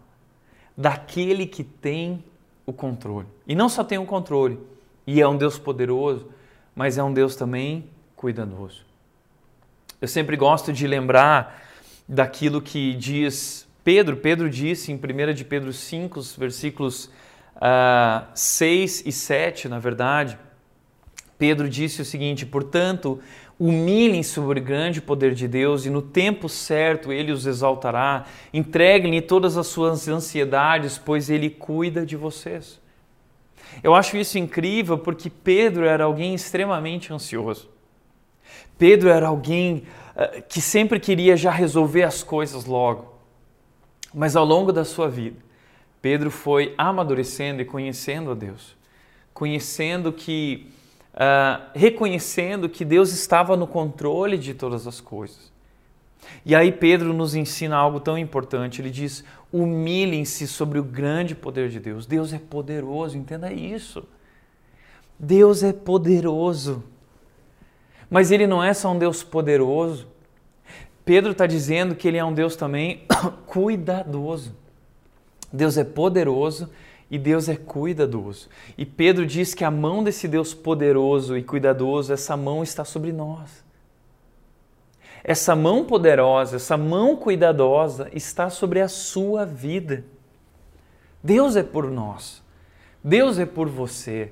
daquele 0.75 1.45
que 1.45 1.63
tem 1.63 2.23
o 2.69 2.73
controle. 2.73 3.27
E 3.47 3.55
não 3.55 3.67
só 3.67 3.83
tem 3.83 3.97
o 3.97 4.05
controle, 4.05 4.59
e 5.05 5.19
é 5.19 5.27
um 5.27 5.35
Deus 5.35 5.57
poderoso, 5.57 6.27
mas 6.75 6.97
é 6.97 7.03
um 7.03 7.11
Deus 7.11 7.35
também 7.35 7.89
cuidadoso. 8.15 8.85
Eu 9.99 10.07
sempre 10.07 10.37
gosto 10.37 10.71
de 10.71 10.85
lembrar 10.87 11.63
daquilo 12.07 12.61
que 12.61 12.93
diz 12.93 13.67
Pedro. 13.83 14.17
Pedro 14.17 14.49
disse 14.49 14.91
em 14.91 14.95
1 14.95 15.33
de 15.33 15.43
Pedro 15.43 15.73
5, 15.73 16.21
versículos 16.37 17.05
uh, 17.05 17.09
ah, 17.59 18.27
6 18.35 19.03
e 19.05 19.11
7, 19.11 19.67
na 19.67 19.79
verdade. 19.79 20.37
Pedro 21.37 21.67
disse 21.67 22.01
o 22.01 22.05
seguinte: 22.05 22.45
Portanto, 22.45 23.19
humilhem 23.59 24.23
sobre 24.23 24.59
o 24.59 24.63
grande 24.63 25.01
poder 25.01 25.33
de 25.33 25.47
Deus 25.47 25.85
e 25.85 25.89
no 25.89 26.01
tempo 26.01 26.47
certo 26.47 27.11
ele 27.11 27.31
os 27.31 27.45
exaltará. 27.45 28.25
Entreguem-lhe 28.53 29.21
todas 29.21 29.57
as 29.57 29.67
suas 29.67 30.07
ansiedades, 30.07 30.97
pois 30.97 31.29
ele 31.29 31.49
cuida 31.49 32.05
de 32.05 32.15
vocês. 32.15 32.79
Eu 33.83 33.93
acho 33.93 34.17
isso 34.17 34.37
incrível 34.37 34.97
porque 34.97 35.29
Pedro 35.29 35.85
era 35.85 36.05
alguém 36.05 36.33
extremamente 36.33 37.11
ansioso. 37.13 37.69
Pedro 38.77 39.09
era 39.09 39.27
alguém 39.27 39.83
uh, 40.15 40.41
que 40.47 40.61
sempre 40.61 40.99
queria 40.99 41.35
já 41.35 41.51
resolver 41.51 42.03
as 42.03 42.23
coisas 42.23 42.63
logo. 42.65 43.13
Mas 44.13 44.35
ao 44.35 44.45
longo 44.45 44.71
da 44.71 44.85
sua 44.85 45.09
vida, 45.09 45.37
Pedro 46.01 46.31
foi 46.31 46.73
amadurecendo 46.77 47.61
e 47.61 47.65
conhecendo 47.65 48.31
a 48.31 48.33
Deus, 48.33 48.75
conhecendo 49.33 50.11
que, 50.11 50.71
uh, 51.19 51.61
reconhecendo 51.75 52.69
que 52.69 52.85
Deus 52.85 53.11
estava 53.11 53.57
no 53.57 53.67
controle 53.67 54.37
de 54.37 54.53
todas 54.53 54.87
as 54.87 55.01
coisas. 55.01 55.51
E 56.45 56.55
aí 56.55 56.71
Pedro 56.71 57.13
nos 57.13 57.35
ensina 57.35 57.75
algo 57.75 57.99
tão 57.99 58.17
importante. 58.17 58.81
Ele 58.81 58.89
diz: 58.89 59.23
humilhem-se 59.51 60.47
sobre 60.47 60.79
o 60.79 60.83
grande 60.83 61.35
poder 61.35 61.69
de 61.69 61.79
Deus. 61.79 62.05
Deus 62.05 62.31
é 62.31 62.39
poderoso, 62.39 63.17
entenda 63.17 63.51
isso. 63.51 64.03
Deus 65.17 65.63
é 65.63 65.73
poderoso. 65.73 66.83
Mas 68.09 68.31
ele 68.31 68.47
não 68.47 68.63
é 68.63 68.73
só 68.73 68.91
um 68.91 68.97
Deus 68.97 69.21
poderoso. 69.21 70.07
Pedro 71.03 71.31
está 71.31 71.45
dizendo 71.45 71.95
que 71.95 72.07
ele 72.07 72.17
é 72.17 72.23
um 72.23 72.33
Deus 72.33 72.55
também 72.55 73.03
cuidadoso. 73.45 74.55
Deus 75.51 75.77
é 75.77 75.83
poderoso 75.83 76.69
e 77.09 77.17
Deus 77.17 77.49
é 77.49 77.55
cuidadoso. 77.55 78.49
E 78.77 78.85
Pedro 78.85 79.25
diz 79.25 79.53
que 79.53 79.63
a 79.63 79.71
mão 79.71 80.03
desse 80.03 80.27
Deus 80.27 80.53
poderoso 80.53 81.37
e 81.37 81.43
cuidadoso, 81.43 82.13
essa 82.13 82.37
mão 82.37 82.61
está 82.61 82.85
sobre 82.85 83.11
nós. 83.11 83.63
Essa 85.23 85.55
mão 85.55 85.83
poderosa, 85.83 86.55
essa 86.55 86.77
mão 86.77 87.15
cuidadosa 87.15 88.09
está 88.13 88.49
sobre 88.49 88.79
a 88.79 88.87
sua 88.87 89.45
vida. 89.45 90.05
Deus 91.23 91.55
é 91.55 91.63
por 91.63 91.89
nós. 91.89 92.41
Deus 93.03 93.37
é 93.39 93.45
por 93.45 93.67
você. 93.67 94.31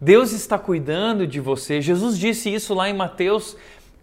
Deus 0.00 0.32
está 0.32 0.58
cuidando 0.58 1.26
de 1.26 1.40
você. 1.40 1.80
Jesus 1.80 2.16
disse 2.16 2.52
isso 2.52 2.72
lá 2.72 2.88
em 2.88 2.94
Mateus 2.94 3.56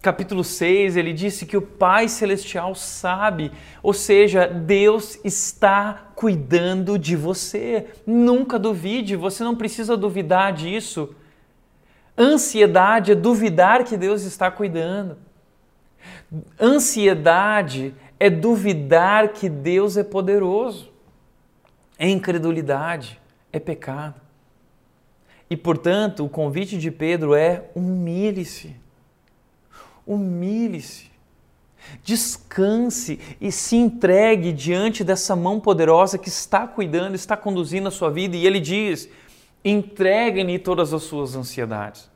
capítulo 0.06 0.44
6, 0.44 0.98
ele 0.98 1.12
disse 1.12 1.48
que 1.48 1.58
o 1.58 1.62
Pai 1.64 2.08
Celestial 2.08 2.76
sabe, 2.76 3.52
ou 3.82 3.92
seja, 3.92 4.46
Deus 4.46 5.18
está 5.26 6.12
cuidando 6.14 7.00
de 7.00 7.16
você. 7.16 7.88
Nunca 8.06 8.60
duvide, 8.60 9.16
você 9.16 9.44
não 9.44 9.56
precisa 9.56 9.98
duvidar 9.98 10.54
disso. 10.54 11.16
Ansiedade 12.16 13.14
é 13.14 13.16
duvidar 13.16 13.84
que 13.84 13.98
Deus 13.98 14.22
está 14.22 14.52
cuidando. 14.52 15.18
Ansiedade 16.62 17.92
é 18.20 18.30
duvidar 18.30 19.30
que 19.30 19.50
Deus 19.50 19.98
é 19.98 20.04
poderoso. 20.04 20.94
É 21.98 22.08
incredulidade, 22.08 23.20
é 23.52 23.60
pecado. 23.60 24.22
E 25.50 25.58
portanto, 25.58 26.24
o 26.24 26.30
convite 26.30 26.78
de 26.78 26.92
Pedro 26.92 27.34
é: 27.34 27.72
humilhe-se. 27.74 28.85
Humilhe-se. 30.06 31.12
Descanse 32.04 33.20
e 33.40 33.52
se 33.52 33.76
entregue 33.76 34.52
diante 34.52 35.04
dessa 35.04 35.36
mão 35.36 35.60
poderosa 35.60 36.18
que 36.18 36.30
está 36.30 36.68
cuidando, 36.68 37.16
está 37.16 37.38
conduzindo 37.38 37.88
a 37.88 37.92
sua 37.92 38.10
vida. 38.10 38.36
E 38.36 38.46
ele 38.46 38.60
diz: 38.60 39.10
entregue-lhe 39.64 40.60
todas 40.60 40.94
as 40.94 41.04
suas 41.04 41.36
ansiedades. 41.36 42.10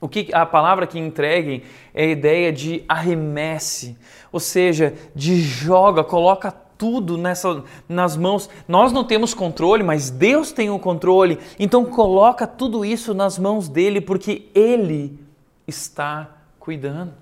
O 0.00 0.08
que 0.08 0.32
a 0.32 0.46
palavra 0.46 0.86
que 0.86 0.98
entreguem 0.98 1.62
é 1.92 2.04
a 2.04 2.08
ideia 2.08 2.52
de 2.52 2.84
arremesse, 2.88 3.96
ou 4.30 4.38
seja, 4.38 4.94
de 5.14 5.40
joga, 5.40 6.04
coloca 6.04 6.52
tudo 6.52 7.18
nessa, 7.18 7.64
nas 7.88 8.16
mãos. 8.16 8.48
Nós 8.68 8.92
não 8.92 9.02
temos 9.02 9.34
controle, 9.34 9.82
mas 9.82 10.08
Deus 10.08 10.52
tem 10.52 10.70
o 10.70 10.78
controle. 10.78 11.40
Então 11.58 11.84
coloca 11.84 12.46
tudo 12.46 12.84
isso 12.84 13.12
nas 13.12 13.36
mãos 13.38 13.68
dele, 13.68 14.00
porque 14.00 14.48
ele 14.54 15.18
está 15.66 16.37
cuidando. 16.68 17.14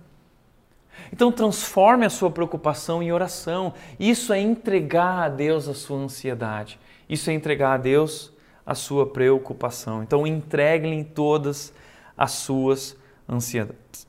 Então 1.13 1.31
transforme 1.31 2.05
a 2.05 2.11
sua 2.11 2.33
preocupação 2.33 3.01
em 3.01 3.13
oração. 3.13 3.75
Isso 3.97 4.33
é 4.33 4.41
entregar 4.41 5.23
a 5.23 5.29
Deus 5.29 5.69
a 5.69 5.75
sua 5.75 5.99
ansiedade. 5.99 6.81
Isso 7.09 7.31
é 7.31 7.33
entregar 7.33 7.75
a 7.75 7.77
Deus 7.77 8.33
a 8.67 8.75
sua 8.75 9.07
preocupação. 9.07 10.03
Então 10.03 10.27
entregue-lhe 10.27 11.05
todas 11.05 11.73
as 12.19 12.33
suas 12.33 12.97
ansiedades. 13.29 14.09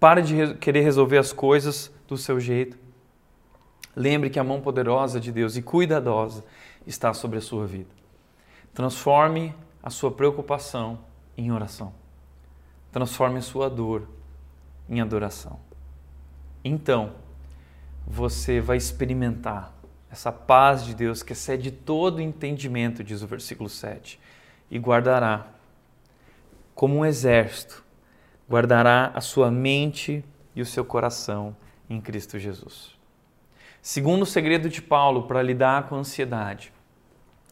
Pare 0.00 0.22
de 0.22 0.54
querer 0.54 0.80
resolver 0.80 1.18
as 1.18 1.32
coisas 1.32 1.92
do 2.08 2.16
seu 2.16 2.40
jeito. 2.40 2.76
Lembre 3.94 4.28
que 4.28 4.40
a 4.40 4.44
mão 4.44 4.60
poderosa 4.60 5.20
de 5.20 5.30
Deus 5.30 5.56
e 5.56 5.62
cuidadosa 5.62 6.42
está 6.84 7.14
sobre 7.14 7.38
a 7.38 7.40
sua 7.40 7.64
vida. 7.64 7.90
Transforme 8.74 9.54
a 9.80 9.88
sua 9.88 10.10
preocupação 10.10 10.98
em 11.36 11.52
oração. 11.52 11.92
Transforme 12.90 13.38
a 13.38 13.42
sua 13.42 13.70
dor 13.70 14.08
em 14.88 15.00
adoração. 15.00 15.58
Então, 16.64 17.12
você 18.06 18.60
vai 18.60 18.76
experimentar 18.76 19.74
essa 20.10 20.30
paz 20.30 20.84
de 20.84 20.94
Deus 20.94 21.22
que 21.22 21.32
excede 21.32 21.70
todo 21.70 22.20
entendimento, 22.20 23.02
diz 23.02 23.22
o 23.22 23.26
versículo 23.26 23.68
7, 23.68 24.20
e 24.70 24.78
guardará 24.78 25.46
como 26.74 26.96
um 26.96 27.04
exército, 27.04 27.84
guardará 28.48 29.12
a 29.14 29.20
sua 29.20 29.50
mente 29.50 30.24
e 30.54 30.60
o 30.60 30.66
seu 30.66 30.84
coração 30.84 31.56
em 31.88 32.00
Cristo 32.00 32.38
Jesus. 32.38 32.92
Segundo 33.80 34.22
o 34.22 34.26
segredo 34.26 34.68
de 34.68 34.80
Paulo 34.80 35.24
para 35.24 35.42
lidar 35.42 35.88
com 35.88 35.96
a 35.96 35.98
ansiedade, 35.98 36.72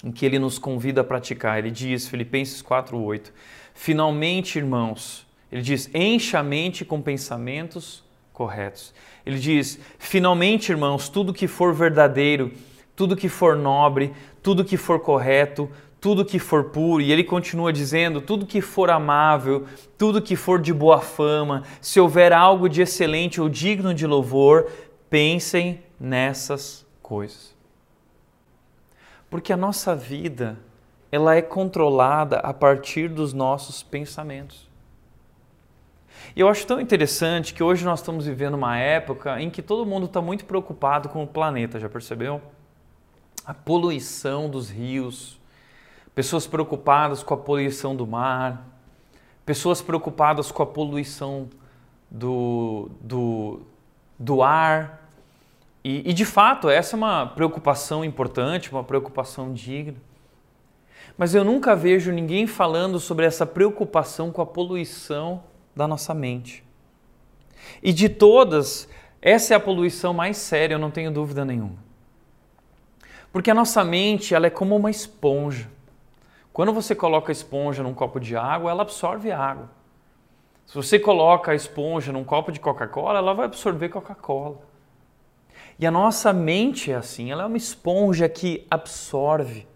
em 0.04 0.12
que 0.12 0.24
ele 0.24 0.38
nos 0.38 0.58
convida 0.58 1.00
a 1.00 1.04
praticar, 1.04 1.58
ele 1.58 1.70
diz, 1.70 2.08
Filipenses 2.08 2.62
4:8, 2.62 3.32
finalmente, 3.74 4.58
irmãos, 4.58 5.26
ele 5.50 5.62
diz: 5.62 5.90
encha 5.92 6.38
a 6.38 6.42
mente 6.42 6.84
com 6.84 7.00
pensamentos 7.02 8.04
corretos. 8.32 8.94
Ele 9.26 9.38
diz: 9.38 9.78
finalmente, 9.98 10.70
irmãos, 10.70 11.08
tudo 11.08 11.34
que 11.34 11.48
for 11.48 11.74
verdadeiro, 11.74 12.52
tudo 12.94 13.16
que 13.16 13.28
for 13.28 13.56
nobre, 13.56 14.12
tudo 14.42 14.64
que 14.64 14.76
for 14.76 15.00
correto, 15.00 15.68
tudo 16.00 16.24
que 16.24 16.38
for 16.38 16.64
puro, 16.64 17.02
e 17.02 17.12
ele 17.12 17.24
continua 17.24 17.72
dizendo: 17.72 18.20
tudo 18.20 18.46
que 18.46 18.60
for 18.60 18.90
amável, 18.90 19.66
tudo 19.98 20.22
que 20.22 20.36
for 20.36 20.60
de 20.60 20.72
boa 20.72 21.00
fama, 21.00 21.64
se 21.80 22.00
houver 22.00 22.32
algo 22.32 22.68
de 22.68 22.80
excelente 22.80 23.40
ou 23.40 23.48
digno 23.48 23.92
de 23.92 24.06
louvor, 24.06 24.70
pensem 25.10 25.82
nessas 25.98 26.86
coisas. 27.02 27.54
Porque 29.28 29.52
a 29.52 29.56
nossa 29.56 29.94
vida, 29.94 30.58
ela 31.12 31.36
é 31.36 31.42
controlada 31.42 32.38
a 32.38 32.54
partir 32.54 33.08
dos 33.08 33.32
nossos 33.32 33.82
pensamentos. 33.82 34.69
Eu 36.36 36.48
acho 36.48 36.64
tão 36.64 36.80
interessante 36.80 37.52
que 37.52 37.62
hoje 37.62 37.84
nós 37.84 37.98
estamos 37.98 38.24
vivendo 38.24 38.54
uma 38.54 38.78
época 38.78 39.40
em 39.40 39.50
que 39.50 39.60
todo 39.60 39.84
mundo 39.84 40.06
está 40.06 40.22
muito 40.22 40.44
preocupado 40.44 41.08
com 41.08 41.24
o 41.24 41.26
planeta, 41.26 41.80
já 41.80 41.88
percebeu? 41.88 42.40
A 43.44 43.52
poluição 43.52 44.48
dos 44.48 44.70
rios, 44.70 45.40
pessoas 46.14 46.46
preocupadas 46.46 47.24
com 47.24 47.34
a 47.34 47.36
poluição 47.36 47.96
do 47.96 48.06
mar, 48.06 48.64
pessoas 49.44 49.82
preocupadas 49.82 50.52
com 50.52 50.62
a 50.62 50.66
poluição 50.66 51.48
do, 52.08 52.88
do, 53.00 53.62
do 54.16 54.40
ar. 54.40 55.08
E, 55.82 56.10
e, 56.10 56.12
de 56.12 56.24
fato, 56.24 56.68
essa 56.68 56.94
é 56.94 56.96
uma 56.96 57.26
preocupação 57.26 58.04
importante, 58.04 58.70
uma 58.70 58.84
preocupação 58.84 59.52
digna. 59.52 59.96
Mas 61.18 61.34
eu 61.34 61.42
nunca 61.42 61.74
vejo 61.74 62.12
ninguém 62.12 62.46
falando 62.46 63.00
sobre 63.00 63.26
essa 63.26 63.44
preocupação 63.44 64.30
com 64.30 64.40
a 64.40 64.46
poluição 64.46 65.42
da 65.80 65.88
nossa 65.88 66.12
mente. 66.12 66.62
E 67.82 67.92
de 67.92 68.08
todas, 68.08 68.88
essa 69.20 69.54
é 69.54 69.56
a 69.56 69.60
poluição 69.60 70.12
mais 70.12 70.36
séria, 70.36 70.74
eu 70.74 70.78
não 70.78 70.90
tenho 70.90 71.10
dúvida 71.10 71.44
nenhuma. 71.44 71.78
Porque 73.32 73.50
a 73.50 73.54
nossa 73.54 73.82
mente, 73.82 74.34
ela 74.34 74.46
é 74.46 74.50
como 74.50 74.76
uma 74.76 74.90
esponja. 74.90 75.70
Quando 76.52 76.72
você 76.72 76.94
coloca 76.94 77.30
a 77.30 77.32
esponja 77.32 77.82
num 77.82 77.94
copo 77.94 78.20
de 78.20 78.36
água, 78.36 78.70
ela 78.70 78.82
absorve 78.82 79.32
água. 79.32 79.70
Se 80.66 80.74
você 80.74 80.98
coloca 80.98 81.52
a 81.52 81.54
esponja 81.54 82.12
num 82.12 82.24
copo 82.24 82.52
de 82.52 82.60
Coca-Cola, 82.60 83.18
ela 83.18 83.32
vai 83.32 83.46
absorver 83.46 83.88
Coca-Cola. 83.88 84.58
E 85.78 85.86
a 85.86 85.90
nossa 85.90 86.32
mente 86.32 86.92
é 86.92 86.96
assim, 86.96 87.32
ela 87.32 87.44
é 87.44 87.46
uma 87.46 87.56
esponja 87.56 88.28
que 88.28 88.66
absorve. 88.70 89.66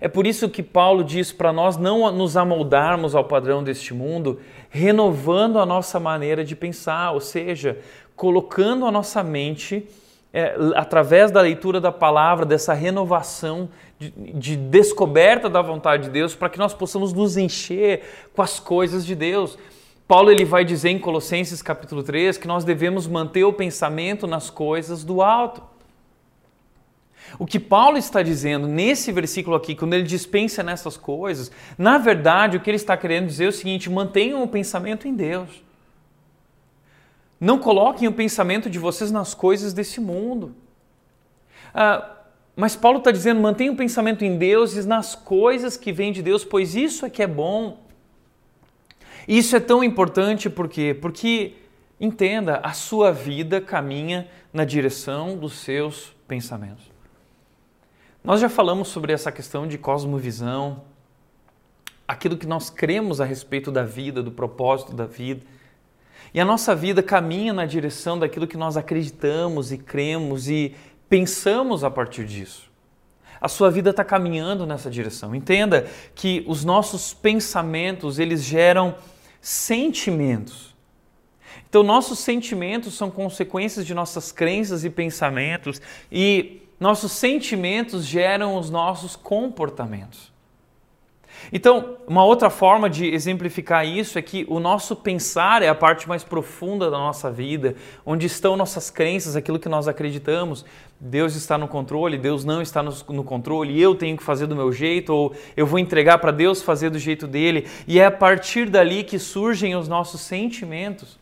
É 0.00 0.08
por 0.08 0.26
isso 0.26 0.48
que 0.48 0.62
Paulo 0.62 1.02
diz 1.02 1.32
para 1.32 1.52
nós 1.52 1.76
não 1.76 2.12
nos 2.12 2.36
amoldarmos 2.36 3.14
ao 3.14 3.24
padrão 3.24 3.64
deste 3.64 3.94
mundo, 3.94 4.40
renovando 4.68 5.58
a 5.58 5.64
nossa 5.64 5.98
maneira 5.98 6.44
de 6.44 6.54
pensar, 6.54 7.12
ou 7.12 7.20
seja, 7.20 7.78
colocando 8.14 8.84
a 8.84 8.92
nossa 8.92 9.22
mente 9.22 9.88
é, 10.32 10.54
através 10.76 11.30
da 11.30 11.40
leitura 11.40 11.80
da 11.80 11.90
palavra, 11.90 12.46
dessa 12.46 12.72
renovação 12.72 13.68
de, 13.98 14.10
de 14.10 14.56
descoberta 14.56 15.48
da 15.48 15.60
vontade 15.60 16.04
de 16.04 16.10
Deus, 16.10 16.34
para 16.34 16.48
que 16.48 16.58
nós 16.58 16.72
possamos 16.72 17.12
nos 17.12 17.36
encher 17.36 18.02
com 18.34 18.42
as 18.42 18.60
coisas 18.60 19.04
de 19.04 19.14
Deus. 19.14 19.58
Paulo 20.06 20.30
ele 20.30 20.44
vai 20.44 20.64
dizer 20.64 20.90
em 20.90 20.98
Colossenses 20.98 21.62
capítulo 21.62 22.02
3 22.02 22.36
que 22.36 22.48
nós 22.48 22.64
devemos 22.64 23.06
manter 23.06 23.44
o 23.44 23.52
pensamento 23.52 24.26
nas 24.26 24.50
coisas 24.50 25.04
do 25.04 25.22
alto. 25.22 25.62
O 27.38 27.46
que 27.46 27.60
Paulo 27.60 27.96
está 27.96 28.22
dizendo 28.22 28.66
nesse 28.66 29.12
versículo 29.12 29.56
aqui, 29.56 29.74
quando 29.74 29.94
ele 29.94 30.02
dispensa 30.02 30.62
nessas 30.62 30.96
coisas, 30.96 31.50
na 31.78 31.98
verdade 31.98 32.56
o 32.56 32.60
que 32.60 32.68
ele 32.68 32.76
está 32.76 32.96
querendo 32.96 33.26
dizer 33.26 33.44
é 33.44 33.48
o 33.48 33.52
seguinte: 33.52 33.88
mantenham 33.88 34.42
o 34.42 34.48
pensamento 34.48 35.06
em 35.06 35.14
Deus. 35.14 35.62
Não 37.40 37.58
coloquem 37.58 38.06
o 38.06 38.12
pensamento 38.12 38.68
de 38.68 38.78
vocês 38.78 39.10
nas 39.10 39.32
coisas 39.32 39.72
desse 39.72 40.00
mundo. 40.00 40.54
Ah, 41.72 42.16
mas 42.54 42.76
Paulo 42.76 42.98
está 42.98 43.10
dizendo: 43.10 43.40
mantenham 43.40 43.74
o 43.74 43.76
pensamento 43.76 44.24
em 44.24 44.36
Deus 44.36 44.74
e 44.74 44.86
nas 44.86 45.14
coisas 45.14 45.76
que 45.76 45.92
vêm 45.92 46.12
de 46.12 46.22
Deus, 46.22 46.44
pois 46.44 46.74
isso 46.74 47.06
é 47.06 47.10
que 47.10 47.22
é 47.22 47.26
bom. 47.26 47.78
Isso 49.26 49.56
é 49.56 49.60
tão 49.60 49.82
importante 49.82 50.50
por 50.50 50.68
quê? 50.68 50.96
Porque, 51.00 51.54
entenda, 51.98 52.56
a 52.62 52.72
sua 52.72 53.12
vida 53.12 53.60
caminha 53.60 54.28
na 54.52 54.64
direção 54.64 55.36
dos 55.36 55.54
seus 55.54 56.12
pensamentos. 56.26 56.89
Nós 58.22 58.38
já 58.38 58.50
falamos 58.50 58.88
sobre 58.88 59.14
essa 59.14 59.32
questão 59.32 59.66
de 59.66 59.78
cosmovisão, 59.78 60.82
aquilo 62.06 62.36
que 62.36 62.46
nós 62.46 62.68
cremos 62.68 63.18
a 63.18 63.24
respeito 63.24 63.72
da 63.72 63.82
vida, 63.82 64.22
do 64.22 64.30
propósito 64.30 64.92
da 64.92 65.06
vida. 65.06 65.46
E 66.34 66.38
a 66.38 66.44
nossa 66.44 66.74
vida 66.74 67.02
caminha 67.02 67.52
na 67.54 67.64
direção 67.64 68.18
daquilo 68.18 68.46
que 68.46 68.58
nós 68.58 68.76
acreditamos 68.76 69.72
e 69.72 69.78
cremos 69.78 70.50
e 70.50 70.76
pensamos 71.08 71.82
a 71.82 71.90
partir 71.90 72.26
disso. 72.26 72.70
A 73.40 73.48
sua 73.48 73.70
vida 73.70 73.88
está 73.88 74.04
caminhando 74.04 74.66
nessa 74.66 74.90
direção. 74.90 75.34
Entenda 75.34 75.86
que 76.14 76.44
os 76.46 76.62
nossos 76.62 77.14
pensamentos 77.14 78.18
eles 78.18 78.44
geram 78.44 78.94
sentimentos. 79.40 80.76
Então, 81.70 81.82
nossos 81.82 82.18
sentimentos 82.18 82.94
são 82.94 83.10
consequências 83.10 83.86
de 83.86 83.94
nossas 83.94 84.30
crenças 84.30 84.84
e 84.84 84.90
pensamentos, 84.90 85.80
e 86.12 86.59
nossos 86.80 87.12
sentimentos 87.12 88.04
geram 88.06 88.56
os 88.56 88.70
nossos 88.70 89.14
comportamentos. 89.14 90.30
Então, 91.52 91.96
uma 92.06 92.24
outra 92.24 92.50
forma 92.50 92.88
de 92.88 93.06
exemplificar 93.06 93.86
isso 93.86 94.18
é 94.18 94.22
que 94.22 94.44
o 94.48 94.60
nosso 94.60 94.94
pensar 94.94 95.62
é 95.62 95.68
a 95.68 95.74
parte 95.74 96.08
mais 96.08 96.22
profunda 96.22 96.90
da 96.90 96.98
nossa 96.98 97.30
vida, 97.30 97.76
onde 98.04 98.26
estão 98.26 98.56
nossas 98.56 98.90
crenças, 98.90 99.36
aquilo 99.36 99.58
que 99.58 99.68
nós 99.68 99.88
acreditamos. 99.88 100.64
Deus 100.98 101.34
está 101.34 101.56
no 101.56 101.66
controle, 101.66 102.18
Deus 102.18 102.44
não 102.44 102.60
está 102.60 102.82
no, 102.82 103.24
controle, 103.24 103.80
eu 103.80 103.94
tenho 103.94 104.16
que 104.16 104.22
fazer 104.22 104.46
do 104.46 104.56
meu 104.56 104.70
jeito, 104.70 105.14
ou 105.14 105.34
eu 105.56 105.66
vou 105.66 105.78
entregar 105.78 106.18
para 106.18 106.30
Deus 106.30 106.62
fazer 106.62 106.90
do 106.90 106.98
jeito 106.98 107.26
dele. 107.26 107.66
E 107.86 107.98
é 107.98 108.06
a 108.06 108.10
partir 108.10 108.68
dali 108.68 109.02
que 109.02 109.18
surgem 109.18 109.74
os 109.74 109.88
nossos 109.88 110.20
sentimentos. 110.20 111.18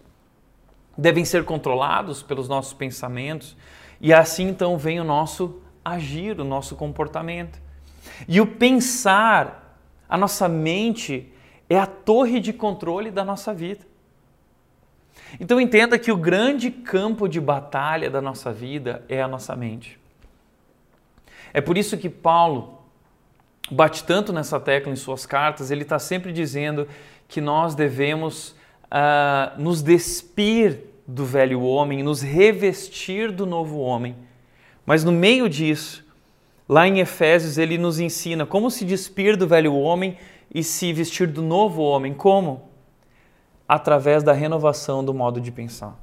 Devem 0.97 1.25
ser 1.25 1.45
controlados 1.45 2.23
pelos 2.23 2.49
nossos 2.49 2.73
pensamentos. 2.73 3.57
E 4.01 4.13
assim 4.13 4.49
então 4.49 4.79
vem 4.79 5.01
o 5.01 5.05
nosso 5.05 5.61
agir, 5.85 6.41
o 6.41 6.45
nosso 6.45 6.77
comportamento. 6.77 7.61
E 8.27 8.41
o 8.41 8.47
pensar 8.47 9.69
a 10.09 10.17
nossa 10.17 10.49
mente 10.49 11.33
é 11.69 11.79
a 11.79 11.87
torre 11.87 12.41
de 12.41 12.53
controle 12.53 13.11
da 13.11 13.25
nossa 13.25 13.53
vida. 13.53 13.87
Então 15.39 15.61
entenda 15.61 15.99
que 15.99 16.11
o 16.11 16.17
grande 16.17 16.71
campo 16.71 17.29
de 17.29 17.41
batalha 17.41 18.09
da 18.09 18.21
nossa 18.21 18.53
vida 18.53 19.05
é 19.09 19.21
a 19.21 19.29
nossa 19.29 19.55
mente. 19.55 19.99
É 21.53 21.61
por 21.61 21.77
isso 21.77 21.99
que 21.99 22.09
Paulo 22.09 22.79
bate 23.71 24.05
tanto 24.05 24.33
nessa 24.33 24.59
tecla 24.59 24.93
em 24.93 24.97
suas 24.97 25.27
cartas, 25.27 25.71
ele 25.71 25.83
está 25.83 25.99
sempre 25.99 26.33
dizendo 26.33 26.89
que 27.27 27.41
nós 27.41 27.75
devemos 27.75 28.51
uh, 28.85 29.61
nos 29.61 29.83
despir 29.83 30.81
do 31.09 31.25
velho 31.25 31.63
homem, 31.63 32.05
nos 32.05 32.23
revestir 32.23 33.33
do 33.33 33.45
novo 33.45 33.81
homem. 33.81 34.15
Mas 34.87 35.03
no 35.03 35.11
meio 35.11 35.49
disso, 35.49 36.07
Lá 36.69 36.87
em 36.87 37.01
Efésios 37.01 37.57
ele 37.57 37.79
nos 37.79 37.99
ensina 37.99 38.45
como 38.45 38.71
se 38.71 38.85
despir 38.85 39.37
do 39.37 39.47
velho 39.49 39.75
homem 39.75 40.19
e 40.55 40.63
se 40.63 40.93
vestir 40.93 41.27
do 41.27 41.41
novo 41.41 41.81
homem. 41.83 42.13
Como? 42.13 42.69
Através 43.67 44.23
da 44.23 44.35
renovação 44.35 45.03
do 45.03 45.15
modo 45.15 45.41
de 45.41 45.51
pensar. 45.51 45.99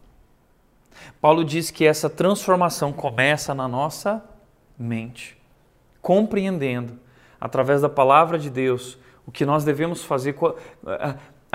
Paulo 1.22 1.46
diz 1.46 1.70
que 1.70 1.86
essa 1.86 2.10
transformação 2.10 2.92
começa 2.92 3.54
na 3.54 3.68
nossa 3.68 4.24
mente, 4.78 5.38
compreendendo, 6.02 6.98
através 7.40 7.82
da 7.82 7.90
palavra 7.90 8.40
de 8.40 8.50
Deus, 8.50 8.98
o 9.26 9.32
que 9.32 9.46
nós 9.46 9.64
devemos 9.64 10.04
fazer. 10.04 10.36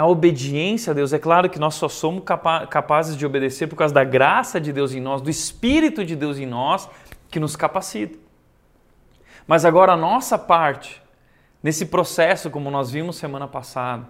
A 0.00 0.06
obediência 0.06 0.92
a 0.92 0.94
Deus, 0.94 1.12
é 1.12 1.18
claro 1.18 1.50
que 1.50 1.58
nós 1.58 1.74
só 1.74 1.86
somos 1.86 2.24
capazes 2.24 3.14
de 3.14 3.26
obedecer 3.26 3.66
por 3.66 3.76
causa 3.76 3.92
da 3.92 4.02
graça 4.02 4.58
de 4.58 4.72
Deus 4.72 4.94
em 4.94 5.00
nós, 5.00 5.20
do 5.20 5.28
Espírito 5.28 6.06
de 6.06 6.16
Deus 6.16 6.38
em 6.38 6.46
nós, 6.46 6.88
que 7.30 7.38
nos 7.38 7.54
capacita. 7.54 8.18
Mas 9.46 9.66
agora 9.66 9.92
a 9.92 9.98
nossa 9.98 10.38
parte, 10.38 11.02
nesse 11.62 11.84
processo, 11.84 12.48
como 12.48 12.70
nós 12.70 12.90
vimos 12.90 13.16
semana 13.16 13.46
passada, 13.46 14.06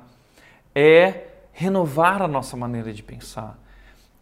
é 0.73 1.25
renovar 1.53 2.23
a 2.23 2.29
nossa 2.29 2.57
maneira 2.57 2.93
de 2.93 3.03
pensar, 3.03 3.59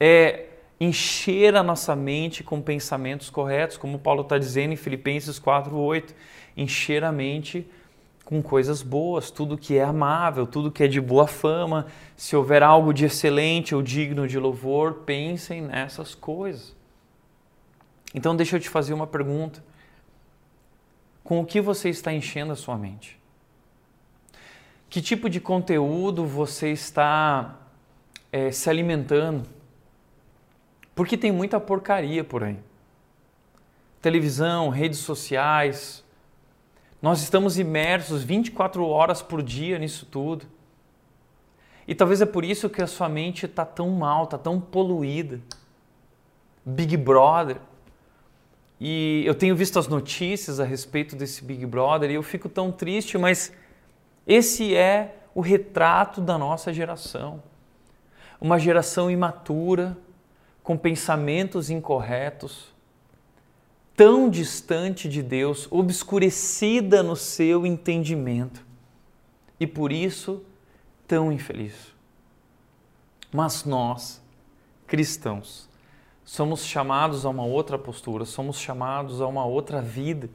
é 0.00 0.46
encher 0.80 1.54
a 1.54 1.62
nossa 1.62 1.94
mente 1.94 2.42
com 2.42 2.62
pensamentos 2.62 3.28
corretos, 3.28 3.76
como 3.76 3.98
Paulo 3.98 4.22
está 4.22 4.38
dizendo 4.38 4.72
em 4.72 4.76
Filipenses 4.76 5.38
4,8, 5.38 6.14
encher 6.56 7.04
a 7.04 7.12
mente 7.12 7.60
com 7.60 7.87
coisas 8.42 8.82
boas, 8.82 9.30
tudo 9.30 9.56
que 9.56 9.78
é 9.78 9.82
amável, 9.82 10.46
tudo 10.46 10.70
que 10.70 10.82
é 10.82 10.86
de 10.86 11.00
boa 11.00 11.26
fama, 11.26 11.86
se 12.14 12.36
houver 12.36 12.62
algo 12.62 12.92
de 12.92 13.06
excelente 13.06 13.74
ou 13.74 13.80
digno 13.80 14.28
de 14.28 14.38
louvor, 14.38 15.04
pensem 15.06 15.62
nessas 15.62 16.14
coisas. 16.14 16.76
Então 18.14 18.36
deixa 18.36 18.56
eu 18.56 18.60
te 18.60 18.68
fazer 18.68 18.92
uma 18.92 19.06
pergunta 19.06 19.64
com 21.24 21.40
o 21.40 21.46
que 21.46 21.58
você 21.58 21.88
está 21.88 22.12
enchendo 22.12 22.52
a 22.52 22.56
sua 22.56 22.76
mente. 22.76 23.18
Que 24.90 25.00
tipo 25.00 25.30
de 25.30 25.40
conteúdo 25.40 26.26
você 26.26 26.70
está 26.70 27.56
é, 28.30 28.50
se 28.50 28.68
alimentando? 28.68 29.48
Porque 30.94 31.16
tem 31.16 31.32
muita 31.32 31.58
porcaria 31.58 32.24
por 32.24 32.44
aí. 32.44 32.58
Televisão, 34.02 34.68
redes 34.68 34.98
sociais. 34.98 36.04
Nós 37.00 37.22
estamos 37.22 37.58
imersos 37.58 38.24
24 38.24 38.84
horas 38.84 39.22
por 39.22 39.42
dia 39.42 39.78
nisso 39.78 40.06
tudo. 40.06 40.46
E 41.86 41.94
talvez 41.94 42.20
é 42.20 42.26
por 42.26 42.44
isso 42.44 42.68
que 42.68 42.82
a 42.82 42.86
sua 42.86 43.08
mente 43.08 43.46
está 43.46 43.64
tão 43.64 43.88
mal, 43.90 44.24
está 44.24 44.36
tão 44.36 44.60
poluída. 44.60 45.40
Big 46.64 46.96
Brother, 46.96 47.56
e 48.80 49.22
eu 49.26 49.34
tenho 49.34 49.56
visto 49.56 49.78
as 49.78 49.88
notícias 49.88 50.60
a 50.60 50.64
respeito 50.64 51.16
desse 51.16 51.44
Big 51.44 51.64
Brother 51.66 52.10
e 52.10 52.14
eu 52.14 52.22
fico 52.22 52.48
tão 52.48 52.70
triste, 52.70 53.16
mas 53.16 53.52
esse 54.26 54.74
é 54.74 55.16
o 55.34 55.40
retrato 55.40 56.20
da 56.20 56.36
nossa 56.36 56.72
geração. 56.72 57.42
Uma 58.40 58.58
geração 58.58 59.10
imatura, 59.10 59.96
com 60.62 60.76
pensamentos 60.76 61.70
incorretos, 61.70 62.72
tão 63.98 64.30
distante 64.30 65.08
de 65.08 65.24
Deus, 65.24 65.66
obscurecida 65.72 67.02
no 67.02 67.16
seu 67.16 67.66
entendimento 67.66 68.64
e 69.58 69.66
por 69.66 69.90
isso 69.90 70.40
tão 71.04 71.32
infeliz. 71.32 71.74
Mas 73.32 73.64
nós, 73.64 74.22
cristãos, 74.86 75.68
somos 76.24 76.64
chamados 76.64 77.26
a 77.26 77.28
uma 77.28 77.44
outra 77.44 77.76
postura, 77.76 78.24
somos 78.24 78.60
chamados 78.60 79.20
a 79.20 79.26
uma 79.26 79.44
outra 79.44 79.82
vida. 79.82 80.30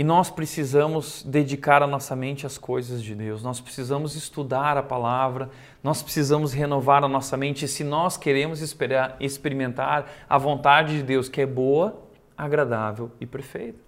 E 0.00 0.02
nós 0.02 0.30
precisamos 0.30 1.22
dedicar 1.22 1.82
a 1.82 1.86
nossa 1.86 2.16
mente 2.16 2.46
às 2.46 2.56
coisas 2.56 3.02
de 3.02 3.14
Deus, 3.14 3.42
nós 3.42 3.60
precisamos 3.60 4.16
estudar 4.16 4.78
a 4.78 4.82
palavra, 4.82 5.50
nós 5.82 6.02
precisamos 6.02 6.54
renovar 6.54 7.04
a 7.04 7.08
nossa 7.08 7.36
mente. 7.36 7.68
Se 7.68 7.84
nós 7.84 8.16
queremos 8.16 8.62
experimentar 9.20 10.10
a 10.26 10.38
vontade 10.38 10.96
de 10.96 11.02
Deus, 11.02 11.28
que 11.28 11.42
é 11.42 11.44
boa, 11.44 12.00
agradável 12.34 13.10
e 13.20 13.26
perfeita. 13.26 13.78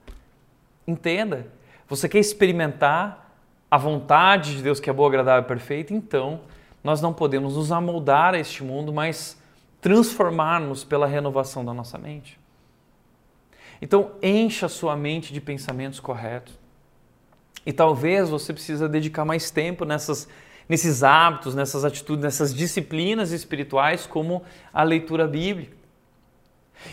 Entenda, 0.86 1.46
você 1.88 2.06
quer 2.10 2.18
experimentar 2.18 3.34
a 3.70 3.78
vontade 3.78 4.54
de 4.58 4.62
Deus, 4.62 4.80
que 4.80 4.90
é 4.90 4.92
boa, 4.92 5.08
agradável 5.08 5.44
e 5.44 5.48
perfeita? 5.48 5.94
Então, 5.94 6.42
nós 6.84 7.00
não 7.00 7.14
podemos 7.14 7.56
nos 7.56 7.72
amoldar 7.72 8.34
a 8.34 8.38
este 8.38 8.62
mundo, 8.62 8.92
mas 8.92 9.40
transformarmos 9.80 10.84
pela 10.84 11.06
renovação 11.06 11.64
da 11.64 11.72
nossa 11.72 11.96
mente. 11.96 12.41
Então, 13.83 14.12
encha 14.22 14.68
sua 14.68 14.97
mente 14.97 15.33
de 15.33 15.41
pensamentos 15.41 15.99
corretos. 15.99 16.57
E 17.66 17.72
talvez 17.72 18.30
você 18.30 18.53
precisa 18.53 18.89
dedicar 18.89 19.24
mais 19.24 19.51
tempo 19.51 19.85
nessas, 19.85 20.28
nesses 20.68 21.03
hábitos, 21.03 21.53
nessas 21.53 21.85
atitudes, 21.85 22.22
nessas 22.22 22.55
disciplinas 22.55 23.33
espirituais, 23.33 24.07
como 24.07 24.45
a 24.72 24.85
leitura 24.85 25.26
bíblica. 25.26 25.76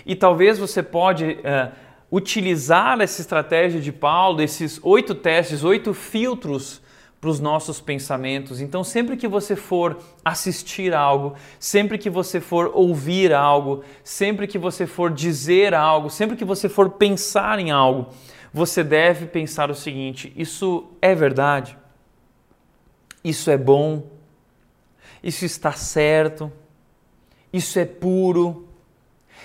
E 0.04 0.16
talvez 0.16 0.58
você 0.58 0.82
pode 0.82 1.38
é, 1.44 1.72
utilizar 2.12 3.00
essa 3.00 3.22
estratégia 3.22 3.80
de 3.80 3.92
Paulo, 3.92 4.42
esses 4.42 4.80
oito 4.84 5.14
testes, 5.14 5.64
oito 5.64 5.94
filtros 5.94 6.82
para 7.20 7.30
os 7.30 7.40
nossos 7.40 7.82
pensamentos. 7.82 8.62
Então, 8.62 8.84
sempre 8.84 9.18
que 9.18 9.28
você 9.28 9.56
for 9.56 9.98
assistir 10.24 10.94
algo, 10.94 11.36
sempre 11.60 11.98
que 11.98 12.10
você 12.10 12.40
for 12.40 12.72
ouvir 12.74 13.34
algo, 13.34 13.84
sempre 14.04 14.48
que 14.48 14.58
você 14.58 14.88
for 14.88 15.12
dizer 15.12 15.74
algo, 15.74 16.10
sempre 16.10 16.38
que 16.38 16.46
você 16.46 16.70
for 16.70 16.92
pensar 16.92 17.60
em 17.60 17.72
algo, 17.72 18.08
você 18.54 18.84
deve 18.84 19.26
pensar 19.26 19.70
o 19.70 19.76
seguinte: 19.76 20.32
isso 20.36 20.86
é 21.02 21.14
verdade? 21.14 21.78
Isso 23.22 23.52
é 23.52 23.58
bom? 23.58 24.04
Isso 25.22 25.44
está 25.44 25.74
certo? 25.74 26.50
Isso 27.52 27.78
é 27.80 27.86
puro? 27.86 28.69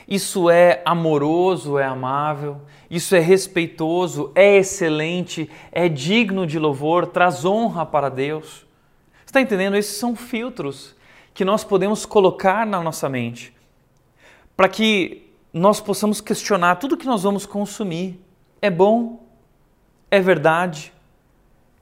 Isso 0.06 0.50
é 0.50 0.82
amoroso, 0.84 1.78
é 1.78 1.84
amável, 1.84 2.60
isso 2.90 3.16
é 3.16 3.20
respeitoso, 3.20 4.30
é 4.34 4.56
excelente, 4.56 5.50
é 5.72 5.88
digno 5.88 6.46
de 6.46 6.58
louvor, 6.58 7.06
traz 7.06 7.44
honra 7.44 7.86
para 7.86 8.08
Deus. 8.08 8.66
Está 9.24 9.40
entendendo? 9.40 9.76
Esses 9.76 9.96
são 9.96 10.14
filtros 10.14 10.94
que 11.32 11.44
nós 11.44 11.64
podemos 11.64 12.06
colocar 12.06 12.66
na 12.66 12.82
nossa 12.82 13.08
mente 13.08 13.54
para 14.56 14.68
que 14.68 15.30
nós 15.52 15.80
possamos 15.80 16.20
questionar 16.20 16.76
tudo 16.76 16.96
que 16.96 17.06
nós 17.06 17.22
vamos 17.22 17.46
consumir. 17.46 18.20
É 18.60 18.70
bom? 18.70 19.26
É 20.10 20.20
verdade? 20.20 20.92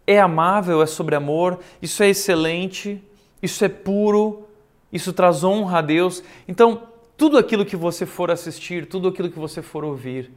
É 0.07 0.19
amável? 0.21 0.83
É 0.83 0.87
sobre 0.87 1.15
amor? 1.15 1.59
Isso 1.81 2.03
é 2.03 2.09
excelente? 2.09 3.03
Isso 3.43 3.65
é 3.65 3.69
puro? 3.69 4.49
Isso 4.93 5.13
traz 5.13 5.43
honra 5.43 5.79
a 5.79 5.83
Deus? 5.83 6.23
Então, 6.47 6.83
tudo 7.23 7.39
aquilo 7.39 7.65
que 7.65 7.77
você 7.77 8.05
for 8.05 8.33
assistir, 8.33 8.87
tudo 8.87 9.07
aquilo 9.07 9.31
que 9.31 9.39
você 9.39 9.63
for 9.63 9.85
ouvir, 9.85 10.33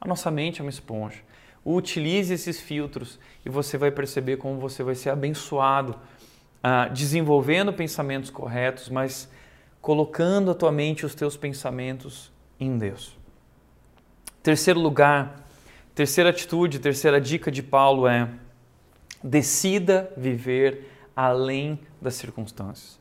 a 0.00 0.08
nossa 0.08 0.30
mente 0.30 0.62
é 0.62 0.64
uma 0.64 0.70
esponja. 0.70 1.18
Utilize 1.62 2.32
esses 2.32 2.58
filtros 2.58 3.18
e 3.44 3.50
você 3.50 3.76
vai 3.76 3.90
perceber 3.90 4.38
como 4.38 4.58
você 4.58 4.82
vai 4.82 4.94
ser 4.94 5.10
abençoado, 5.10 5.92
uh, 6.64 6.90
desenvolvendo 6.94 7.74
pensamentos 7.74 8.30
corretos, 8.30 8.88
mas 8.88 9.30
colocando 9.82 10.50
a 10.50 10.54
tua 10.54 10.72
mente, 10.72 11.04
os 11.04 11.14
teus 11.14 11.36
pensamentos 11.36 12.32
em 12.58 12.78
Deus. 12.78 13.18
Terceiro 14.42 14.80
lugar, 14.80 15.46
terceira 15.94 16.30
atitude, 16.30 16.78
terceira 16.78 17.20
dica 17.20 17.50
de 17.50 17.62
Paulo 17.62 18.08
é: 18.08 18.30
decida 19.22 20.10
viver 20.16 20.90
além 21.14 21.78
das 22.00 22.14
circunstâncias. 22.14 22.98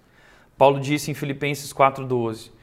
Paulo 0.58 0.78
disse 0.82 1.10
em 1.10 1.14
Filipenses 1.14 1.72
4,12: 1.72 2.59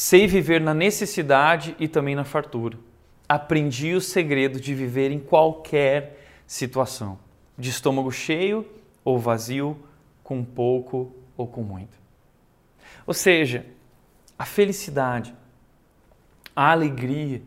Sei 0.00 0.28
viver 0.28 0.60
na 0.60 0.72
necessidade 0.72 1.74
e 1.76 1.88
também 1.88 2.14
na 2.14 2.22
fartura. 2.22 2.78
Aprendi 3.28 3.94
o 3.94 4.00
segredo 4.00 4.60
de 4.60 4.72
viver 4.72 5.10
em 5.10 5.18
qualquer 5.18 6.24
situação, 6.46 7.18
de 7.58 7.70
estômago 7.70 8.12
cheio 8.12 8.64
ou 9.04 9.18
vazio, 9.18 9.76
com 10.22 10.44
pouco 10.44 11.12
ou 11.36 11.48
com 11.48 11.64
muito. 11.64 11.98
Ou 13.08 13.12
seja, 13.12 13.66
a 14.38 14.44
felicidade, 14.44 15.34
a 16.54 16.70
alegria, 16.70 17.42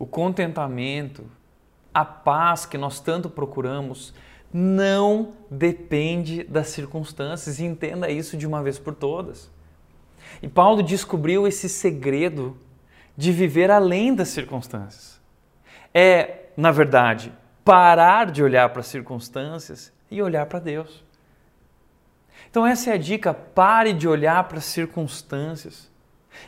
o 0.00 0.04
contentamento, 0.04 1.30
a 1.94 2.04
paz 2.04 2.66
que 2.66 2.76
nós 2.76 2.98
tanto 2.98 3.30
procuramos 3.30 4.12
não 4.52 5.32
depende 5.48 6.42
das 6.42 6.70
circunstâncias. 6.70 7.60
Entenda 7.60 8.10
isso 8.10 8.36
de 8.36 8.48
uma 8.48 8.64
vez 8.64 8.80
por 8.80 8.96
todas. 8.96 9.48
E 10.42 10.48
Paulo 10.48 10.82
descobriu 10.82 11.46
esse 11.46 11.68
segredo 11.68 12.56
de 13.16 13.32
viver 13.32 13.70
além 13.70 14.14
das 14.14 14.28
circunstâncias. 14.28 15.20
É, 15.92 16.46
na 16.56 16.70
verdade, 16.70 17.32
parar 17.64 18.30
de 18.30 18.42
olhar 18.42 18.68
para 18.70 18.80
as 18.80 18.86
circunstâncias 18.86 19.92
e 20.10 20.22
olhar 20.22 20.46
para 20.46 20.58
Deus. 20.58 21.04
Então, 22.50 22.66
essa 22.66 22.90
é 22.90 22.94
a 22.94 22.98
dica: 22.98 23.34
pare 23.34 23.92
de 23.92 24.08
olhar 24.08 24.44
para 24.44 24.58
as 24.58 24.64
circunstâncias 24.64 25.90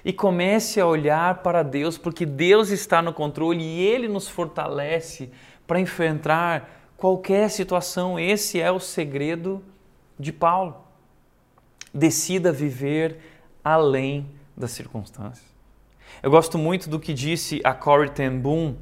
e 0.04 0.12
comece 0.12 0.80
a 0.80 0.86
olhar 0.86 1.42
para 1.42 1.62
Deus, 1.62 1.98
porque 1.98 2.24
Deus 2.24 2.70
está 2.70 3.02
no 3.02 3.12
controle 3.12 3.62
e 3.62 3.80
Ele 3.80 4.08
nos 4.08 4.28
fortalece 4.28 5.30
para 5.66 5.80
enfrentar 5.80 6.92
qualquer 6.96 7.50
situação. 7.50 8.18
Esse 8.18 8.60
é 8.60 8.70
o 8.70 8.78
segredo 8.78 9.64
de 10.18 10.32
Paulo. 10.32 10.84
Decida 11.92 12.52
viver 12.52 13.18
além 13.64 14.30
das 14.56 14.70
circunstâncias. 14.72 15.48
Eu 16.22 16.30
gosto 16.30 16.58
muito 16.58 16.88
do 16.88 16.98
que 16.98 17.14
disse 17.14 17.60
a 17.64 17.72
Corrie 17.72 18.10
ten 18.10 18.38
Boom 18.38 18.76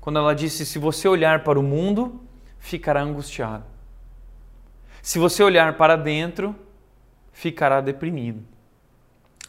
quando 0.00 0.18
ela 0.18 0.34
disse: 0.34 0.66
se 0.66 0.78
você 0.78 1.08
olhar 1.08 1.44
para 1.44 1.58
o 1.58 1.62
mundo, 1.62 2.20
ficará 2.58 3.02
angustiado. 3.02 3.64
Se 5.00 5.18
você 5.18 5.42
olhar 5.42 5.76
para 5.76 5.96
dentro, 5.96 6.54
ficará 7.32 7.80
deprimido. 7.80 8.44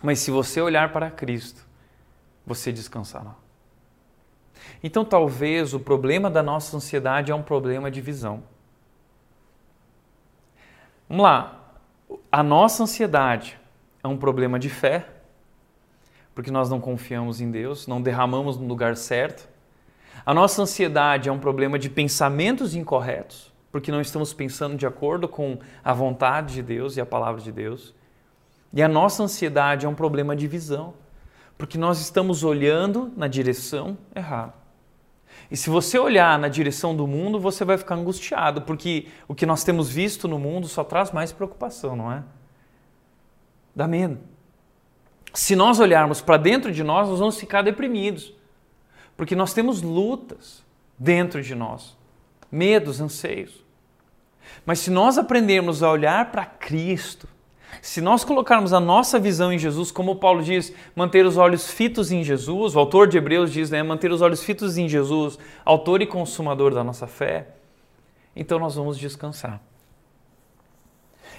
Mas 0.01 0.19
se 0.19 0.31
você 0.31 0.61
olhar 0.61 0.91
para 0.91 1.09
Cristo, 1.11 1.65
você 2.45 2.71
descansará. 2.71 3.35
Então, 4.83 5.05
talvez 5.05 5.73
o 5.73 5.79
problema 5.79 6.29
da 6.29 6.43
nossa 6.43 6.75
ansiedade 6.75 7.31
é 7.31 7.35
um 7.35 7.41
problema 7.41 7.89
de 7.89 8.01
visão. 8.01 8.43
Vamos 11.07 11.23
lá. 11.23 11.59
A 12.31 12.41
nossa 12.43 12.83
ansiedade 12.83 13.59
é 14.03 14.07
um 14.07 14.17
problema 14.17 14.59
de 14.59 14.69
fé, 14.69 15.07
porque 16.35 16.51
nós 16.51 16.69
não 16.69 16.81
confiamos 16.81 17.39
em 17.39 17.49
Deus, 17.49 17.87
não 17.87 18.01
derramamos 18.01 18.57
no 18.57 18.67
lugar 18.67 18.97
certo. 18.97 19.47
A 20.25 20.33
nossa 20.33 20.61
ansiedade 20.61 21.29
é 21.29 21.31
um 21.31 21.39
problema 21.39 21.79
de 21.79 21.89
pensamentos 21.89 22.75
incorretos, 22.75 23.51
porque 23.71 23.91
não 23.91 24.01
estamos 24.01 24.33
pensando 24.33 24.75
de 24.75 24.85
acordo 24.85 25.27
com 25.27 25.57
a 25.83 25.93
vontade 25.93 26.55
de 26.55 26.61
Deus 26.61 26.97
e 26.97 27.01
a 27.01 27.05
palavra 27.05 27.41
de 27.41 27.51
Deus. 27.51 27.95
E 28.73 28.81
a 28.81 28.87
nossa 28.87 29.23
ansiedade 29.23 29.85
é 29.85 29.89
um 29.89 29.95
problema 29.95 30.35
de 30.35 30.47
visão, 30.47 30.93
porque 31.57 31.77
nós 31.77 32.01
estamos 32.01 32.43
olhando 32.43 33.11
na 33.15 33.27
direção 33.27 33.97
errada. 34.13 34.53
E 35.49 35.55
se 35.55 35.69
você 35.69 35.97
olhar 35.97 36.37
na 36.37 36.47
direção 36.47 36.95
do 36.95 37.07
mundo, 37.07 37.39
você 37.39 37.63
vai 37.63 37.77
ficar 37.77 37.95
angustiado, 37.95 38.63
porque 38.63 39.07
o 39.27 39.35
que 39.35 39.45
nós 39.45 39.63
temos 39.63 39.89
visto 39.89 40.27
no 40.27 40.39
mundo 40.39 40.67
só 40.67 40.83
traz 40.83 41.11
mais 41.11 41.31
preocupação, 41.31 41.95
não 41.95 42.11
é? 42.11 42.23
Dá 43.75 43.87
medo. 43.87 44.19
Se 45.33 45.55
nós 45.55 45.79
olharmos 45.79 46.21
para 46.21 46.37
dentro 46.37 46.71
de 46.71 46.83
nós, 46.83 47.09
nós 47.09 47.19
vamos 47.19 47.37
ficar 47.37 47.63
deprimidos, 47.63 48.33
porque 49.17 49.35
nós 49.35 49.53
temos 49.53 49.81
lutas 49.81 50.63
dentro 50.97 51.41
de 51.41 51.55
nós, 51.55 51.97
medos, 52.51 53.01
anseios. 53.01 53.63
Mas 54.65 54.79
se 54.79 54.91
nós 54.91 55.17
aprendermos 55.17 55.81
a 55.81 55.89
olhar 55.89 56.31
para 56.31 56.45
Cristo, 56.45 57.27
se 57.81 57.99
nós 57.99 58.23
colocarmos 58.23 58.73
a 58.73 58.79
nossa 58.79 59.19
visão 59.19 59.51
em 59.51 59.57
Jesus, 59.57 59.91
como 59.91 60.17
Paulo 60.17 60.43
diz, 60.43 60.71
manter 60.95 61.25
os 61.25 61.37
olhos 61.37 61.67
fitos 61.67 62.11
em 62.11 62.23
Jesus, 62.23 62.75
o 62.75 62.79
autor 62.79 63.07
de 63.07 63.17
Hebreus 63.17 63.51
diz, 63.51 63.71
né, 63.71 63.81
manter 63.81 64.11
os 64.11 64.21
olhos 64.21 64.43
fitos 64.43 64.77
em 64.77 64.87
Jesus, 64.87 65.39
autor 65.65 66.01
e 66.01 66.07
consumador 66.07 66.73
da 66.73 66.83
nossa 66.83 67.07
fé, 67.07 67.47
então 68.35 68.59
nós 68.59 68.75
vamos 68.75 68.99
descansar. 68.99 69.59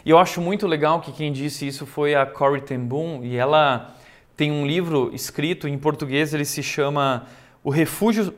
E 0.05 0.11
eu 0.11 0.19
acho 0.19 0.39
muito 0.39 0.67
legal 0.67 1.01
que 1.01 1.11
quem 1.11 1.33
disse 1.33 1.67
isso 1.67 1.87
foi 1.87 2.15
a 2.15 2.27
Corrie 2.27 2.61
ten 2.61 2.79
Boom, 2.79 3.25
e 3.25 3.37
ela 3.37 3.95
tem 4.37 4.53
um 4.53 4.67
livro 4.67 5.11
escrito 5.15 5.67
em 5.67 5.79
português, 5.79 6.35
ele 6.35 6.45
se 6.45 6.63
chama 6.63 7.27
O 7.63 7.71
Refúgio, 7.71 8.35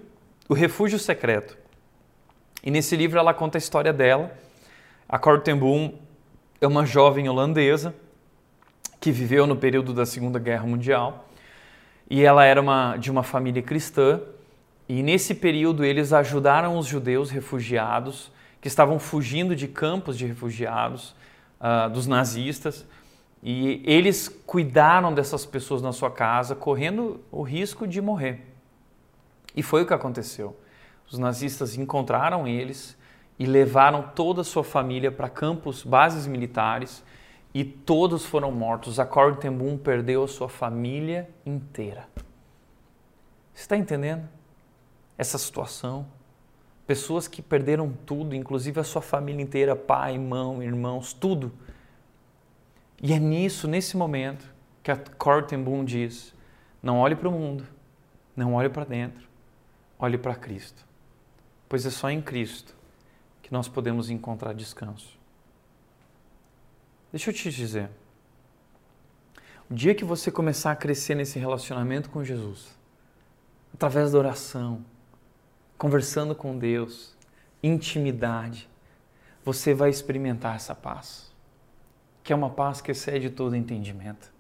o 0.49 0.55
Refúgio 0.55 0.97
Secreto. 0.97 1.59
E 2.63 2.71
nesse 2.71 2.95
livro 2.95 3.19
ela 3.19 3.35
conta 3.35 3.57
a 3.57 3.61
história 3.61 3.93
dela. 3.93 4.31
A 5.09 5.19
Corrie 5.19 5.41
ten 5.41 5.57
Boom 5.57 5.95
é 6.61 6.69
uma 6.69 6.87
jovem 6.87 7.29
holandesa 7.29 7.93
que 9.01 9.11
viveu 9.11 9.45
no 9.45 9.57
período 9.57 9.93
da 9.93 10.07
Segunda 10.07 10.39
Guerra 10.39 10.67
Mundial 10.67 11.29
e 12.09 12.23
ela 12.23 12.45
era 12.45 12.61
uma, 12.61 12.97
de 12.97 13.11
uma 13.11 13.25
família 13.25 13.63
cristã. 13.63 14.21
E 14.89 15.03
nesse 15.03 15.35
período 15.35 15.85
eles 15.85 16.13
ajudaram 16.13 16.79
os 16.79 16.87
judeus 16.87 17.29
refugiados 17.29 18.31
que 18.61 18.69
estavam 18.69 19.01
fugindo 19.01 19.57
de 19.57 19.67
campos 19.67 20.17
de 20.17 20.27
refugiados 20.27 21.16
uh, 21.61 21.91
dos 21.91 22.07
nazistas. 22.07 22.87
E 23.43 23.83
eles 23.85 24.29
cuidaram 24.47 25.15
dessas 25.15 25.47
pessoas 25.47 25.83
na 25.83 25.93
sua 25.93 26.11
casa, 26.11 26.55
correndo 26.55 27.21
o 27.31 27.43
risco 27.43 27.87
de 27.87 28.01
morrer. 28.01 28.45
E 29.55 29.63
foi 29.63 29.83
o 29.83 29.87
que 29.87 29.95
aconteceu. 29.95 30.57
Os 31.11 31.19
nazistas 31.19 31.77
encontraram 31.77 32.47
eles 32.47 32.97
e 33.39 33.47
levaram 33.47 34.03
toda 34.15 34.41
a 34.41 34.45
sua 34.45 34.65
família 34.65 35.13
para 35.13 35.29
campos, 35.29 35.85
bases 35.85 36.27
militares, 36.27 37.05
e 37.55 37.65
todos 37.65 38.25
foram 38.27 38.51
mortos. 38.51 38.99
A 38.99 39.07
Corrie 39.07 39.37
perdeu 39.83 40.25
a 40.25 40.29
sua 40.29 40.49
família 40.49 41.31
inteira. 41.45 42.09
Você 43.55 43.63
está 43.63 43.77
entendendo 43.77 44.29
essa 45.17 45.39
situação? 45.39 46.07
Pessoas 46.87 47.27
que 47.27 47.43
perderam 47.43 47.93
tudo, 48.07 48.35
inclusive 48.35 48.79
a 48.79 48.85
sua 48.85 49.03
família 49.03 49.43
inteira, 49.43 49.75
pai, 49.75 50.15
irmão, 50.15 50.63
irmãos, 50.63 51.13
tudo. 51.13 51.53
E 53.03 53.13
é 53.13 53.19
nisso, 53.19 53.67
nesse 53.67 53.97
momento, 53.97 54.49
que 54.83 54.91
a 54.91 54.97
Corten 54.97 55.63
Boom 55.63 55.85
diz: 55.85 56.33
não 56.81 56.99
olhe 56.99 57.17
para 57.17 57.29
o 57.29 57.33
mundo, 57.33 57.67
não 58.37 58.55
olhe 58.55 58.69
para 58.69 58.85
dentro, 58.85 59.27
olhe 59.99 60.17
para 60.17 60.35
Cristo. 60.37 60.87
Pois 61.69 61.85
é 61.85 61.91
só 61.91 62.09
em 62.09 62.23
Cristo 62.23 62.77
que 63.43 63.53
nós 63.53 63.67
podemos 63.67 64.09
encontrar 64.09 64.55
descanso. 64.55 65.19
Deixa 67.11 67.31
eu 67.31 67.35
te 67.35 67.51
dizer. 67.51 67.91
O 69.69 69.75
dia 69.75 69.95
que 69.95 70.05
você 70.05 70.31
começar 70.31 70.71
a 70.71 70.77
crescer 70.77 71.17
nesse 71.17 71.41
relacionamento 71.41 72.09
com 72.11 72.23
Jesus, 72.23 72.79
através 73.75 74.13
da 74.13 74.19
oração, 74.19 74.85
conversando 75.79 76.35
com 76.35 76.59
Deus, 76.59 77.17
intimidade, 77.63 78.69
você 79.45 79.75
vai 79.75 79.91
experimentar 79.91 80.57
essa 80.57 80.75
paz, 80.75 81.33
que 82.23 82.33
é 82.33 82.37
uma 82.37 82.51
paz 82.51 82.81
que 82.81 82.91
excede 82.91 83.31
todo 83.31 83.55
entendimento. 83.55 84.33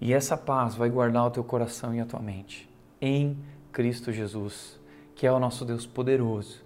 E 0.00 0.12
essa 0.12 0.36
paz 0.36 0.74
vai 0.74 0.90
guardar 0.90 1.26
o 1.26 1.30
teu 1.30 1.44
coração 1.44 1.94
e 1.94 2.00
a 2.00 2.06
tua 2.06 2.20
mente 2.20 2.68
em 3.00 3.38
Cristo 3.72 4.12
Jesus, 4.12 4.78
que 5.14 5.26
é 5.26 5.32
o 5.32 5.38
nosso 5.38 5.64
Deus 5.64 5.86
poderoso, 5.86 6.62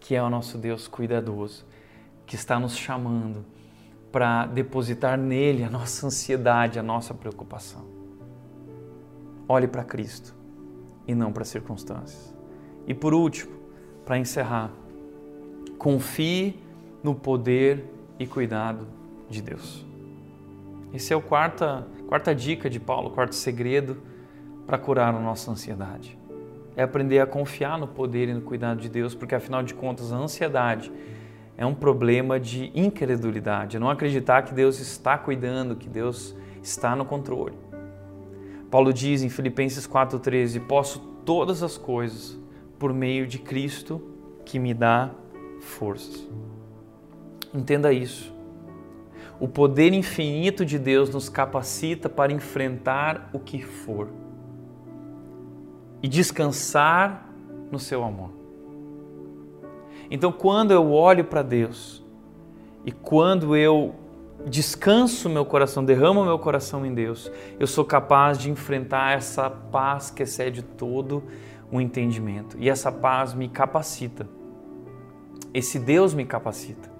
que 0.00 0.14
é 0.14 0.22
o 0.22 0.30
nosso 0.30 0.56
Deus 0.56 0.86
cuidadoso, 0.88 1.66
que 2.26 2.34
está 2.34 2.58
nos 2.58 2.76
chamando 2.76 3.44
para 4.12 4.46
depositar 4.46 5.18
nele 5.18 5.64
a 5.64 5.70
nossa 5.70 6.06
ansiedade, 6.06 6.78
a 6.78 6.82
nossa 6.82 7.12
preocupação. 7.12 7.86
Olhe 9.48 9.66
para 9.66 9.84
Cristo 9.84 10.34
e 11.06 11.14
não 11.14 11.32
para 11.32 11.42
as 11.42 11.48
circunstâncias. 11.48 12.27
E 12.88 12.94
por 12.94 13.12
último, 13.12 13.52
para 14.06 14.18
encerrar, 14.18 14.70
confie 15.76 16.58
no 17.04 17.14
poder 17.14 17.84
e 18.18 18.26
cuidado 18.26 18.86
de 19.28 19.42
Deus. 19.42 19.86
Esse 20.94 21.12
é 21.12 21.16
o 21.16 21.20
quarta, 21.20 21.86
quarta 22.08 22.34
dica 22.34 22.70
de 22.70 22.80
Paulo, 22.80 23.10
quarto 23.10 23.34
segredo 23.34 23.98
para 24.66 24.78
curar 24.78 25.14
a 25.14 25.20
nossa 25.20 25.50
ansiedade. 25.50 26.18
É 26.74 26.82
aprender 26.82 27.20
a 27.20 27.26
confiar 27.26 27.78
no 27.78 27.86
poder 27.86 28.30
e 28.30 28.32
no 28.32 28.40
cuidado 28.40 28.80
de 28.80 28.88
Deus, 28.88 29.14
porque 29.14 29.34
afinal 29.34 29.62
de 29.62 29.74
contas 29.74 30.10
a 30.10 30.16
ansiedade 30.16 30.90
é 31.58 31.66
um 31.66 31.74
problema 31.74 32.40
de 32.40 32.70
incredulidade, 32.74 33.78
não 33.78 33.90
acreditar 33.90 34.42
que 34.42 34.54
Deus 34.54 34.80
está 34.80 35.18
cuidando, 35.18 35.76
que 35.76 35.88
Deus 35.88 36.34
está 36.62 36.96
no 36.96 37.04
controle. 37.04 37.58
Paulo 38.70 38.94
diz 38.94 39.22
em 39.22 39.28
Filipenses 39.28 39.86
4:13, 39.86 40.60
posso 40.60 41.00
todas 41.24 41.62
as 41.62 41.76
coisas 41.76 42.38
por 42.78 42.92
meio 42.92 43.26
de 43.26 43.38
Cristo 43.38 44.00
que 44.44 44.58
me 44.58 44.72
dá 44.72 45.10
forças. 45.60 46.26
Entenda 47.52 47.92
isso. 47.92 48.32
O 49.40 49.46
poder 49.46 49.92
infinito 49.92 50.64
de 50.64 50.78
Deus 50.78 51.10
nos 51.10 51.28
capacita 51.28 52.08
para 52.08 52.32
enfrentar 52.32 53.30
o 53.32 53.38
que 53.38 53.62
for 53.62 54.08
e 56.02 56.08
descansar 56.08 57.28
no 57.70 57.78
seu 57.78 58.04
amor. 58.04 58.30
Então, 60.10 60.32
quando 60.32 60.72
eu 60.72 60.90
olho 60.92 61.24
para 61.24 61.42
Deus 61.42 62.04
e 62.84 62.90
quando 62.90 63.54
eu 63.56 63.94
descanso 64.46 65.28
meu 65.28 65.44
coração, 65.44 65.84
derramo 65.84 66.24
meu 66.24 66.38
coração 66.38 66.86
em 66.86 66.94
Deus, 66.94 67.30
eu 67.58 67.66
sou 67.66 67.84
capaz 67.84 68.38
de 68.38 68.50
enfrentar 68.50 69.16
essa 69.16 69.50
paz 69.50 70.10
que 70.10 70.22
excede 70.22 70.62
todo 70.62 71.22
o 71.70 71.80
entendimento. 71.80 72.56
E 72.58 72.68
essa 72.68 72.90
paz 72.90 73.34
me 73.34 73.48
capacita. 73.48 74.28
Esse 75.52 75.78
Deus 75.78 76.14
me 76.14 76.24
capacita 76.24 76.90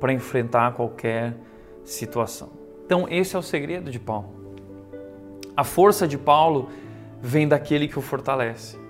para 0.00 0.12
enfrentar 0.12 0.72
qualquer 0.72 1.36
situação. 1.84 2.50
Então, 2.84 3.06
esse 3.08 3.36
é 3.36 3.38
o 3.38 3.42
segredo 3.42 3.90
de 3.90 3.98
Paulo. 3.98 4.28
A 5.56 5.64
força 5.64 6.08
de 6.08 6.18
Paulo 6.18 6.68
vem 7.20 7.46
daquele 7.46 7.86
que 7.86 7.98
o 7.98 8.02
fortalece. 8.02 8.80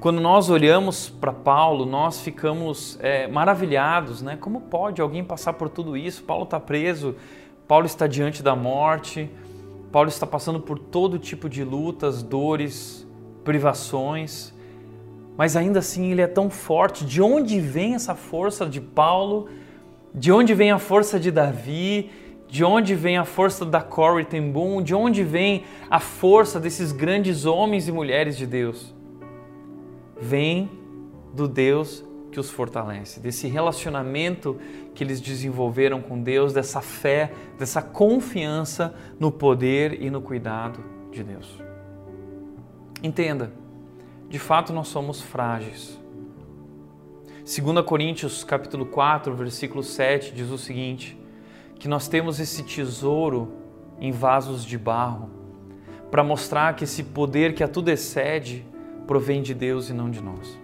Quando 0.00 0.20
nós 0.20 0.50
olhamos 0.50 1.08
para 1.08 1.32
Paulo, 1.32 1.86
nós 1.86 2.20
ficamos 2.20 2.98
é, 3.00 3.28
maravilhados, 3.28 4.20
né? 4.22 4.36
Como 4.36 4.62
pode 4.62 5.00
alguém 5.00 5.22
passar 5.22 5.52
por 5.52 5.68
tudo 5.68 5.96
isso? 5.96 6.24
Paulo 6.24 6.44
está 6.44 6.58
preso, 6.58 7.14
Paulo 7.68 7.86
está 7.86 8.06
diante 8.06 8.42
da 8.42 8.56
morte, 8.56 9.30
Paulo 9.92 10.08
está 10.08 10.26
passando 10.26 10.58
por 10.58 10.78
todo 10.78 11.18
tipo 11.18 11.48
de 11.48 11.62
lutas, 11.62 12.22
dores, 12.22 13.06
privações, 13.44 14.52
mas 15.36 15.56
ainda 15.56 15.78
assim 15.78 16.10
ele 16.10 16.20
é 16.20 16.26
tão 16.26 16.50
forte. 16.50 17.04
De 17.04 17.20
onde 17.22 17.60
vem 17.60 17.94
essa 17.94 18.14
força 18.14 18.66
de 18.66 18.80
Paulo? 18.80 19.48
De 20.14 20.30
onde 20.30 20.54
vem 20.54 20.70
a 20.70 20.78
força 20.78 21.18
de 21.18 21.30
Davi? 21.30 22.10
De 22.48 22.62
onde 22.62 22.94
vem 22.94 23.16
a 23.16 23.24
força 23.24 23.64
da 23.64 23.80
Corrie 23.80 24.24
ten 24.24 24.50
Boom? 24.50 24.82
De 24.82 24.94
onde 24.94 25.24
vem 25.24 25.64
a 25.90 25.98
força 25.98 26.60
desses 26.60 26.92
grandes 26.92 27.46
homens 27.46 27.88
e 27.88 27.92
mulheres 27.92 28.36
de 28.36 28.46
Deus? 28.46 28.94
Vem 30.20 30.70
do 31.34 31.48
Deus 31.48 32.04
que 32.30 32.40
os 32.40 32.50
fortalece, 32.50 33.20
desse 33.20 33.46
relacionamento 33.46 34.58
que 34.94 35.04
eles 35.04 35.20
desenvolveram 35.20 36.00
com 36.00 36.20
Deus, 36.20 36.52
dessa 36.52 36.80
fé, 36.80 37.30
dessa 37.58 37.82
confiança 37.82 38.94
no 39.20 39.30
poder 39.30 40.02
e 40.02 40.10
no 40.10 40.20
cuidado 40.20 40.82
de 41.10 41.22
Deus. 41.22 41.71
Entenda, 43.02 43.52
de 44.28 44.38
fato 44.38 44.72
nós 44.72 44.86
somos 44.86 45.20
frágeis. 45.20 45.98
2 47.40 47.84
Coríntios 47.84 48.44
capítulo 48.44 48.86
4, 48.86 49.34
versículo 49.34 49.82
7 49.82 50.32
diz 50.32 50.50
o 50.50 50.56
seguinte: 50.56 51.18
que 51.80 51.88
nós 51.88 52.06
temos 52.06 52.38
esse 52.38 52.62
tesouro 52.62 53.54
em 54.00 54.12
vasos 54.12 54.64
de 54.64 54.78
barro 54.78 55.28
para 56.12 56.22
mostrar 56.22 56.76
que 56.76 56.84
esse 56.84 57.02
poder 57.02 57.54
que 57.54 57.64
a 57.64 57.68
tudo 57.68 57.88
excede 57.88 58.64
provém 59.04 59.42
de 59.42 59.52
Deus 59.52 59.90
e 59.90 59.92
não 59.92 60.08
de 60.08 60.20
nós. 60.20 60.56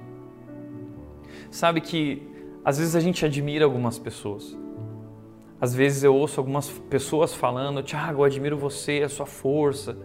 Sabe 1.51 1.81
que 1.81 2.23
às 2.65 2.79
vezes 2.79 2.95
a 2.95 3.01
gente 3.01 3.25
admira 3.25 3.65
algumas 3.65 3.99
pessoas. 3.99 4.57
Às 5.61 5.75
vezes 5.75 6.05
eu 6.05 6.15
ouço 6.15 6.39
algumas 6.39 6.71
pessoas 6.71 7.35
falando: 7.35 7.83
Tiago, 7.83 8.21
eu 8.21 8.25
admiro 8.25 8.57
você, 8.57 9.03
a 9.05 9.09
sua 9.09 9.27
força. 9.27 9.99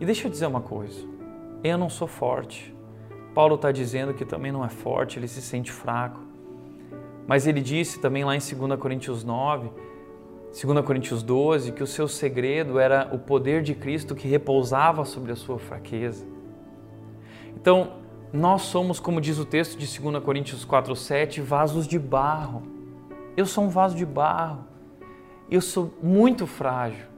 E 0.00 0.06
deixa 0.06 0.26
eu 0.26 0.30
dizer 0.30 0.46
uma 0.46 0.62
coisa: 0.62 1.06
eu 1.62 1.76
não 1.76 1.90
sou 1.90 2.08
forte. 2.08 2.74
Paulo 3.34 3.54
está 3.54 3.70
dizendo 3.70 4.14
que 4.14 4.24
também 4.24 4.50
não 4.50 4.64
é 4.64 4.68
forte, 4.70 5.18
ele 5.18 5.28
se 5.28 5.42
sente 5.42 5.70
fraco. 5.70 6.18
Mas 7.26 7.46
ele 7.46 7.60
disse 7.60 8.00
também 8.00 8.24
lá 8.24 8.34
em 8.34 8.38
2 8.38 8.80
Coríntios 8.80 9.22
9, 9.22 9.70
2 10.50 10.84
Coríntios 10.84 11.22
12, 11.22 11.70
que 11.72 11.82
o 11.82 11.86
seu 11.86 12.08
segredo 12.08 12.78
era 12.78 13.08
o 13.12 13.18
poder 13.18 13.62
de 13.62 13.74
Cristo 13.74 14.16
que 14.16 14.26
repousava 14.26 15.04
sobre 15.04 15.30
a 15.30 15.36
sua 15.36 15.58
fraqueza. 15.58 16.26
Então, 17.54 17.92
nós 18.32 18.62
somos, 18.62 18.98
como 18.98 19.20
diz 19.20 19.38
o 19.38 19.44
texto 19.44 19.78
de 19.78 19.86
2 20.00 20.24
Coríntios 20.24 20.64
4,7, 20.64 21.40
vasos 21.40 21.86
de 21.86 21.98
barro. 21.98 22.62
Eu 23.36 23.46
sou 23.46 23.64
um 23.64 23.68
vaso 23.68 23.94
de 23.94 24.06
barro. 24.06 24.64
Eu 25.48 25.60
sou 25.60 25.92
muito 26.02 26.46
frágil. 26.46 27.09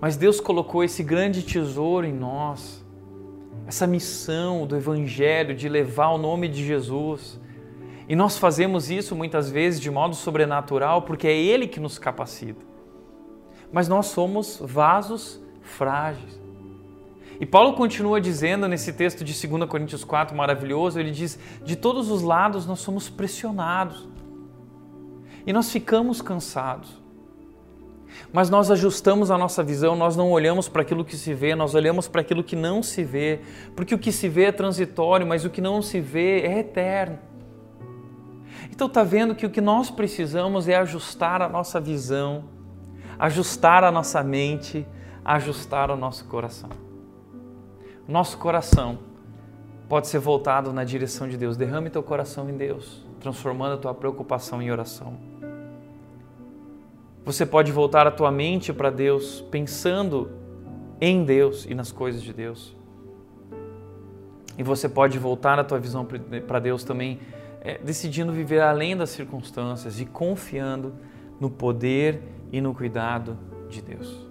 Mas 0.00 0.16
Deus 0.16 0.40
colocou 0.40 0.84
esse 0.84 1.02
grande 1.02 1.42
tesouro 1.42 2.06
em 2.06 2.12
nós 2.12 2.84
essa 3.66 3.86
missão 3.86 4.66
do 4.66 4.76
Evangelho 4.76 5.54
de 5.54 5.68
levar 5.68 6.08
o 6.08 6.18
nome 6.18 6.48
de 6.48 6.64
Jesus. 6.64 7.40
E 8.08 8.14
nós 8.14 8.36
fazemos 8.36 8.90
isso 8.90 9.16
muitas 9.16 9.50
vezes 9.50 9.80
de 9.80 9.90
modo 9.90 10.14
sobrenatural 10.14 11.02
porque 11.02 11.26
é 11.26 11.36
Ele 11.36 11.66
que 11.66 11.80
nos 11.80 11.98
capacita. 11.98 12.64
Mas 13.72 13.88
nós 13.88 14.06
somos 14.06 14.60
vasos 14.60 15.42
frágeis. 15.62 16.40
E 17.40 17.46
Paulo 17.46 17.72
continua 17.72 18.20
dizendo 18.20 18.68
nesse 18.68 18.92
texto 18.92 19.24
de 19.24 19.48
2 19.48 19.68
Coríntios 19.68 20.04
4 20.04 20.36
maravilhoso: 20.36 21.00
ele 21.00 21.10
diz, 21.10 21.38
de 21.64 21.74
todos 21.74 22.10
os 22.10 22.22
lados 22.22 22.66
nós 22.66 22.80
somos 22.80 23.08
pressionados 23.08 24.08
e 25.46 25.52
nós 25.52 25.70
ficamos 25.70 26.22
cansados. 26.22 27.02
Mas 28.32 28.50
nós 28.50 28.70
ajustamos 28.70 29.30
a 29.30 29.38
nossa 29.38 29.62
visão, 29.62 29.94
nós 29.94 30.16
não 30.16 30.30
olhamos 30.30 30.68
para 30.68 30.82
aquilo 30.82 31.04
que 31.04 31.16
se 31.16 31.32
vê, 31.34 31.54
nós 31.54 31.74
olhamos 31.74 32.08
para 32.08 32.20
aquilo 32.20 32.42
que 32.42 32.56
não 32.56 32.82
se 32.82 33.04
vê, 33.04 33.40
porque 33.76 33.94
o 33.94 33.98
que 33.98 34.10
se 34.10 34.28
vê 34.28 34.44
é 34.44 34.52
transitório, 34.52 35.26
mas 35.26 35.44
o 35.44 35.50
que 35.50 35.60
não 35.60 35.80
se 35.80 36.00
vê 36.00 36.40
é 36.40 36.58
eterno. 36.58 37.18
Então 38.70 38.86
está 38.86 39.04
vendo 39.04 39.34
que 39.34 39.46
o 39.46 39.50
que 39.50 39.60
nós 39.60 39.90
precisamos 39.90 40.68
é 40.68 40.76
ajustar 40.76 41.40
a 41.42 41.48
nossa 41.48 41.80
visão, 41.80 42.44
ajustar 43.18 43.84
a 43.84 43.92
nossa 43.92 44.22
mente, 44.22 44.86
ajustar 45.24 45.90
o 45.90 45.96
nosso 45.96 46.24
coração. 46.24 46.70
Nosso 48.06 48.36
coração 48.36 48.98
pode 49.88 50.08
ser 50.08 50.18
voltado 50.18 50.72
na 50.72 50.84
direção 50.84 51.28
de 51.28 51.36
Deus. 51.36 51.56
Derrame 51.56 51.88
teu 51.88 52.02
coração 52.02 52.50
em 52.50 52.56
Deus, 52.56 53.04
transformando 53.20 53.74
a 53.74 53.78
tua 53.78 53.94
preocupação 53.94 54.60
em 54.60 54.70
oração. 54.70 55.33
Você 57.24 57.46
pode 57.46 57.72
voltar 57.72 58.06
a 58.06 58.10
tua 58.10 58.30
mente 58.30 58.72
para 58.72 58.90
Deus, 58.90 59.40
pensando 59.50 60.30
em 61.00 61.24
Deus 61.24 61.64
e 61.64 61.74
nas 61.74 61.90
coisas 61.90 62.22
de 62.22 62.32
Deus. 62.32 62.76
E 64.58 64.62
você 64.62 64.88
pode 64.88 65.18
voltar 65.18 65.58
a 65.58 65.64
tua 65.64 65.78
visão 65.78 66.06
para 66.46 66.58
Deus 66.58 66.84
também, 66.84 67.18
é, 67.62 67.78
decidindo 67.78 68.30
viver 68.30 68.60
além 68.60 68.96
das 68.96 69.10
circunstâncias 69.10 70.00
e 70.00 70.04
confiando 70.04 70.92
no 71.40 71.50
poder 71.50 72.20
e 72.52 72.60
no 72.60 72.74
cuidado 72.74 73.38
de 73.68 73.80
Deus. 73.80 74.28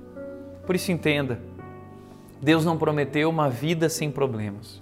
Por 0.65 0.75
isso 0.75 0.91
entenda, 0.91 1.41
Deus 2.41 2.63
não 2.63 2.77
prometeu 2.77 3.29
uma 3.29 3.49
vida 3.49 3.89
sem 3.89 4.11
problemas. 4.11 4.81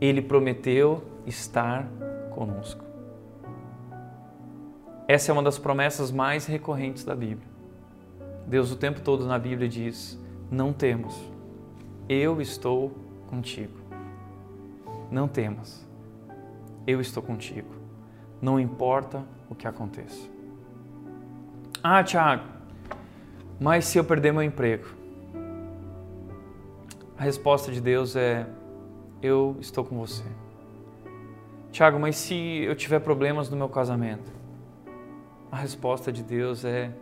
Ele 0.00 0.20
prometeu 0.20 1.02
estar 1.26 1.88
conosco. 2.30 2.85
Essa 5.08 5.30
é 5.30 5.32
uma 5.32 5.42
das 5.42 5.58
promessas 5.58 6.10
mais 6.10 6.46
recorrentes 6.46 7.04
da 7.04 7.14
Bíblia. 7.14 7.48
Deus 8.46 8.72
o 8.72 8.76
tempo 8.76 9.00
todo 9.00 9.24
na 9.24 9.38
Bíblia 9.38 9.68
diz: 9.68 10.18
Não 10.50 10.72
temos, 10.72 11.16
eu 12.08 12.40
estou 12.40 12.92
contigo. 13.28 13.78
Não 15.10 15.28
temas, 15.28 15.86
eu 16.86 17.00
estou 17.00 17.22
contigo. 17.22 17.68
Não 18.42 18.58
importa 18.58 19.24
o 19.48 19.54
que 19.54 19.68
aconteça. 19.68 20.28
Ah, 21.82 22.02
Tiago, 22.02 22.44
mas 23.60 23.84
se 23.84 23.98
eu 23.98 24.04
perder 24.04 24.32
meu 24.32 24.42
emprego? 24.42 24.88
A 27.16 27.22
resposta 27.22 27.70
de 27.70 27.80
Deus 27.80 28.16
é: 28.16 28.44
Eu 29.22 29.56
estou 29.60 29.84
com 29.84 29.96
você. 29.96 30.24
Tiago, 31.70 31.98
mas 31.98 32.16
se 32.16 32.34
eu 32.34 32.74
tiver 32.74 32.98
problemas 32.98 33.48
no 33.48 33.56
meu 33.56 33.68
casamento? 33.68 34.35
A 35.56 35.58
resposta 35.58 36.12
de 36.12 36.22
Deus 36.22 36.66
é: 36.66 36.92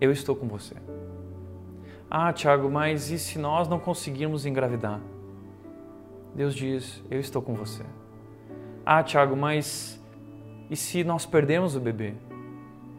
Eu 0.00 0.10
estou 0.10 0.34
com 0.34 0.48
você. 0.48 0.74
Ah, 2.10 2.32
Tiago, 2.32 2.70
mas 2.70 3.10
e 3.10 3.18
se 3.18 3.38
nós 3.38 3.68
não 3.68 3.78
conseguirmos 3.78 4.46
engravidar? 4.46 4.98
Deus 6.34 6.54
diz: 6.54 7.04
Eu 7.10 7.20
estou 7.20 7.42
com 7.42 7.52
você. 7.52 7.84
Ah, 8.82 9.02
Tiago, 9.02 9.36
mas 9.36 10.02
e 10.70 10.74
se 10.74 11.04
nós 11.04 11.26
perdemos 11.26 11.76
o 11.76 11.80
bebê? 11.80 12.14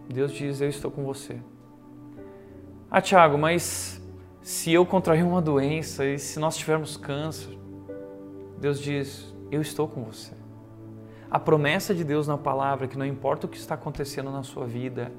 Deus 0.07 0.31
diz: 0.31 0.61
Eu 0.61 0.69
estou 0.69 0.91
com 0.91 1.03
você. 1.03 1.39
Ah, 2.91 3.01
Tiago, 3.01 3.35
mas 3.35 3.99
se 4.43 4.71
eu 4.71 4.85
contrair 4.85 5.25
uma 5.25 5.41
doença 5.41 6.05
e 6.05 6.19
se 6.19 6.37
nós 6.37 6.55
tivermos 6.55 6.97
câncer? 6.97 7.57
Deus 8.59 8.79
diz: 8.79 9.33
Eu 9.49 9.59
estou 9.59 9.87
com 9.87 10.03
você. 10.03 10.35
A 11.29 11.39
promessa 11.39 11.93
de 11.93 12.03
Deus 12.03 12.27
na 12.27 12.37
palavra 12.37 12.87
que 12.87 12.97
não 12.97 13.05
importa 13.05 13.45
o 13.45 13.49
que 13.49 13.57
está 13.57 13.75
acontecendo 13.75 14.31
na 14.31 14.43
sua 14.43 14.65
vida, 14.65 15.11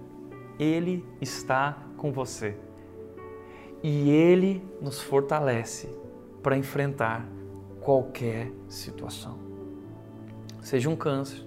Ele 0.58 1.04
está 1.20 1.76
com 1.96 2.10
você. 2.10 2.56
E 3.82 4.10
Ele 4.10 4.64
nos 4.80 5.00
fortalece 5.00 5.88
para 6.42 6.56
enfrentar 6.56 7.28
qualquer 7.80 8.50
situação. 8.68 9.38
Seja 10.62 10.88
um 10.88 10.96
câncer, 10.96 11.46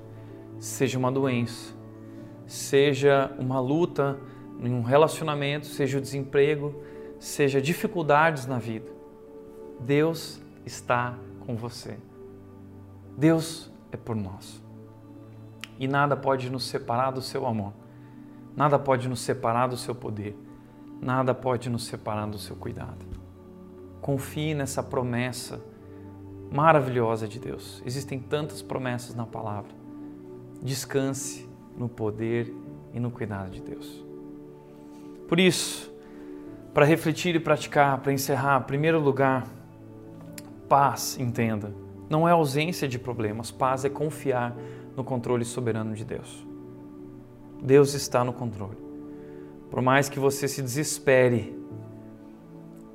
seja 0.59 0.97
uma 0.97 1.11
doença, 1.11 1.73
seja 2.45 3.31
uma 3.39 3.59
luta 3.59 4.19
em 4.59 4.73
um 4.73 4.83
relacionamento, 4.83 5.65
seja 5.65 5.97
o 5.97 6.01
desemprego, 6.01 6.83
seja 7.19 7.59
dificuldades 7.59 8.45
na 8.45 8.59
vida. 8.59 8.91
Deus 9.79 10.39
está 10.65 11.17
com 11.45 11.55
você. 11.55 11.97
Deus 13.17 13.70
é 13.91 13.97
por 13.97 14.15
nós. 14.15 14.61
E 15.79 15.87
nada 15.87 16.15
pode 16.15 16.49
nos 16.49 16.65
separar 16.65 17.11
do 17.11 17.21
seu 17.21 17.45
amor. 17.45 17.73
Nada 18.55 18.77
pode 18.77 19.07
nos 19.07 19.21
separar 19.21 19.67
do 19.67 19.77
seu 19.77 19.95
poder. 19.95 20.37
Nada 21.01 21.33
pode 21.33 21.69
nos 21.69 21.85
separar 21.85 22.27
do 22.27 22.37
seu 22.37 22.55
cuidado. 22.55 23.05
Confie 23.99 24.53
nessa 24.53 24.83
promessa 24.83 25.59
maravilhosa 26.51 27.27
de 27.27 27.39
Deus. 27.39 27.81
Existem 27.85 28.19
tantas 28.19 28.61
promessas 28.61 29.15
na 29.15 29.25
palavra. 29.25 29.71
Descanse 30.61 31.49
no 31.75 31.89
poder 31.89 32.53
e 32.93 32.99
no 32.99 33.09
cuidado 33.09 33.49
de 33.49 33.61
Deus. 33.61 34.05
Por 35.27 35.39
isso, 35.39 35.91
para 36.73 36.85
refletir 36.85 37.35
e 37.35 37.39
praticar, 37.39 37.99
para 37.99 38.11
encerrar, 38.11 38.61
em 38.61 38.65
primeiro 38.65 38.99
lugar, 38.99 39.47
paz, 40.67 41.17
entenda 41.19 41.73
não 42.11 42.27
é 42.27 42.31
ausência 42.31 42.89
de 42.89 42.99
problemas, 42.99 43.51
paz 43.51 43.85
é 43.85 43.89
confiar 43.89 44.53
no 44.97 45.03
controle 45.03 45.45
soberano 45.45 45.95
de 45.95 46.03
Deus. 46.03 46.45
Deus 47.63 47.93
está 47.93 48.21
no 48.21 48.33
controle. 48.33 48.77
Por 49.69 49.81
mais 49.81 50.09
que 50.09 50.19
você 50.19 50.45
se 50.45 50.61
desespere, 50.61 51.57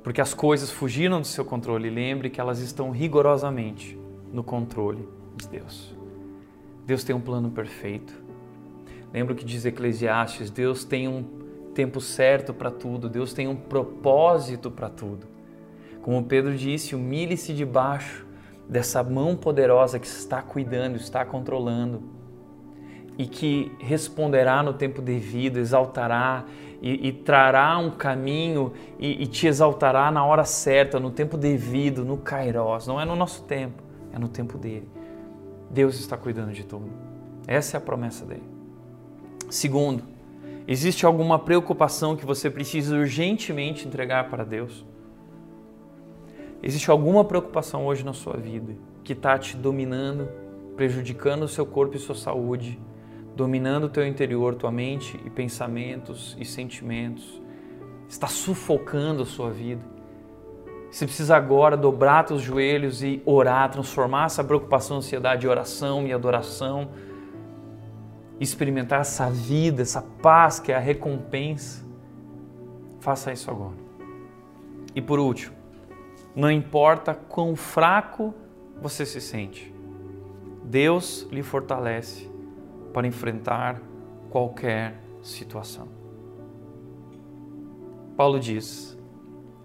porque 0.03 0.21
as 0.21 0.35
coisas 0.35 0.69
fugiram 0.69 1.19
do 1.19 1.25
seu 1.25 1.43
controle, 1.43 1.89
lembre 1.89 2.29
que 2.29 2.39
elas 2.39 2.59
estão 2.59 2.91
rigorosamente 2.91 3.99
no 4.31 4.43
controle 4.43 5.09
de 5.35 5.47
Deus. 5.47 5.95
Deus 6.85 7.03
tem 7.03 7.15
um 7.15 7.19
plano 7.19 7.49
perfeito. 7.49 8.13
Lembra 9.11 9.33
o 9.33 9.35
que 9.35 9.43
diz 9.43 9.65
Eclesiastes: 9.65 10.51
Deus 10.51 10.85
tem 10.85 11.07
um 11.07 11.23
tempo 11.73 11.99
certo 11.99 12.53
para 12.53 12.69
tudo, 12.69 13.09
Deus 13.09 13.33
tem 13.33 13.47
um 13.47 13.55
propósito 13.55 14.69
para 14.69 14.89
tudo. 14.89 15.25
Como 16.03 16.23
Pedro 16.23 16.55
disse, 16.55 16.95
humilhe-se 16.95 17.51
debaixo 17.51 18.26
dessa 18.67 19.03
mão 19.03 19.35
poderosa 19.35 19.99
que 19.99 20.07
está 20.07 20.41
cuidando, 20.41 20.97
está 20.97 21.23
controlando 21.23 22.03
e 23.17 23.25
que 23.25 23.71
responderá 23.79 24.61
no 24.61 24.73
tempo 24.73 25.01
devido, 25.01 25.57
exaltará 25.57 26.45
e, 26.81 27.07
e 27.07 27.11
trará 27.11 27.77
um 27.79 27.89
caminho 27.89 28.73
e, 28.99 29.23
e, 29.23 29.27
te 29.27 29.47
exaltará 29.47 30.11
na 30.11 30.23
hora 30.23 30.43
certa, 30.43 30.99
no 30.99 31.09
tempo 31.09 31.35
devido, 31.37 32.05
no 32.05 32.17
Kairos. 32.17 32.85
Não 32.85 33.01
é 33.01 33.05
no 33.05 33.15
nosso 33.15 33.43
tempo, 33.43 33.81
é 34.13 34.19
no 34.19 34.27
tempo 34.27 34.57
dele. 34.57 34.87
Deus 35.69 35.99
está 35.99 36.15
cuidando 36.15 36.51
de 36.51 36.63
tudo. 36.63 36.89
Essa 37.47 37.77
é 37.77 37.79
a 37.79 37.81
promessa 37.81 38.25
dele. 38.25 38.43
Segundo, 39.49 40.03
existe 40.67 41.05
alguma 41.05 41.39
preocupação 41.39 42.15
que 42.15 42.25
você 42.25 42.49
precisa 42.49 42.95
urgentemente 42.95 43.87
entregar 43.87 44.29
para 44.29 44.43
Deus? 44.43 44.85
Existe 46.61 46.89
alguma 46.89 47.23
preocupação 47.23 47.85
hoje 47.85 48.03
na 48.03 48.13
sua 48.13 48.37
vida 48.37 48.75
que 49.03 49.13
está 49.13 49.37
te 49.37 49.55
dominando, 49.55 50.27
prejudicando 50.75 51.43
o 51.43 51.47
seu 51.47 51.65
corpo 51.65 51.95
e 51.95 51.99
sua 51.99 52.15
saúde, 52.15 52.79
dominando 53.35 53.85
o 53.85 53.89
teu 53.89 54.05
interior, 54.05 54.55
tua 54.55 54.71
mente 54.71 55.19
e 55.25 55.29
pensamentos 55.29 56.35
e 56.39 56.45
sentimentos, 56.45 57.41
está 58.09 58.27
sufocando 58.27 59.23
a 59.23 59.25
sua 59.25 59.51
vida. 59.51 59.81
Você 60.89 61.05
precisa 61.05 61.35
agora 61.35 61.77
dobrar 61.77 62.23
teus 62.23 62.41
joelhos 62.41 63.03
e 63.03 63.21
orar, 63.25 63.69
transformar 63.69 64.25
essa 64.25 64.43
preocupação, 64.43 64.97
ansiedade 64.97 65.45
em 65.45 65.49
oração 65.49 66.07
e 66.07 66.13
adoração, 66.13 66.89
experimentar 68.39 69.01
essa 69.01 69.29
vida, 69.29 69.81
essa 69.81 70.01
paz 70.01 70.59
que 70.59 70.71
é 70.71 70.75
a 70.75 70.79
recompensa. 70.79 71.85
Faça 72.99 73.31
isso 73.31 73.51
agora. 73.51 73.75
E 74.95 75.01
por 75.01 75.19
último, 75.19 75.56
não 76.37 76.51
importa 76.51 77.15
quão 77.15 77.55
fraco 77.55 78.31
você 78.79 79.07
se 79.07 79.19
sente, 79.19 79.73
Deus 80.63 81.27
lhe 81.31 81.41
fortalece 81.41 82.29
para 82.93 83.07
enfrentar 83.07 83.81
qualquer 84.29 85.01
situação. 85.23 85.87
Paulo 88.15 88.39
diz: 88.39 88.95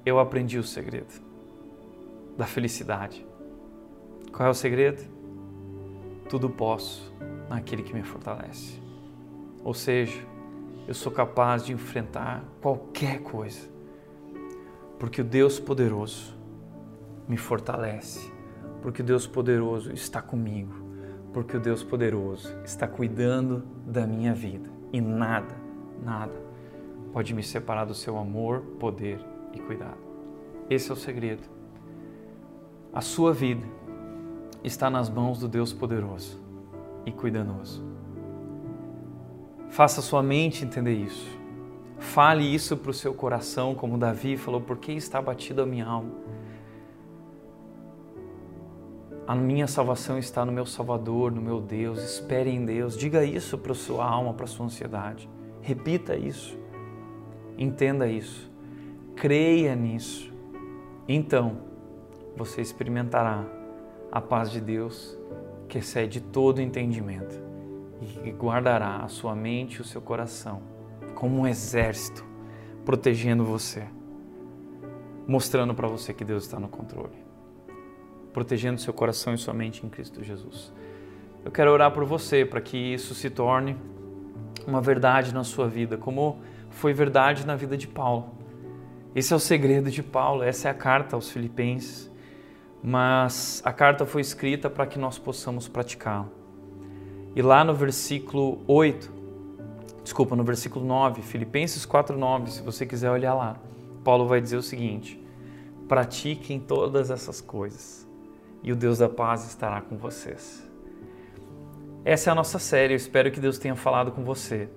Eu 0.06 0.18
aprendi 0.18 0.58
o 0.58 0.64
segredo 0.64 1.12
da 2.38 2.46
felicidade. 2.46 3.26
Qual 4.32 4.48
é 4.48 4.50
o 4.50 4.54
segredo? 4.54 5.02
Tudo 6.26 6.48
posso 6.48 7.12
naquele 7.50 7.82
que 7.82 7.92
me 7.92 8.02
fortalece. 8.02 8.80
Ou 9.62 9.74
seja, 9.74 10.26
eu 10.88 10.94
sou 10.94 11.12
capaz 11.12 11.66
de 11.66 11.74
enfrentar 11.74 12.42
qualquer 12.62 13.20
coisa, 13.20 13.68
porque 14.98 15.20
o 15.20 15.24
Deus 15.24 15.60
poderoso 15.60 16.31
me 17.28 17.36
fortalece, 17.36 18.32
porque 18.80 19.02
o 19.02 19.04
Deus 19.04 19.26
poderoso 19.26 19.92
está 19.92 20.20
comigo, 20.20 20.74
porque 21.32 21.56
o 21.56 21.60
Deus 21.60 21.82
poderoso 21.82 22.54
está 22.64 22.86
cuidando 22.86 23.62
da 23.86 24.06
minha 24.06 24.34
vida 24.34 24.70
e 24.92 25.00
nada, 25.00 25.54
nada 26.02 26.52
pode 27.12 27.34
me 27.34 27.42
separar 27.42 27.84
do 27.84 27.94
seu 27.94 28.16
amor, 28.16 28.60
poder 28.80 29.20
e 29.52 29.60
cuidado. 29.60 29.98
Esse 30.68 30.90
é 30.90 30.94
o 30.94 30.96
segredo. 30.96 31.42
A 32.92 33.00
sua 33.00 33.32
vida 33.32 33.66
está 34.64 34.88
nas 34.88 35.10
mãos 35.10 35.38
do 35.38 35.48
Deus 35.48 35.72
poderoso 35.72 36.40
e 37.04 37.12
cuidadoso. 37.12 37.84
Faça 39.68 40.00
sua 40.00 40.22
mente 40.22 40.64
entender 40.64 40.94
isso. 40.94 41.38
Fale 41.98 42.42
isso 42.42 42.76
para 42.76 42.90
o 42.90 42.94
seu 42.94 43.14
coração, 43.14 43.74
como 43.74 43.96
Davi 43.96 44.36
falou, 44.36 44.60
porque 44.60 44.92
está 44.92 45.20
batido 45.20 45.62
a 45.62 45.66
minha 45.66 45.86
alma. 45.86 46.10
A 49.24 49.36
minha 49.36 49.68
salvação 49.68 50.18
está 50.18 50.44
no 50.44 50.50
meu 50.50 50.66
Salvador, 50.66 51.30
no 51.30 51.40
meu 51.40 51.60
Deus. 51.60 52.02
Espere 52.02 52.50
em 52.50 52.64
Deus. 52.64 52.96
Diga 52.96 53.24
isso 53.24 53.56
para 53.56 53.72
a 53.72 53.74
sua 53.74 54.04
alma, 54.04 54.34
para 54.34 54.44
a 54.44 54.48
sua 54.48 54.66
ansiedade. 54.66 55.30
Repita 55.60 56.16
isso. 56.16 56.58
Entenda 57.56 58.08
isso. 58.08 58.50
Creia 59.14 59.76
nisso. 59.76 60.32
Então, 61.06 61.58
você 62.36 62.60
experimentará 62.60 63.44
a 64.10 64.20
paz 64.20 64.50
de 64.50 64.60
Deus 64.60 65.16
que 65.68 65.78
excede 65.78 66.20
todo 66.20 66.60
entendimento 66.60 67.40
e 68.24 68.30
guardará 68.32 68.96
a 68.96 69.08
sua 69.08 69.36
mente 69.36 69.76
e 69.76 69.80
o 69.80 69.84
seu 69.84 70.00
coração 70.00 70.62
como 71.14 71.38
um 71.38 71.46
exército 71.46 72.24
protegendo 72.84 73.44
você, 73.44 73.86
mostrando 75.26 75.72
para 75.72 75.86
você 75.86 76.12
que 76.12 76.24
Deus 76.24 76.42
está 76.42 76.58
no 76.58 76.68
controle 76.68 77.21
protegendo 78.32 78.80
seu 78.80 78.92
coração 78.92 79.34
e 79.34 79.38
sua 79.38 79.54
mente 79.54 79.84
em 79.84 79.88
Cristo 79.88 80.22
Jesus. 80.22 80.72
Eu 81.44 81.50
quero 81.50 81.70
orar 81.70 81.90
por 81.90 82.04
você 82.04 82.44
para 82.44 82.60
que 82.60 82.76
isso 82.76 83.14
se 83.14 83.28
torne 83.28 83.76
uma 84.66 84.80
verdade 84.80 85.34
na 85.34 85.44
sua 85.44 85.68
vida, 85.68 85.96
como 85.96 86.40
foi 86.70 86.92
verdade 86.92 87.46
na 87.46 87.56
vida 87.56 87.76
de 87.76 87.88
Paulo. 87.88 88.30
Esse 89.14 89.32
é 89.32 89.36
o 89.36 89.40
segredo 89.40 89.90
de 89.90 90.02
Paulo, 90.02 90.42
essa 90.42 90.68
é 90.68 90.70
a 90.70 90.74
carta 90.74 91.16
aos 91.16 91.30
Filipenses. 91.30 92.10
Mas 92.82 93.62
a 93.64 93.72
carta 93.72 94.04
foi 94.04 94.20
escrita 94.20 94.68
para 94.68 94.86
que 94.86 94.98
nós 94.98 95.18
possamos 95.18 95.68
praticá-la. 95.68 96.28
E 97.34 97.40
lá 97.40 97.64
no 97.64 97.74
versículo 97.74 98.60
8, 98.66 99.10
desculpa, 100.02 100.34
no 100.34 100.42
versículo 100.42 100.84
9, 100.84 101.22
Filipenses 101.22 101.86
4:9, 101.86 102.48
se 102.48 102.62
você 102.62 102.84
quiser 102.84 103.10
olhar 103.10 103.34
lá, 103.34 103.56
Paulo 104.02 104.26
vai 104.26 104.40
dizer 104.40 104.56
o 104.56 104.62
seguinte: 104.62 105.22
Pratiquem 105.86 106.58
todas 106.58 107.10
essas 107.10 107.40
coisas, 107.40 108.06
e 108.62 108.72
o 108.72 108.76
Deus 108.76 108.98
da 108.98 109.08
paz 109.08 109.46
estará 109.46 109.80
com 109.80 109.96
vocês. 109.96 110.68
Essa 112.04 112.30
é 112.30 112.32
a 112.32 112.34
nossa 112.34 112.58
série, 112.58 112.92
eu 112.92 112.96
espero 112.96 113.30
que 113.30 113.40
Deus 113.40 113.58
tenha 113.58 113.76
falado 113.76 114.12
com 114.12 114.24
você. 114.24 114.68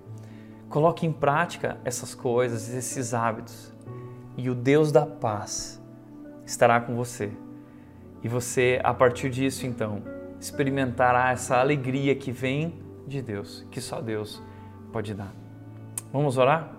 Coloque 0.70 1.06
em 1.06 1.12
prática 1.12 1.78
essas 1.84 2.14
coisas, 2.14 2.74
esses 2.74 3.14
hábitos, 3.14 3.74
e 4.38 4.50
o 4.50 4.56
Deus 4.56 4.92
da 4.92 5.06
paz 5.06 5.82
estará 6.46 6.80
com 6.82 6.96
você. 6.96 7.32
E 8.24 8.28
você, 8.28 8.80
a 8.84 8.94
partir 8.94 9.30
disso, 9.30 9.66
então, 9.66 10.02
experimentará 10.40 11.32
essa 11.32 11.58
alegria 11.58 12.16
que 12.16 12.32
vem 12.32 12.82
de 13.08 13.22
Deus, 13.22 13.66
que 13.72 13.80
só 13.80 14.02
Deus 14.02 14.42
pode 14.92 15.14
dar. 15.14 15.34
Vamos 16.12 16.38
orar? 16.38 16.72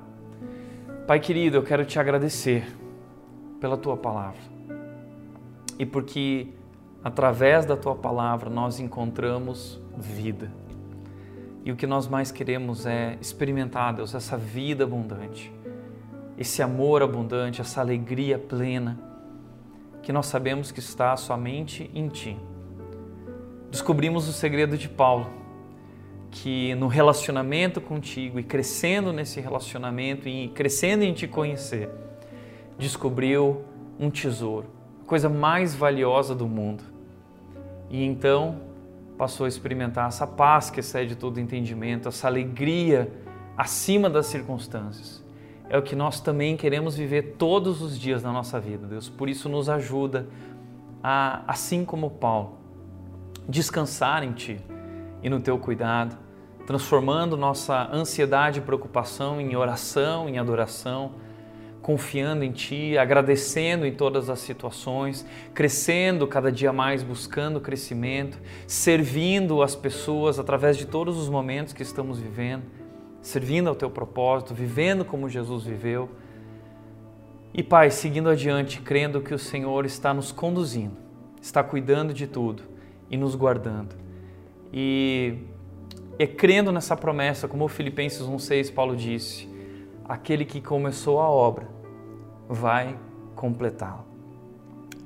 Pai 1.07 1.21
querido, 1.21 1.57
eu 1.57 1.63
quero 1.63 1.85
te 1.85 1.99
agradecer 1.99 2.67
pela 3.61 3.77
tua 3.77 3.97
palavra 3.97 4.57
e 5.79 5.85
porque 5.85 6.49
através 7.07 7.65
da 7.65 7.77
tua 7.77 7.95
palavra 7.95 8.51
nós 8.51 8.81
encontramos 8.81 9.81
vida. 9.97 10.51
E 11.65 11.71
o 11.71 11.77
que 11.77 11.87
nós 11.87 12.09
mais 12.09 12.33
queremos 12.33 12.85
é 12.85 13.17
experimentar, 13.21 13.95
Deus, 13.95 14.13
essa 14.13 14.37
vida 14.37 14.83
abundante, 14.83 15.53
esse 16.37 16.63
amor 16.63 17.05
abundante, 17.05 17.61
essa 17.61 17.81
alegria 17.81 18.39
plena 18.39 18.99
que 20.03 20.13
nós 20.13 20.27
sabemos 20.27 20.73
que 20.73 20.81
está 20.81 21.17
somente 21.17 21.89
em 21.95 22.09
Ti 22.09 22.37
descobrimos 23.71 24.27
o 24.27 24.33
segredo 24.33 24.79
de 24.79 24.89
Paulo, 24.89 25.29
que 26.31 26.75
no 26.77 26.87
relacionamento 26.87 27.79
contigo 27.79 28.41
e 28.41 28.43
crescendo 28.43 29.13
nesse 29.13 29.41
relacionamento 29.41 30.27
e 30.29 30.49
crescendo 30.49 31.05
em 31.05 31.13
te 31.13 31.29
conhecer, 31.29 31.91
descobriu 32.79 33.63
um 34.01 34.11
tesouro, 34.11 34.67
a 35.03 35.07
coisa 35.07 35.29
mais 35.29 35.75
valiosa 35.75 36.35
do 36.35 36.47
mundo. 36.47 36.96
E 37.91 38.05
então 38.05 38.61
passou 39.17 39.47
a 39.47 39.49
experimentar 39.49 40.09
essa 40.09 40.27
paz 40.27 40.71
que 40.71 40.81
excede 40.81 41.17
todo 41.17 41.41
entendimento, 41.41 42.09
essa 42.09 42.27
alegria 42.27 43.11
acima 43.57 44.11
das 44.11 44.27
circunstâncias. 44.27 45.25
É 45.69 45.77
o 45.77 45.83
que 45.83 45.97
nós 45.97 46.21
também 46.21 46.57
queremos 46.57 46.97
viver 46.97 47.35
todos 47.39 47.83
os 47.83 47.99
dias 47.99 48.23
na 48.23 48.33
nossa 48.33 48.61
vida, 48.61 48.87
Deus. 48.87 49.09
Por 49.09 49.29
isso 49.29 49.49
nos 49.49 49.69
ajuda 49.69 50.29
a, 51.03 51.43
assim 51.49 51.85
como 51.85 52.11
Paulo, 52.11 52.59
descansar 53.49 54.23
em 54.23 54.33
Ti 54.33 54.61
e 55.23 55.31
no 55.31 55.41
Teu 55.41 55.59
cuidado, 55.59 56.17
transformando 56.67 57.37
nossa 57.37 57.89
ansiedade 57.93 58.61
e 58.61 58.63
preocupação 58.63 59.41
em 59.41 59.57
oração, 59.57 60.29
em 60.29 60.39
adoração, 60.39 61.13
confiando 61.87 62.43
em 62.43 62.51
Ti, 62.51 62.99
agradecendo 62.99 63.87
em 63.87 63.93
todas 63.93 64.29
as 64.29 64.41
situações, 64.41 65.25
crescendo 65.55 66.27
cada 66.27 66.51
dia 66.51 66.73
mais, 66.73 67.05
buscando 67.05 67.61
crescimento, 67.61 68.41
servindo 68.67 69.63
as 69.63 69.77
pessoas 69.77 70.41
através 70.41 70.77
de 70.77 70.85
todos 70.85 71.17
os 71.17 71.29
momentos 71.29 71.73
que 71.73 71.85
estamos 71.85 72.19
vivendo, 72.19 72.65
servindo 73.21 73.69
ao 73.69 73.77
Teu 73.77 73.89
propósito, 73.89 74.53
vivendo 74.53 75.05
como 75.05 75.29
Jesus 75.29 75.63
viveu. 75.63 76.11
E 77.55 77.63
Pai, 77.63 77.89
seguindo 77.93 78.29
adiante, 78.31 78.81
crendo 78.81 79.21
que 79.21 79.33
o 79.33 79.39
Senhor 79.39 79.87
está 79.87 80.13
nos 80.13 80.33
conduzindo, 80.33 80.97
está 81.41 81.63
cuidando 81.63 82.13
de 82.13 82.27
tudo 82.27 82.65
e 83.09 83.17
nos 83.17 83.37
guardando. 83.37 83.95
E 84.73 85.39
é 86.19 86.27
crendo 86.27 86.73
nessa 86.73 86.97
promessa, 86.97 87.47
como 87.47 87.65
o 87.65 87.69
Filipenses 87.69 88.23
1,6 88.23 88.75
Paulo 88.75 88.97
disse: 88.97 89.49
aquele 90.05 90.45
que 90.45 90.61
começou 90.61 91.21
a 91.21 91.29
obra 91.29 91.76
vai 92.49 92.99
completá-la. 93.35 94.05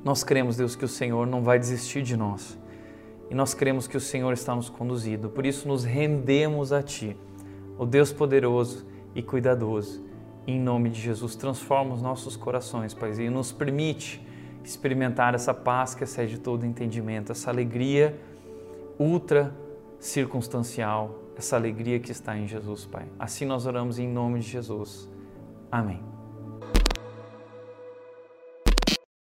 Nós 0.02 0.24
cremos, 0.24 0.56
Deus, 0.56 0.74
que 0.74 0.84
o 0.84 0.88
Senhor 0.88 1.26
não 1.26 1.42
vai 1.42 1.58
desistir 1.58 2.02
de 2.02 2.16
nós. 2.16 2.58
E 3.30 3.34
nós 3.34 3.54
cremos 3.54 3.86
que 3.86 3.96
o 3.96 4.00
Senhor 4.00 4.32
está 4.32 4.54
nos 4.54 4.68
conduzindo. 4.68 5.28
Por 5.28 5.46
isso 5.46 5.68
nos 5.68 5.84
rendemos 5.84 6.72
a 6.72 6.82
Ti, 6.82 7.16
o 7.78 7.86
Deus 7.86 8.12
poderoso 8.12 8.86
e 9.14 9.22
cuidadoso. 9.22 10.04
Em 10.46 10.58
nome 10.58 10.90
de 10.90 11.00
Jesus, 11.00 11.36
transforma 11.36 11.94
os 11.94 12.02
nossos 12.02 12.34
corações, 12.34 12.94
Pai, 12.94 13.12
e 13.12 13.30
nos 13.30 13.52
permite 13.52 14.26
experimentar 14.64 15.34
essa 15.34 15.54
paz 15.54 15.94
que 15.94 16.04
excede 16.04 16.38
todo 16.38 16.66
entendimento, 16.66 17.30
essa 17.30 17.50
alegria 17.50 18.18
ultra 18.98 19.54
circunstancial, 19.98 21.14
essa 21.36 21.56
alegria 21.56 22.00
que 22.00 22.10
está 22.10 22.36
em 22.36 22.46
Jesus, 22.46 22.84
Pai. 22.84 23.06
Assim 23.18 23.44
nós 23.44 23.66
oramos 23.66 23.98
em 23.98 24.08
nome 24.08 24.40
de 24.40 24.48
Jesus. 24.48 25.08
Amém. 25.70 26.19